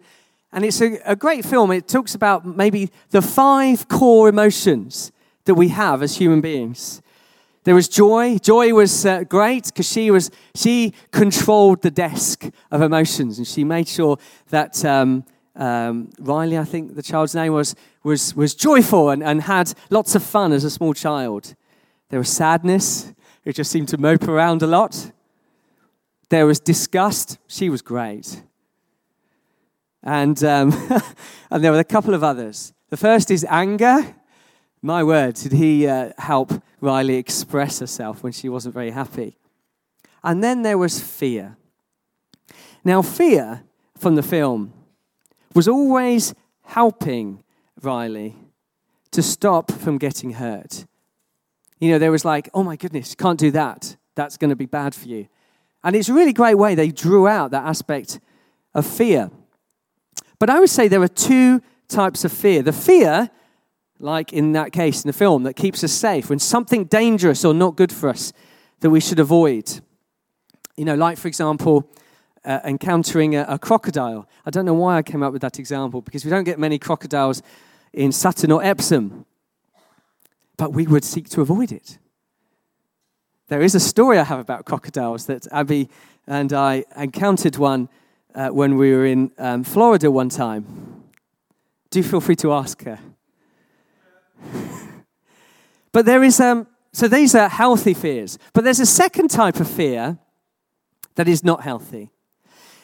And 0.55 0.65
it's 0.65 0.81
a, 0.81 1.01
a 1.05 1.17
great 1.17 1.45
film. 1.45 1.73
It 1.73 1.89
talks 1.89 2.15
about 2.15 2.47
maybe 2.47 2.91
the 3.11 3.21
five 3.21 3.89
core 3.89 4.29
emotions 4.29 5.11
that 5.47 5.57
we 5.57 5.69
have 5.69 6.01
as 6.01 6.17
human 6.17 6.41
beings. 6.41 7.03
There 7.65 7.75
was 7.75 7.89
joy. 7.89 8.39
Joy 8.39 8.73
was 8.73 9.05
uh, 9.05 9.25
great 9.25 9.65
because 9.65 9.91
she 9.91 10.13
was 10.13 10.31
she 10.55 10.95
controlled 11.11 11.83
the 11.83 11.91
desk 11.91 12.49
of 12.71 12.83
emotions, 12.83 13.39
and 13.39 13.47
she 13.47 13.65
made 13.65 13.89
sure 13.89 14.17
that 14.51 14.85
um, 14.85 15.25
um, 15.57 16.11
Riley, 16.21 16.57
I 16.57 16.65
think 16.65 16.95
the 16.95 17.03
child's 17.03 17.35
name 17.35 17.53
was, 17.53 17.75
was 18.05 18.37
was 18.37 18.55
joyful 18.55 19.11
and, 19.11 19.25
and 19.25 19.43
had 19.43 19.73
lots 19.91 20.15
of 20.15 20.23
fun 20.23 20.53
as 20.53 20.63
a 20.63 20.71
small 20.71 20.95
child. 20.95 21.57
There 22.11 22.21
was 22.21 22.29
sadness. 22.29 23.13
It 23.45 23.57
just 23.57 23.73
seemed 23.73 23.89
to 23.89 23.99
mope 23.99 24.29
around 24.29 24.63
a 24.63 24.69
lot. 24.69 25.11
There 26.29 26.47
was 26.47 26.61
disgust. 26.61 27.39
She 27.49 27.69
was 27.71 27.83
great. 27.83 28.43
And, 30.05 30.43
um, 30.45 30.73
and 31.51 31.65
there 31.65 31.73
were 31.73 31.81
a 31.81 31.85
couple 31.85 32.15
of 32.15 32.23
others. 32.23 32.73
The 32.91 32.97
first 32.97 33.31
is 33.31 33.45
anger. 33.49 34.15
My 34.83 35.03
word, 35.03 35.35
did 35.35 35.53
he 35.53 35.89
uh, 35.89 36.13
help 36.19 36.53
Riley 36.81 37.17
express 37.17 37.81
herself 37.81 38.23
when 38.23 38.33
she 38.33 38.49
wasn't 38.49 38.75
very 38.75 38.91
happy? 38.91 39.39
And 40.23 40.45
then 40.45 40.63
there 40.63 40.79
was 40.79 41.01
fear. 41.01 41.57
Now, 42.85 43.01
fear 43.01 43.65
from 43.97 44.15
the 44.15 44.23
film 44.23 44.75
was 45.55 45.67
always 45.67 46.35
helping 46.63 47.43
Riley 47.83 48.37
to 49.13 49.23
stop 49.23 49.73
from 49.73 49.97
getting 49.97 50.33
hurt. 50.33 50.85
You 51.79 51.91
know, 51.91 51.99
there 51.99 52.11
was 52.11 52.25
like, 52.25 52.51
oh 52.53 52.63
my 52.63 52.77
goodness, 52.77 53.15
can't 53.15 53.39
do 53.39 53.51
that. 53.53 53.97
That's 54.15 54.37
going 54.37 54.51
to 54.51 54.57
be 54.57 54.67
bad 54.67 54.95
for 54.95 55.09
you. 55.09 55.29
And 55.83 55.97
it's 55.97 56.09
a 56.09 56.15
really 56.15 56.33
great 56.33 56.57
way 56.57 56.75
they 56.75 56.91
drew 56.91 57.27
out 57.27 57.51
that 57.53 57.65
aspect 57.65 58.21
of 58.75 58.87
fear. 58.87 59.31
But 60.45 60.51
I 60.51 60.61
would 60.61 60.69
say 60.69 60.89
there 60.89 61.01
are 61.01 61.09
two 61.09 61.63
types 61.89 62.23
of 62.23 62.31
fear. 62.31 62.61
The 62.61 62.71
fear 62.71 63.31
like 63.99 64.31
in 64.31 64.53
that 64.53 64.73
case 64.73 65.03
in 65.03 65.09
the 65.09 65.15
film, 65.15 65.45
that 65.45 65.55
keeps 65.55 65.83
us 65.83 65.91
safe, 65.91 66.29
when 66.29 66.39
something 66.39 66.85
dangerous 66.85 67.47
or 67.47 67.55
not 67.55 67.77
good 67.77 67.91
for 67.91 68.11
us 68.11 68.31
that 68.81 68.91
we 68.91 69.01
should 69.01 69.19
avoid. 69.19 69.81
You 70.77 70.85
know, 70.85 70.97
like 70.97 71.17
for 71.17 71.29
example, 71.29 71.91
uh, 72.45 72.61
encountering 72.63 73.35
a, 73.35 73.47
a, 73.49 73.59
crocodile. 73.59 74.29
I 74.45 74.51
don't 74.51 74.67
know 74.67 74.75
why 74.75 74.99
I 74.99 75.03
came 75.03 75.23
up 75.23 75.33
with 75.33 75.41
that 75.41 75.59
example 75.59 76.03
because 76.03 76.27
we 76.27 76.31
don't 76.31 76.45
get 76.45 76.59
many 76.59 76.79
crocodiles 76.79 77.41
in 77.95 78.13
Sutton 78.13 78.53
or 78.53 78.63
Epsom, 78.63 79.25
but 80.59 80.75
we 80.75 80.87
would 80.87 81.05
seek 81.05 81.31
to 81.31 81.41
avoid 81.41 81.73
it. 81.73 81.97
There 83.49 83.63
is 83.63 83.75
a 83.75 83.81
story 83.81 84.19
I 84.19 84.25
have 84.25 84.41
about 84.41 84.67
crocodiles 84.67 85.25
that 85.25 85.47
Abby 85.51 85.89
and 86.27 86.53
I 86.53 86.85
encountered 86.97 87.57
one 87.57 87.89
uh, 88.35 88.49
when 88.49 88.77
we 88.77 88.93
were 88.93 89.07
in 89.07 89.31
um, 89.39 89.65
Florida 89.65 90.11
one 90.11 90.29
time. 90.29 91.03
Do 91.91 92.03
feel 92.03 92.21
free 92.21 92.37
to 92.37 92.53
ask 92.53 92.83
her. 92.83 92.99
but 95.93 96.05
there 96.05 96.23
is, 96.23 96.41
um, 96.41 96.67
so 96.93 97.07
these 97.09 97.35
are 97.35 97.49
healthy 97.49 97.95
fears. 97.95 98.39
But 98.53 98.65
there's 98.65 98.81
a 98.81 98.87
second 98.87 99.29
type 99.29 99.61
of 99.61 99.71
fear 99.71 100.19
that 101.15 101.29
is 101.29 101.45
not 101.45 101.63
healthy. 101.63 102.11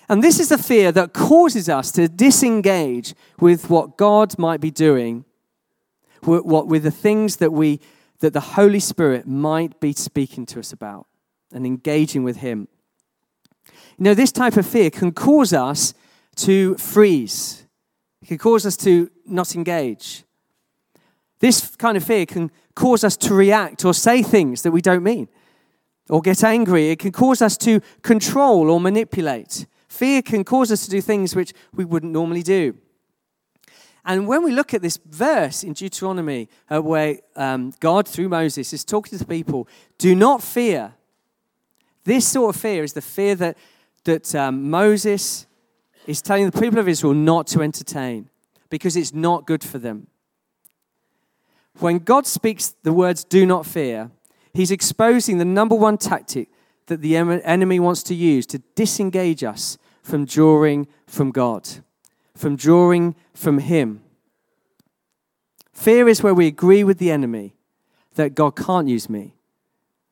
And 0.09 0.25
this 0.25 0.41
is 0.41 0.49
the 0.49 0.59
fear 0.59 0.91
that 0.93 1.13
causes 1.13 1.69
us 1.69 1.93
to 1.93 2.09
disengage 2.09 3.15
with 3.39 3.71
what 3.71 3.97
God 3.97 4.39
might 4.39 4.61
be 4.61 4.71
doing, 4.71 5.25
what, 6.23 6.67
with 6.67 6.83
the 6.83 6.91
things 6.91 7.37
that, 7.37 7.53
we, 7.53 7.81
that 8.19 8.33
the 8.33 8.41
Holy 8.41 8.81
Spirit 8.81 9.27
might 9.27 9.79
be 9.81 9.93
speaking 9.93 10.47
to 10.47 10.59
us 10.59 10.73
about 10.73 11.07
and 11.53 11.65
engaging 11.65 12.25
with 12.25 12.39
Him. 12.39 12.69
Know, 14.01 14.15
this 14.15 14.33
type 14.33 14.57
of 14.57 14.67
fear 14.67 14.91
can 14.91 15.13
cause 15.13 15.53
us 15.53 15.93
to 16.37 16.75
freeze, 16.77 17.67
it 18.23 18.29
can 18.29 18.39
cause 18.39 18.65
us 18.65 18.77
to 18.79 19.11
not 19.27 19.55
engage. 19.55 20.25
This 21.39 21.75
kind 21.77 21.97
of 21.97 22.05
fear 22.05 22.27
can 22.27 22.51
cause 22.75 23.05
us 23.05 23.17
to 23.19 23.35
react 23.35 23.85
or 23.85 23.95
say 23.95 24.23
things 24.23 24.63
that 24.63 24.73
we 24.73 24.83
don't 24.83 25.03
mean 25.03 25.29
or 26.09 26.21
get 26.21 26.45
angry. 26.45 26.91
It 26.91 26.99
can 26.99 27.13
cause 27.13 27.41
us 27.41 27.57
to 27.59 27.81
control 28.03 28.71
or 28.71 28.81
manipulate. 28.81 29.67
Fear 29.89 30.23
can 30.23 30.45
cause 30.45 30.71
us 30.71 30.85
to 30.85 30.91
do 30.91 31.01
things 31.01 31.35
which 31.35 31.53
we 31.73 31.85
wouldn't 31.85 32.13
normally 32.13 32.43
do. 32.43 32.77
And 34.05 34.27
when 34.27 34.43
we 34.43 34.53
look 34.53 34.75
at 34.75 34.83
this 34.83 34.99
verse 35.05 35.63
in 35.63 35.75
Deuteronomy, 35.75 36.49
uh, 36.71 36.81
where 36.81 37.19
um, 37.37 37.73
God, 37.81 38.09
through 38.09 38.29
Moses, 38.29 38.73
is 38.73 38.85
talking 38.85 39.11
to 39.11 39.19
the 39.19 39.25
people, 39.25 39.69
do 39.99 40.15
not 40.15 40.43
fear. 40.43 40.95
This 42.05 42.27
sort 42.27 42.55
of 42.55 42.61
fear 42.61 42.83
is 42.83 42.95
the 42.95 43.03
fear 43.03 43.35
that, 43.37 43.57
that 44.05 44.35
um, 44.35 44.71
Moses 44.71 45.47
is 46.07 46.23
telling 46.23 46.49
the 46.49 46.61
people 46.61 46.79
of 46.79 46.89
Israel 46.89 47.15
not 47.15 47.47
to 47.49 47.63
entertain 47.63 48.29
because 48.69 48.97
it's 48.97 49.13
not 49.13 49.47
good 49.47 49.63
for 49.63 49.79
them. 49.79 50.07
When 51.79 51.99
God 51.99 52.27
speaks 52.27 52.75
the 52.83 52.93
words, 52.93 53.25
do 53.25 53.47
not 53.47 53.67
fear, 53.67 54.11
he's 54.53 54.71
exposing 54.71 55.39
the 55.39 55.45
number 55.45 55.75
one 55.75 55.99
tactic 55.99 56.49
that 56.87 57.01
the 57.01 57.17
enemy 57.17 57.79
wants 57.79 58.03
to 58.05 58.15
use 58.15 58.47
to 58.47 58.59
disengage 58.75 59.45
us 59.45 59.79
from 60.03 60.25
drawing 60.25 60.89
from 61.07 61.31
God, 61.31 61.69
from 62.35 62.57
drawing 62.57 63.15
from 63.33 63.59
him. 63.59 64.03
Fear 65.73 66.09
is 66.09 66.23
where 66.23 66.35
we 66.35 66.47
agree 66.47 66.85
with 66.85 66.99
the 66.99 67.11
enemy 67.11 67.55
that 68.15 68.35
God 68.35 68.57
can't 68.57 68.89
use 68.89 69.09
me, 69.09 69.35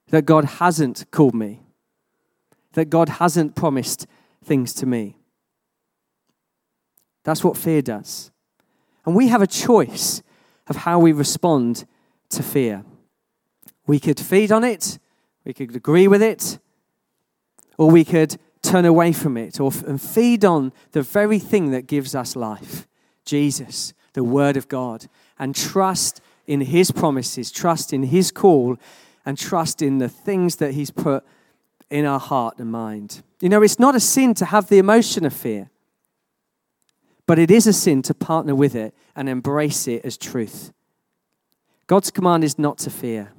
that 0.09 0.25
God 0.25 0.45
hasn't 0.45 1.11
called 1.11 1.35
me, 1.35 1.61
that 2.73 2.91
God 2.91 3.09
hasn't 3.09 3.55
promised 3.55 4.07
things 4.45 4.73
to 4.75 4.87
me. 4.87 5.17
That's 7.25 7.45
what 7.45 7.57
fear 7.57 7.83
does. 7.83 8.31
And 9.05 9.15
we 9.15 9.29
have 9.29 9.43
a 9.43 9.47
choice 9.47 10.23
of 10.69 10.77
how 10.77 10.99
we 10.99 11.13
respond 11.13 11.85
to 12.31 12.43
fear. 12.43 12.85
We 13.87 13.99
could 13.99 14.21
feed 14.21 14.53
on 14.53 14.65
it, 14.65 14.99
we 15.45 15.55
could 15.55 15.75
agree 15.75 16.09
with 16.09 16.23
it, 16.23 16.59
or 17.79 17.91
we 17.91 18.05
could 18.05 18.37
turn 18.63 18.85
away 18.85 19.13
from 19.13 19.37
it 19.37 19.61
or, 19.61 19.73
and 19.87 20.01
feed 20.01 20.45
on 20.45 20.73
the 20.93 21.03
very 21.03 21.39
thing 21.39 21.71
that 21.71 21.87
gives 21.87 22.15
us 22.15 22.37
life 22.37 22.87
Jesus, 23.25 23.93
the 24.15 24.25
Word 24.25 24.57
of 24.57 24.69
God, 24.69 25.07
and 25.39 25.55
trust 25.55 26.21
in 26.47 26.63
His 26.63 26.91
promises, 26.91 27.53
trust 27.53 27.93
in 27.93 28.05
His 28.05 28.31
call, 28.31 28.79
and 29.27 29.37
trust 29.37 29.83
in 29.83 29.99
the 29.99 30.09
things 30.09 30.57
that 30.57 30.73
He's 30.73 30.91
put 30.91 31.25
in 31.91 32.05
our 32.05 32.21
heart 32.21 32.59
and 32.59 32.71
mind. 32.71 33.23
You 33.41 33.49
know, 33.49 33.63
it's 33.63 33.79
not 33.79 33.95
a 33.95 34.01
sin 34.01 34.35
to 34.35 34.45
have 34.45 34.69
the 34.69 34.79
emotion 34.79 35.25
of 35.25 35.33
fear. 35.33 35.71
But 37.27 37.39
it 37.39 37.51
is 37.51 37.67
a 37.67 37.73
sin 37.73 38.03
to 38.03 38.15
partner 38.15 38.55
with 38.55 38.75
it 38.75 38.95
and 39.15 39.29
embrace 39.29 39.87
it 39.87 40.05
as 40.05 40.17
truth. 40.17 40.73
God's 41.87 42.11
command 42.11 42.43
is 42.43 42.59
not 42.59 42.79
to 42.79 42.91
fear. 42.91 43.33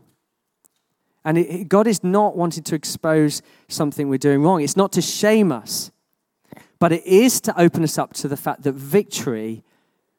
And 1.26 1.38
it, 1.38 1.68
God 1.68 1.88
is 1.88 2.04
not 2.04 2.38
wanting 2.38 2.64
to 2.64 2.76
expose 2.76 3.42
something 3.68 4.08
we're 4.08 4.18
doing 4.18 4.42
wrong. 4.42 4.62
It's 4.62 4.78
not 4.78 4.92
to 4.94 5.02
shame 5.02 5.52
us, 5.52 5.92
but 6.80 6.92
it 6.92 7.06
is 7.06 7.42
to 7.42 7.60
open 7.60 7.84
us 7.84 7.98
up 7.98 8.14
to 8.14 8.28
the 8.28 8.38
fact 8.38 8.64
that 8.64 8.74
victory 8.74 9.64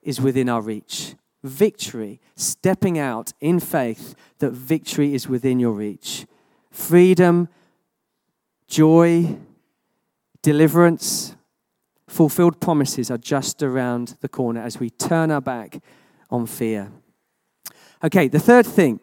is 0.02 0.20
within 0.20 0.48
our 0.48 0.60
reach. 0.60 1.14
Victory, 1.42 2.20
stepping 2.36 2.98
out 2.98 3.32
in 3.40 3.60
faith 3.60 4.14
that 4.40 4.50
victory 4.50 5.14
is 5.14 5.28
within 5.28 5.58
your 5.58 5.72
reach. 5.72 6.26
Freedom, 6.70 7.48
joy, 8.70 9.36
deliverance, 10.42 11.34
fulfilled 12.08 12.60
promises 12.60 13.10
are 13.10 13.18
just 13.18 13.62
around 13.62 14.16
the 14.20 14.28
corner 14.28 14.62
as 14.62 14.80
we 14.80 14.88
turn 14.88 15.30
our 15.30 15.40
back 15.40 15.82
on 16.30 16.46
fear. 16.46 16.90
Okay, 18.02 18.28
the 18.28 18.38
third 18.38 18.64
thing 18.64 19.00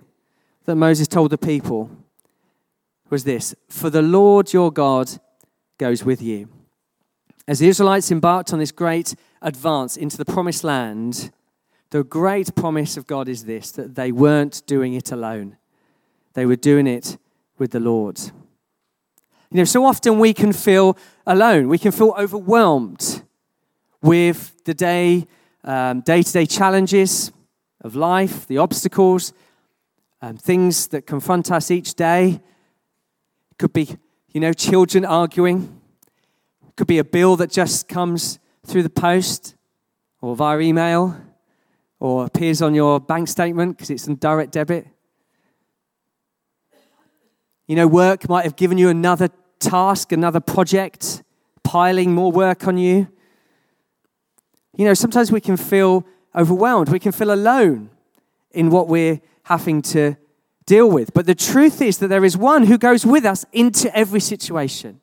that 0.65 0.75
Moses 0.75 1.07
told 1.07 1.29
the 1.29 1.37
people 1.37 1.91
was 3.09 3.23
this 3.23 3.53
For 3.69 3.89
the 3.89 4.01
Lord 4.01 4.53
your 4.53 4.71
God 4.71 5.11
goes 5.77 6.03
with 6.03 6.21
you. 6.21 6.49
As 7.47 7.59
the 7.59 7.67
Israelites 7.67 8.11
embarked 8.11 8.51
on 8.51 8.59
this 8.59 8.71
great 8.71 9.15
advance 9.41 9.95
into 9.95 10.17
the 10.17 10.25
promised 10.25 10.63
land, 10.63 11.31
the 11.91 12.03
great 12.03 12.55
promise 12.55 12.97
of 12.97 13.07
God 13.07 13.29
is 13.29 13.45
this 13.45 13.71
that 13.71 13.95
they 13.95 14.11
weren't 14.11 14.65
doing 14.65 14.93
it 14.93 15.11
alone, 15.11 15.57
they 16.33 16.45
were 16.45 16.55
doing 16.55 16.87
it 16.87 17.17
with 17.57 17.71
the 17.71 17.79
Lord. 17.79 18.19
You 19.49 19.57
know, 19.57 19.63
so 19.63 19.85
often 19.85 20.19
we 20.19 20.33
can 20.33 20.51
feel 20.51 20.97
alone, 21.25 21.69
we 21.69 21.77
can 21.77 21.91
feel 21.91 22.13
overwhelmed 22.17 23.23
with 24.01 24.63
the 24.65 24.73
day, 24.73 25.25
um, 25.63 26.01
day-to-day 26.01 26.45
challenges 26.45 27.31
of 27.81 27.95
life, 27.95 28.45
the 28.47 28.57
obstacles, 28.57 29.31
um, 30.21 30.35
things 30.35 30.87
that 30.87 31.07
confront 31.07 31.51
us 31.51 31.71
each 31.71 31.93
day. 31.95 32.41
It 33.51 33.57
could 33.57 33.73
be, 33.73 33.97
you 34.33 34.41
know, 34.41 34.51
children 34.51 35.05
arguing. 35.05 35.79
It 36.67 36.75
could 36.75 36.87
be 36.87 36.97
a 36.97 37.03
bill 37.03 37.37
that 37.37 37.49
just 37.49 37.87
comes 37.87 38.39
through 38.65 38.83
the 38.83 38.89
post 38.89 39.55
or 40.21 40.35
via 40.35 40.59
email 40.59 41.15
or 41.99 42.25
appears 42.25 42.61
on 42.61 42.75
your 42.75 42.99
bank 42.99 43.27
statement 43.27 43.77
because 43.77 43.89
it's 43.89 44.07
in 44.07 44.17
direct 44.17 44.51
debit. 44.51 44.87
You 47.67 47.75
know, 47.75 47.87
work 47.87 48.29
might 48.29 48.45
have 48.45 48.55
given 48.55 48.77
you 48.77 48.89
another 48.89 49.29
task, 49.59 50.11
another 50.11 50.39
project, 50.39 51.21
piling 51.63 52.15
more 52.15 52.31
work 52.31 52.65
on 52.65 52.77
you. 52.77 53.07
You 54.77 54.85
know, 54.85 54.93
sometimes 54.93 55.31
we 55.31 55.41
can 55.41 55.57
feel 55.57 56.05
overwhelmed, 56.33 56.89
we 56.89 56.99
can 56.99 57.11
feel 57.11 57.33
alone 57.33 57.89
in 58.51 58.69
what 58.69 58.87
we're 58.87 59.19
having 59.43 59.81
to 59.81 60.15
deal 60.65 60.89
with. 60.89 61.13
But 61.13 61.25
the 61.25 61.35
truth 61.35 61.81
is 61.81 61.97
that 61.97 62.07
there 62.07 62.23
is 62.23 62.37
one 62.37 62.65
who 62.65 62.77
goes 62.77 63.05
with 63.05 63.25
us 63.25 63.45
into 63.51 63.93
every 63.95 64.19
situation, 64.19 65.01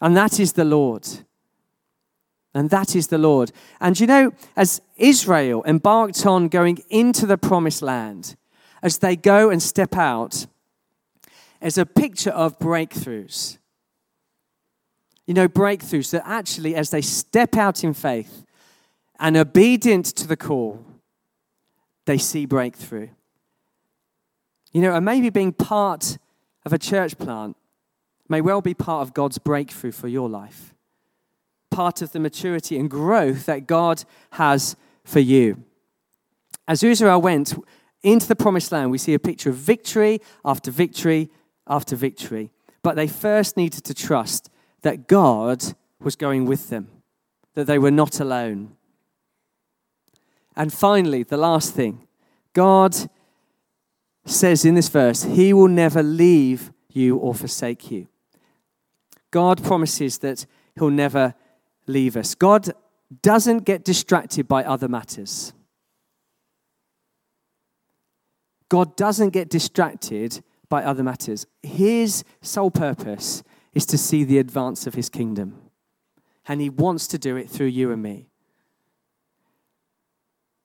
and 0.00 0.16
that 0.16 0.38
is 0.38 0.52
the 0.52 0.64
Lord. 0.64 1.06
And 2.54 2.70
that 2.70 2.96
is 2.96 3.08
the 3.08 3.18
Lord. 3.18 3.52
And 3.80 3.98
you 3.98 4.06
know, 4.06 4.32
as 4.56 4.80
Israel 4.96 5.62
embarked 5.66 6.24
on 6.26 6.48
going 6.48 6.78
into 6.88 7.26
the 7.26 7.38
promised 7.38 7.82
land, 7.82 8.36
as 8.82 8.98
they 8.98 9.16
go 9.16 9.50
and 9.50 9.62
step 9.62 9.96
out, 9.96 10.46
as 11.60 11.78
a 11.78 11.86
picture 11.86 12.30
of 12.30 12.58
breakthroughs. 12.58 13.58
You 15.26 15.34
know, 15.34 15.48
breakthroughs 15.48 16.10
that 16.10 16.22
actually, 16.24 16.74
as 16.74 16.90
they 16.90 17.02
step 17.02 17.56
out 17.56 17.84
in 17.84 17.92
faith 17.94 18.44
and 19.20 19.36
obedient 19.36 20.06
to 20.06 20.26
the 20.26 20.36
call, 20.36 20.84
they 22.06 22.18
see 22.18 22.46
breakthrough. 22.46 23.08
You 24.72 24.82
know, 24.82 24.94
and 24.94 25.04
maybe 25.04 25.30
being 25.30 25.52
part 25.52 26.18
of 26.64 26.72
a 26.72 26.78
church 26.78 27.18
plant 27.18 27.56
may 28.28 28.40
well 28.40 28.60
be 28.60 28.74
part 28.74 29.02
of 29.02 29.14
God's 29.14 29.38
breakthrough 29.38 29.92
for 29.92 30.08
your 30.08 30.28
life, 30.28 30.74
part 31.70 32.02
of 32.02 32.12
the 32.12 32.20
maturity 32.20 32.78
and 32.78 32.90
growth 32.90 33.46
that 33.46 33.66
God 33.66 34.04
has 34.32 34.76
for 35.04 35.20
you. 35.20 35.64
As 36.66 36.82
Israel 36.82 37.20
went 37.20 37.54
into 38.02 38.28
the 38.28 38.36
promised 38.36 38.70
land, 38.72 38.90
we 38.90 38.98
see 38.98 39.14
a 39.14 39.18
picture 39.18 39.50
of 39.50 39.56
victory 39.56 40.20
after 40.44 40.70
victory 40.70 41.30
after 41.68 41.96
victory. 41.96 42.50
But 42.82 42.96
they 42.96 43.06
first 43.06 43.56
needed 43.56 43.84
to 43.84 43.94
trust 43.94 44.50
that 44.82 45.08
God 45.08 45.64
was 46.00 46.16
going 46.16 46.46
with 46.46 46.70
them, 46.70 46.88
that 47.54 47.66
they 47.66 47.78
were 47.78 47.90
not 47.90 48.20
alone. 48.20 48.76
And 50.56 50.72
finally, 50.72 51.22
the 51.22 51.36
last 51.36 51.74
thing 51.74 52.06
God 52.52 52.96
says 54.24 54.64
in 54.64 54.74
this 54.74 54.88
verse, 54.88 55.22
He 55.22 55.52
will 55.52 55.68
never 55.68 56.02
leave 56.02 56.72
you 56.88 57.16
or 57.16 57.34
forsake 57.34 57.90
you. 57.90 58.08
God 59.30 59.62
promises 59.62 60.18
that 60.18 60.46
He'll 60.76 60.90
never 60.90 61.34
leave 61.86 62.16
us. 62.16 62.34
God 62.34 62.70
doesn't 63.22 63.64
get 63.64 63.84
distracted 63.84 64.48
by 64.48 64.64
other 64.64 64.88
matters. 64.88 65.52
God 68.68 68.96
doesn't 68.96 69.30
get 69.30 69.48
distracted 69.48 70.42
by 70.68 70.84
other 70.84 71.02
matters. 71.02 71.46
His 71.62 72.24
sole 72.40 72.70
purpose 72.70 73.42
is 73.72 73.86
to 73.86 73.98
see 73.98 74.24
the 74.24 74.38
advance 74.38 74.86
of 74.86 74.94
his 74.94 75.08
kingdom. 75.08 75.60
And 76.46 76.60
he 76.60 76.70
wants 76.70 77.06
to 77.08 77.18
do 77.18 77.36
it 77.36 77.48
through 77.48 77.66
you 77.66 77.92
and 77.92 78.02
me. 78.02 78.28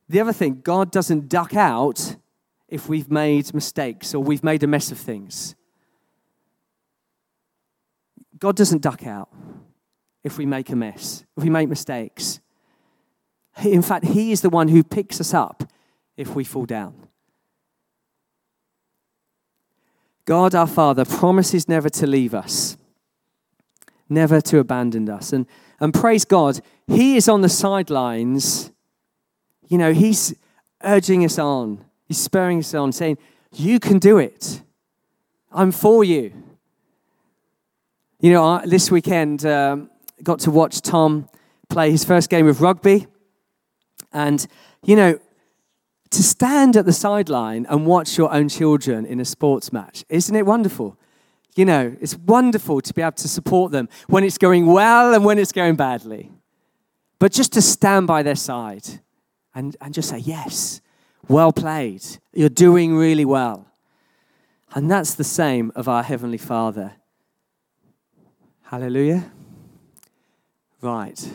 The 0.10 0.20
other 0.20 0.34
thing, 0.34 0.62
God 0.64 0.92
doesn't 0.92 1.30
duck 1.30 1.56
out 1.56 2.16
if 2.68 2.90
we've 2.90 3.10
made 3.10 3.54
mistakes 3.54 4.14
or 4.14 4.20
we've 4.20 4.44
made 4.44 4.64
a 4.64 4.68
mess 4.68 4.92
of 4.92 4.98
things. 4.98 5.56
God 8.40 8.56
doesn't 8.56 8.82
duck 8.82 9.06
out 9.06 9.30
if 10.24 10.38
we 10.38 10.46
make 10.46 10.70
a 10.70 10.76
mess, 10.76 11.24
if 11.38 11.44
we 11.44 11.50
make 11.50 11.70
mistakes. 11.70 12.40
In 13.64 13.82
fact, 13.82 14.06
He 14.06 14.32
is 14.32 14.42
the 14.42 14.50
one 14.50 14.68
who 14.68 14.84
picks 14.84 15.22
us 15.22 15.34
up 15.34 15.64
if 16.18 16.36
we 16.36 16.44
fall 16.44 16.66
down. 16.66 17.08
God 20.26 20.56
our 20.56 20.68
Father 20.68 21.06
promises 21.06 21.68
never 21.68 21.90
to 21.90 22.08
leave 22.08 22.34
us, 22.34 22.78
never 24.10 24.40
to 24.42 24.60
abandon 24.60 25.10
us. 25.10 25.34
And, 25.34 25.46
and 25.80 25.94
praise 25.94 26.26
God, 26.26 26.62
He 26.88 27.18
is 27.18 27.28
on 27.28 27.42
the 27.42 27.50
sidelines. 27.50 28.72
You 29.68 29.78
know, 29.78 29.94
He's 29.94 30.34
urging 30.84 31.26
us 31.26 31.38
on, 31.38 31.84
He's 32.08 32.20
spurring 32.20 32.60
us 32.60 32.74
on, 32.74 32.92
saying, 32.92 33.18
You 33.52 33.80
can 33.80 34.00
do 34.00 34.18
it. 34.18 34.62
I'm 35.52 35.72
for 35.72 36.04
you. 36.04 36.34
You 38.20 38.32
know, 38.32 38.62
this 38.66 38.90
weekend, 38.90 39.46
um, 39.46 39.90
got 40.24 40.40
to 40.40 40.52
watch 40.52 40.82
Tom 40.82 41.28
play 41.70 41.92
his 41.92 42.06
first 42.06 42.30
game 42.30 42.48
of 42.48 42.62
rugby. 42.62 43.08
And, 44.14 44.46
you 44.86 44.96
know, 44.96 45.20
to 46.14 46.24
stand 46.24 46.76
at 46.78 46.86
the 46.86 46.94
sideline 46.94 47.66
and 47.70 47.86
watch 47.86 48.18
your 48.18 48.32
own 48.34 48.50
children 48.50 49.06
in 49.06 49.20
a 49.20 49.26
sports 49.26 49.74
match. 49.74 50.06
Isn't 50.10 50.36
it 50.36 50.46
wonderful? 50.46 50.98
You 51.56 51.66
know, 51.66 51.96
it's 52.02 52.16
wonderful 52.16 52.82
to 52.82 52.94
be 52.94 53.02
able 53.02 53.12
to 53.14 53.28
support 53.28 53.72
them 53.72 53.90
when 54.08 54.24
it's 54.24 54.38
going 54.38 54.66
well 54.66 55.14
and 55.14 55.24
when 55.24 55.38
it's 55.38 55.52
going 55.52 55.76
badly. 55.76 56.32
But 57.20 57.32
just 57.32 57.54
to 57.54 57.62
stand 57.62 58.08
by 58.08 58.24
their 58.24 58.36
side 58.36 58.86
and, 59.54 59.76
and 59.80 59.94
just 59.94 60.10
say, 60.10 60.18
yes, 60.18 60.82
well 61.28 61.52
played. 61.52 62.04
You're 62.34 62.50
doing 62.50 62.96
really 62.96 63.26
well. 63.26 63.68
And 64.74 64.90
that's 64.90 65.14
the 65.14 65.24
same 65.24 65.72
of 65.76 65.88
our 65.88 66.02
Heavenly 66.02 66.40
Father. 66.40 66.94
Hallelujah. 68.64 69.32
Right. 70.82 71.32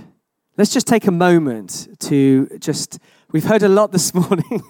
Let's 0.57 0.73
just 0.73 0.89
take 0.89 1.07
a 1.07 1.13
moment 1.13 1.89
to 2.01 2.49
just 2.59 2.99
We've 3.31 3.45
heard 3.45 3.63
a 3.63 3.69
lot 3.69 3.93
this 3.93 4.15
morning. 4.31 4.63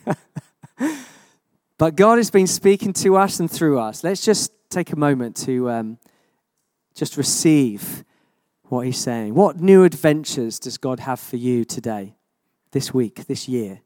but 1.79 1.95
God 1.95 2.19
has 2.19 2.29
been 2.29 2.49
speaking 2.49 2.93
to 2.95 3.17
us 3.17 3.39
and 3.39 3.49
through 3.49 3.79
us. 3.79 4.03
Let's 4.03 4.25
just 4.25 4.53
take 4.69 4.91
a 4.93 4.97
moment 4.97 5.37
to 5.45 5.71
um, 5.71 5.99
just 6.93 7.17
receive 7.17 8.05
what 8.65 8.85
He's 8.85 8.99
saying. 8.99 9.35
What 9.35 9.61
new 9.61 9.85
adventures 9.85 10.59
does 10.59 10.77
God 10.77 10.99
have 11.01 11.21
for 11.21 11.37
you 11.37 11.65
today, 11.65 12.17
this 12.73 12.93
week, 12.93 13.27
this 13.29 13.49
year? 13.49 13.81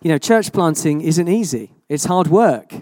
You 0.00 0.10
know, 0.10 0.18
church 0.18 0.52
planting 0.52 1.00
isn't 1.00 1.28
easy, 1.28 1.72
it's 1.88 2.04
hard 2.04 2.28
work. 2.28 2.74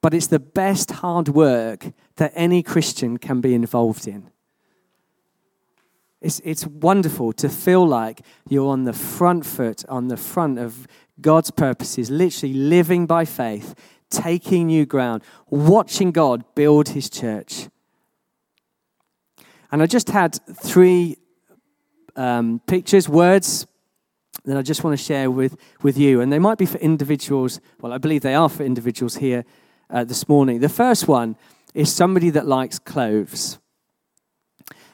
But 0.00 0.14
it's 0.14 0.28
the 0.28 0.38
best 0.38 0.90
hard 0.92 1.28
work 1.28 1.92
that 2.16 2.32
any 2.34 2.62
Christian 2.62 3.18
can 3.18 3.42
be 3.42 3.52
involved 3.52 4.06
in. 4.06 4.30
It's, 6.20 6.40
it's 6.44 6.66
wonderful 6.66 7.32
to 7.34 7.48
feel 7.48 7.86
like 7.86 8.22
you're 8.48 8.68
on 8.68 8.84
the 8.84 8.92
front 8.92 9.46
foot, 9.46 9.84
on 9.88 10.08
the 10.08 10.16
front 10.16 10.58
of 10.58 10.88
God's 11.20 11.50
purposes, 11.50 12.10
literally 12.10 12.54
living 12.54 13.06
by 13.06 13.24
faith, 13.24 13.74
taking 14.10 14.66
new 14.66 14.84
ground, 14.84 15.22
watching 15.48 16.10
God 16.10 16.44
build 16.54 16.90
his 16.90 17.08
church. 17.08 17.68
And 19.70 19.82
I 19.82 19.86
just 19.86 20.10
had 20.10 20.38
three 20.56 21.18
um, 22.16 22.60
pictures, 22.66 23.08
words 23.08 23.66
that 24.44 24.56
I 24.56 24.62
just 24.62 24.82
want 24.82 24.98
to 24.98 25.04
share 25.04 25.30
with, 25.30 25.56
with 25.82 25.98
you. 25.98 26.20
And 26.20 26.32
they 26.32 26.38
might 26.38 26.58
be 26.58 26.66
for 26.66 26.78
individuals. 26.78 27.60
Well, 27.80 27.92
I 27.92 27.98
believe 27.98 28.22
they 28.22 28.34
are 28.34 28.48
for 28.48 28.64
individuals 28.64 29.16
here 29.16 29.44
uh, 29.90 30.04
this 30.04 30.28
morning. 30.28 30.60
The 30.60 30.68
first 30.68 31.06
one 31.06 31.36
is 31.74 31.92
somebody 31.92 32.30
that 32.30 32.46
likes 32.46 32.78
clothes. 32.78 33.58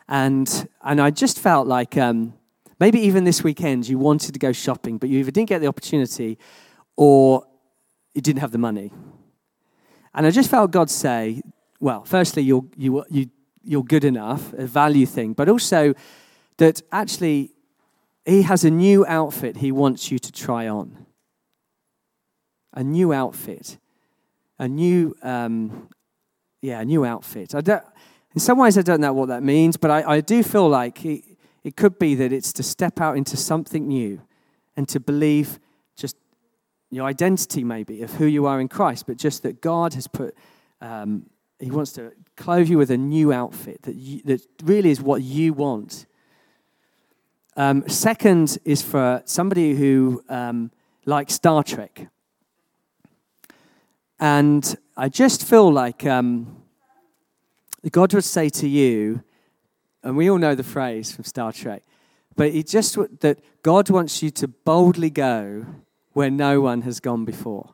And, 0.09 0.69
and 0.83 1.01
I 1.01 1.11
just 1.11 1.39
felt 1.39 1.67
like 1.67 1.97
um, 1.97 2.35
maybe 2.79 3.01
even 3.01 3.25
this 3.25 3.43
weekend 3.43 3.89
you 3.89 3.99
wanted 3.99 4.33
to 4.33 4.39
go 4.39 4.53
shopping, 4.53 4.99
but 4.99 5.09
you 5.09 5.19
either 5.21 5.31
didn't 5.31 5.49
get 5.49 5.61
the 5.61 5.67
opportunity 5.67 6.39
or 6.97 7.47
you 8.15 8.21
didn't 8.21 8.41
have 8.41 8.53
the 8.53 8.59
money. 8.59 8.93
And 10.15 10.27
I 10.27 10.31
just 10.31 10.51
felt 10.51 10.71
God 10.71 10.91
say, 10.91 11.43
well, 11.81 12.05
firstly, 12.05 12.43
you're, 12.43 12.65
you, 12.77 13.05
you, 13.11 13.31
you're 13.63 13.83
good 13.83 14.05
enough, 14.05 14.53
a 14.53 14.67
value 14.67 15.07
thing, 15.07 15.33
but 15.33 15.49
also 15.49 15.95
that 16.59 16.83
actually 16.93 17.51
He 18.25 18.43
has 18.43 18.65
a 18.65 18.71
new 18.71 19.05
outfit 19.07 19.57
He 19.57 19.73
wants 19.73 20.11
you 20.11 20.19
to 20.19 20.33
try 20.33 20.69
on. 20.69 21.07
A 22.73 22.85
new 22.85 23.13
outfit. 23.13 23.79
A 24.59 24.69
new, 24.69 25.17
um, 25.23 25.89
yeah, 26.63 26.81
a 26.81 26.85
new 26.85 27.05
outfit. 27.05 27.55
I 27.55 27.61
don't, 27.61 27.85
in 28.35 28.41
some 28.41 28.59
ways, 28.59 28.77
I 28.77 28.83
don't 28.83 29.01
know 29.01 29.13
what 29.13 29.29
that 29.29 29.43
means, 29.43 29.77
but 29.77 29.91
I, 29.91 30.17
I 30.17 30.21
do 30.21 30.43
feel 30.43 30.69
like 30.69 31.05
it, 31.05 31.23
it 31.63 31.77
could 31.77 31.99
be 31.99 32.17
that 32.17 32.33
it's 32.33 32.53
to 32.55 32.63
step 32.63 33.01
out 33.01 33.17
into 33.17 33.37
something 33.37 33.87
new 33.87 34.21
and 34.77 34.89
to 34.89 34.99
believe 34.99 35.61
just 35.97 36.17
your 36.91 37.07
identity, 37.07 37.63
maybe, 37.63 38.03
of 38.03 38.13
who 38.15 38.27
you 38.27 38.47
are 38.47 38.61
in 38.61 38.69
Christ, 38.69 39.07
but 39.07 39.17
just 39.17 39.45
that 39.45 39.61
God 39.61 39.95
has 39.95 40.09
put, 40.09 40.35
um, 40.81 41.27
He 41.61 41.71
wants 41.71 41.93
to 41.93 42.13
clothe 42.37 42.69
you 42.69 42.77
with 42.77 42.91
a 42.91 42.99
new 42.99 43.33
outfit 43.33 43.83
that, 43.83 43.95
you, 43.95 44.21
that 44.25 44.45
really 44.65 44.91
is 44.91 45.01
what 45.01 45.23
you 45.23 45.53
want. 45.53 46.07
Um, 47.57 47.89
second 47.89 48.59
is 48.65 48.83
for 48.83 49.23
somebody 49.27 49.77
who 49.77 50.25
um, 50.29 50.73
likes 51.07 51.35
Star 51.35 51.63
Trek. 51.63 52.09
And 54.19 54.77
I 54.97 55.09
just 55.09 55.45
feel 55.45 55.73
like 55.73 56.05
um, 56.05 56.64
God 57.93 58.15
would 58.15 58.25
say 58.25 58.49
to 58.49 58.69
you, 58.69 59.23
and 60.03 60.17
we 60.17 60.31
all 60.31 60.39
know 60.39 60.55
the 60.55 60.63
phrase 60.63 61.13
from 61.13 61.25
Star 61.25 61.53
Trek, 61.53 61.83
but 62.37 62.49
it 62.49 62.67
just 62.67 62.97
that 63.21 63.39
God 63.63 63.91
wants 63.91 64.23
you 64.23 64.31
to 64.31 64.49
boldly 64.49 65.11
go 65.11 65.67
where 66.13 66.31
no 66.31 66.61
one 66.61 66.83
has 66.83 67.01
gone 67.01 67.25
before. 67.25 67.71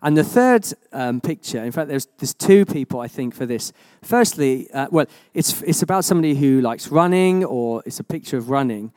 And 0.00 0.16
the 0.16 0.24
third 0.24 0.64
um, 0.92 1.20
picture, 1.20 1.62
in 1.62 1.72
fact, 1.72 1.88
there's, 1.88 2.06
there's 2.18 2.34
two 2.34 2.64
people 2.64 3.00
I 3.00 3.08
think 3.08 3.34
for 3.34 3.46
this. 3.46 3.72
Firstly, 4.02 4.70
uh, 4.70 4.86
well, 4.90 5.06
it's, 5.34 5.60
it's 5.62 5.82
about 5.82 6.04
somebody 6.04 6.34
who 6.34 6.60
likes 6.60 6.88
running, 6.88 7.44
or 7.44 7.82
it's 7.84 7.98
a 7.98 8.04
picture 8.04 8.36
of 8.36 8.48
running, 8.48 8.92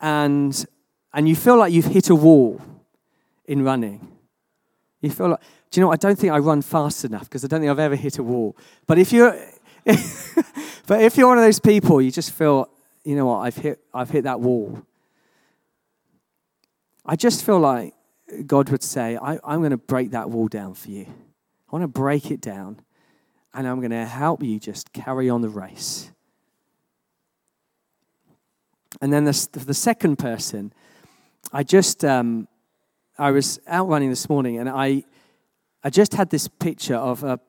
and, 0.00 0.64
and 1.12 1.28
you 1.28 1.36
feel 1.36 1.58
like 1.58 1.72
you've 1.72 1.84
hit 1.84 2.08
a 2.08 2.14
wall 2.14 2.62
in 3.44 3.62
running. 3.62 4.16
You 5.02 5.10
feel 5.10 5.30
like, 5.30 5.40
do 5.70 5.80
you 5.80 5.86
know, 5.86 5.92
I 5.92 5.96
don't 5.96 6.18
think 6.18 6.32
I 6.32 6.38
run 6.38 6.62
fast 6.62 7.04
enough 7.04 7.24
because 7.24 7.44
I 7.44 7.48
don't 7.48 7.60
think 7.60 7.70
I've 7.70 7.78
ever 7.78 7.96
hit 7.96 8.18
a 8.18 8.22
wall. 8.22 8.56
But 8.86 8.98
if 8.98 9.12
you're, 9.12 9.38
but 9.84 11.02
if 11.02 11.16
you're 11.16 11.28
one 11.28 11.38
of 11.38 11.44
those 11.44 11.60
people, 11.60 12.00
you 12.00 12.10
just 12.10 12.32
feel, 12.32 12.68
you 13.04 13.16
know 13.16 13.26
what, 13.26 13.38
I've 13.38 13.56
hit, 13.56 13.80
I've 13.92 14.10
hit 14.10 14.24
that 14.24 14.40
wall. 14.40 14.82
I 17.04 17.16
just 17.16 17.44
feel 17.44 17.58
like 17.58 17.94
God 18.46 18.70
would 18.70 18.82
say, 18.82 19.16
I, 19.16 19.34
am 19.34 19.60
going 19.60 19.70
to 19.70 19.76
break 19.76 20.10
that 20.10 20.30
wall 20.30 20.48
down 20.48 20.74
for 20.74 20.90
you. 20.90 21.06
I 21.06 21.76
want 21.76 21.82
to 21.82 21.88
break 21.88 22.30
it 22.30 22.40
down, 22.40 22.80
and 23.54 23.66
I'm 23.66 23.78
going 23.80 23.90
to 23.90 24.06
help 24.06 24.42
you 24.42 24.58
just 24.58 24.92
carry 24.92 25.30
on 25.30 25.40
the 25.40 25.48
race. 25.48 26.10
And 29.00 29.12
then 29.12 29.24
the, 29.24 29.48
the 29.52 29.74
second 29.74 30.16
person, 30.16 30.72
I 31.52 31.62
just, 31.62 32.04
um, 32.04 32.48
I 33.18 33.30
was 33.30 33.58
out 33.66 33.88
running 33.88 34.10
this 34.10 34.28
morning, 34.28 34.58
and 34.58 34.68
I, 34.68 35.04
I 35.84 35.90
just 35.90 36.14
had 36.14 36.30
this 36.30 36.48
picture 36.48 36.96
of 36.96 37.22
a, 37.22 37.40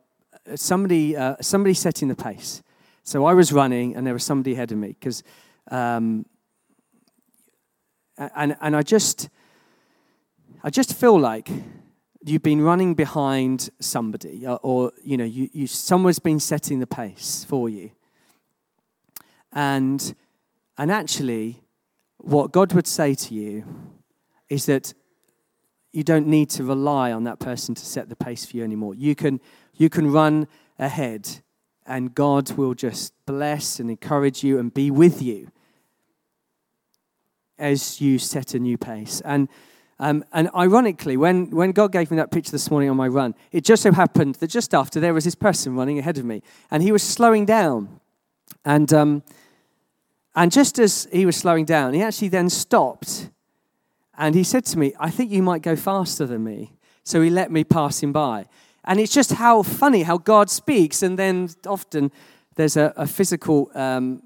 somebody, 0.56 1.18
uh, 1.18 1.36
somebody 1.42 1.74
setting 1.74 2.08
the 2.08 2.16
pace. 2.16 2.62
So 3.04 3.26
I 3.26 3.34
was 3.34 3.52
running, 3.52 3.96
and 3.96 4.06
there 4.06 4.14
was 4.14 4.24
somebody 4.24 4.54
ahead 4.54 4.72
of 4.72 4.78
me 4.78 4.90
because, 4.90 5.24
um, 5.72 6.26
and 8.18 8.56
and 8.62 8.76
I 8.76 8.84
just, 8.84 9.30
I 10.64 10.70
just 10.70 10.94
feel 10.94 11.20
like 11.20 11.50
you've 12.24 12.44
been 12.44 12.62
running 12.62 12.94
behind 12.94 13.70
somebody, 13.80 14.46
or, 14.46 14.52
uh, 14.52 14.56
or 14.56 14.92
you 15.04 15.18
know, 15.18 15.24
you, 15.24 15.50
you 15.54 15.68
someone's 15.68 16.20
been 16.20 16.40
setting 16.40 16.80
the 16.80 16.88
pace 16.88 17.46
for 17.48 17.70
you, 17.70 17.92
and 19.54 20.14
and 20.78 20.92
actually, 20.92 21.64
what 22.18 22.52
God 22.52 22.74
would 22.74 22.88
say 22.88 23.16
to 23.16 23.34
you 23.34 23.64
is 24.50 24.66
that 24.66 24.94
you 25.92 26.04
don't 26.04 26.28
need 26.28 26.50
to 26.52 26.64
rely 26.64 27.12
on 27.12 27.24
that 27.24 27.40
person 27.40 27.76
to 27.76 27.86
set 27.86 28.10
the 28.10 28.16
pace 28.16 28.46
for 28.46 28.58
you 28.58 28.64
anymore. 28.64 28.94
You 28.96 29.16
can, 29.16 29.40
you 29.76 29.90
can 29.90 30.12
run 30.12 30.48
ahead, 30.78 31.42
and 31.86 32.14
God 32.14 32.52
will 32.52 32.74
just 32.74 33.14
bless 33.26 33.80
and 33.80 33.90
encourage 33.90 34.44
you 34.44 34.60
and 34.60 34.74
be 34.74 34.92
with 34.92 35.22
you 35.22 35.52
as 37.58 38.00
you 38.00 38.20
set 38.20 38.54
a 38.54 38.60
new 38.60 38.78
pace. 38.78 39.22
And, 39.26 39.50
um, 40.00 40.24
and 40.32 40.50
ironically, 40.56 41.18
when, 41.18 41.50
when 41.50 41.72
God 41.72 41.92
gave 41.92 42.12
me 42.12 42.18
that 42.18 42.32
picture 42.32 42.52
this 42.52 42.70
morning 42.70 42.90
on 42.90 42.96
my 42.96 43.08
run, 43.08 43.34
it 43.52 43.66
just 43.66 43.84
so 43.84 43.92
happened 43.92 44.36
that 44.36 44.48
just 44.48 44.74
after 44.74 45.00
there 45.00 45.14
was 45.14 45.26
this 45.26 45.36
person 45.36 45.76
running 45.76 45.98
ahead 46.00 46.18
of 46.18 46.26
me, 46.26 46.42
and 46.70 46.84
he 46.84 46.92
was 46.92 47.04
slowing 47.04 47.46
down. 47.46 48.00
And, 48.64 48.94
um, 48.94 49.24
and 50.36 50.52
just 50.52 50.80
as 50.80 51.08
he 51.12 51.26
was 51.26 51.36
slowing 51.36 51.66
down, 51.66 51.94
he 51.94 52.04
actually 52.04 52.30
then 52.30 52.50
stopped 52.50 53.30
and 54.20 54.36
he 54.36 54.44
said 54.44 54.66
to 54.66 54.78
me, 54.78 54.94
I 55.00 55.10
think 55.10 55.32
you 55.32 55.42
might 55.42 55.62
go 55.62 55.76
faster 55.76 56.28
than 56.28 56.44
me. 56.44 56.74
So 57.04 57.22
he 57.22 57.30
let 57.30 57.52
me 57.52 57.64
pass 57.64 58.04
him 58.04 58.12
by. 58.12 58.46
And 58.84 59.00
it's 59.00 59.14
just 59.14 59.34
how 59.34 59.64
funny 59.64 60.04
how 60.04 60.18
God 60.18 60.50
speaks, 60.50 61.02
and 61.02 61.18
then 61.18 61.50
often 61.66 62.12
there's 62.56 62.78
a, 62.78 62.94
a 62.98 63.08
physical 63.08 63.72
um, 63.74 64.22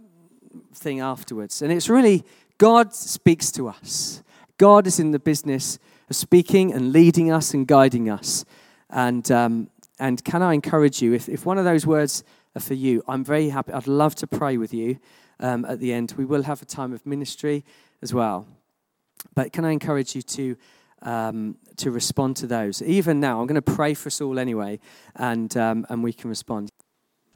thing 0.73 0.99
afterwards. 0.99 1.61
And 1.61 1.71
it's 1.71 1.89
really 1.89 2.25
God 2.57 2.93
speaks 2.93 3.51
to 3.51 3.67
us. 3.67 4.23
God 4.57 4.87
is 4.87 4.99
in 4.99 5.11
the 5.11 5.19
business 5.19 5.77
of 6.09 6.15
speaking 6.15 6.73
and 6.73 6.91
leading 6.91 7.31
us 7.31 7.53
and 7.53 7.67
guiding 7.67 8.09
us. 8.09 8.45
And, 8.89 9.29
um, 9.31 9.69
and 9.99 10.23
can 10.23 10.41
I 10.41 10.53
encourage 10.53 11.01
you, 11.01 11.13
if, 11.13 11.29
if 11.29 11.45
one 11.45 11.57
of 11.57 11.65
those 11.65 11.85
words 11.85 12.23
are 12.55 12.61
for 12.61 12.73
you, 12.73 13.03
I'm 13.07 13.23
very 13.23 13.49
happy. 13.49 13.73
I'd 13.73 13.87
love 13.87 14.15
to 14.15 14.27
pray 14.27 14.57
with 14.57 14.73
you 14.73 14.97
um, 15.39 15.65
at 15.65 15.79
the 15.79 15.93
end. 15.93 16.13
We 16.17 16.25
will 16.25 16.43
have 16.43 16.61
a 16.61 16.65
time 16.65 16.93
of 16.93 17.05
ministry 17.05 17.63
as 18.01 18.13
well. 18.13 18.47
But 19.35 19.51
can 19.53 19.65
I 19.65 19.71
encourage 19.71 20.15
you 20.15 20.21
to, 20.21 20.57
um, 21.01 21.57
to 21.77 21.91
respond 21.91 22.37
to 22.37 22.47
those? 22.47 22.81
Even 22.81 23.19
now, 23.19 23.41
I'm 23.41 23.47
going 23.47 23.55
to 23.55 23.61
pray 23.61 23.93
for 23.93 24.07
us 24.07 24.21
all 24.21 24.39
anyway, 24.39 24.79
and, 25.15 25.55
um, 25.57 25.85
and 25.89 26.03
we 26.03 26.13
can 26.13 26.29
respond. 26.29 26.69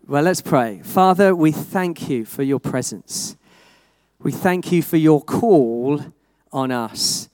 Well, 0.08 0.24
let's 0.24 0.42
pray. 0.42 0.82
Father, 0.84 1.36
we 1.36 1.52
thank 1.52 2.08
you 2.10 2.26
for 2.26 2.44
your 2.44 2.60
presence. 2.60 3.36
We 4.20 4.32
thank 4.32 4.72
you 4.72 4.82
for 4.82 4.98
your 4.98 5.22
call 5.22 6.02
on 6.52 6.72
us. 6.72 7.30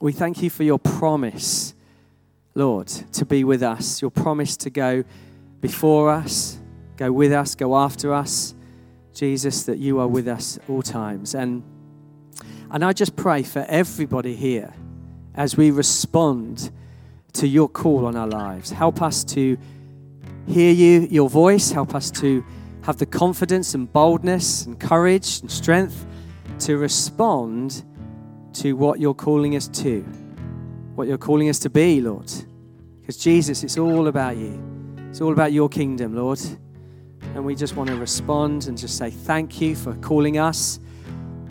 We 0.00 0.12
thank 0.12 0.42
you 0.42 0.50
for 0.50 0.62
your 0.62 0.78
promise, 0.78 1.74
Lord, 2.54 2.88
to 2.88 3.24
be 3.24 3.44
with 3.44 3.62
us, 3.62 4.00
your 4.00 4.10
promise 4.10 4.56
to 4.58 4.70
go 4.70 5.04
before 5.60 6.10
us, 6.10 6.58
go 6.96 7.12
with 7.12 7.32
us, 7.32 7.54
go 7.54 7.76
after 7.76 8.12
us. 8.12 8.54
Jesus, 9.12 9.64
that 9.64 9.78
you 9.78 9.98
are 9.98 10.06
with 10.06 10.28
us 10.28 10.58
all 10.68 10.82
times. 10.82 11.34
And 11.34 11.62
and 12.72 12.84
I 12.84 12.92
just 12.92 13.16
pray 13.16 13.42
for 13.42 13.64
everybody 13.68 14.36
here 14.36 14.72
as 15.34 15.56
we 15.56 15.70
respond 15.70 16.70
to 17.32 17.46
your 17.46 17.68
call 17.68 18.06
on 18.06 18.16
our 18.16 18.26
lives. 18.26 18.70
Help 18.70 19.02
us 19.02 19.24
to 19.24 19.58
hear 20.46 20.72
you, 20.72 21.00
your 21.10 21.28
voice. 21.28 21.70
Help 21.70 21.94
us 21.94 22.10
to 22.12 22.44
have 22.82 22.96
the 22.96 23.06
confidence 23.06 23.74
and 23.74 23.92
boldness 23.92 24.66
and 24.66 24.78
courage 24.78 25.40
and 25.40 25.50
strength 25.50 26.06
to 26.60 26.76
respond 26.76 27.84
to 28.52 28.74
what 28.74 29.00
you're 29.00 29.14
calling 29.14 29.56
us 29.56 29.68
to, 29.68 30.00
what 30.94 31.08
you're 31.08 31.18
calling 31.18 31.48
us 31.48 31.58
to 31.60 31.70
be, 31.70 32.00
Lord. 32.00 32.30
Because 33.00 33.16
Jesus, 33.16 33.64
it's 33.64 33.78
all 33.78 34.08
about 34.08 34.36
you. 34.36 34.60
It's 35.08 35.20
all 35.20 35.32
about 35.32 35.52
your 35.52 35.68
kingdom, 35.68 36.14
Lord. 36.14 36.40
And 37.34 37.44
we 37.44 37.54
just 37.54 37.76
want 37.76 37.90
to 37.90 37.96
respond 37.96 38.66
and 38.66 38.78
just 38.78 38.96
say 38.96 39.10
thank 39.10 39.60
you 39.60 39.74
for 39.74 39.94
calling 39.96 40.38
us 40.38 40.80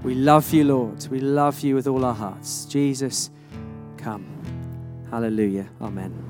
we 0.04 0.16
love 0.16 0.54
you, 0.54 0.64
Lord. 0.64 1.08
We 1.08 1.20
love 1.20 1.60
you 1.62 1.76
with 1.76 1.88
all 1.88 2.06
our 2.06 2.14
hearts. 2.14 2.66
Jesus, 2.66 3.30
come. 3.98 4.26
Hallelujah. 5.12 5.68
Amen. 5.82 6.29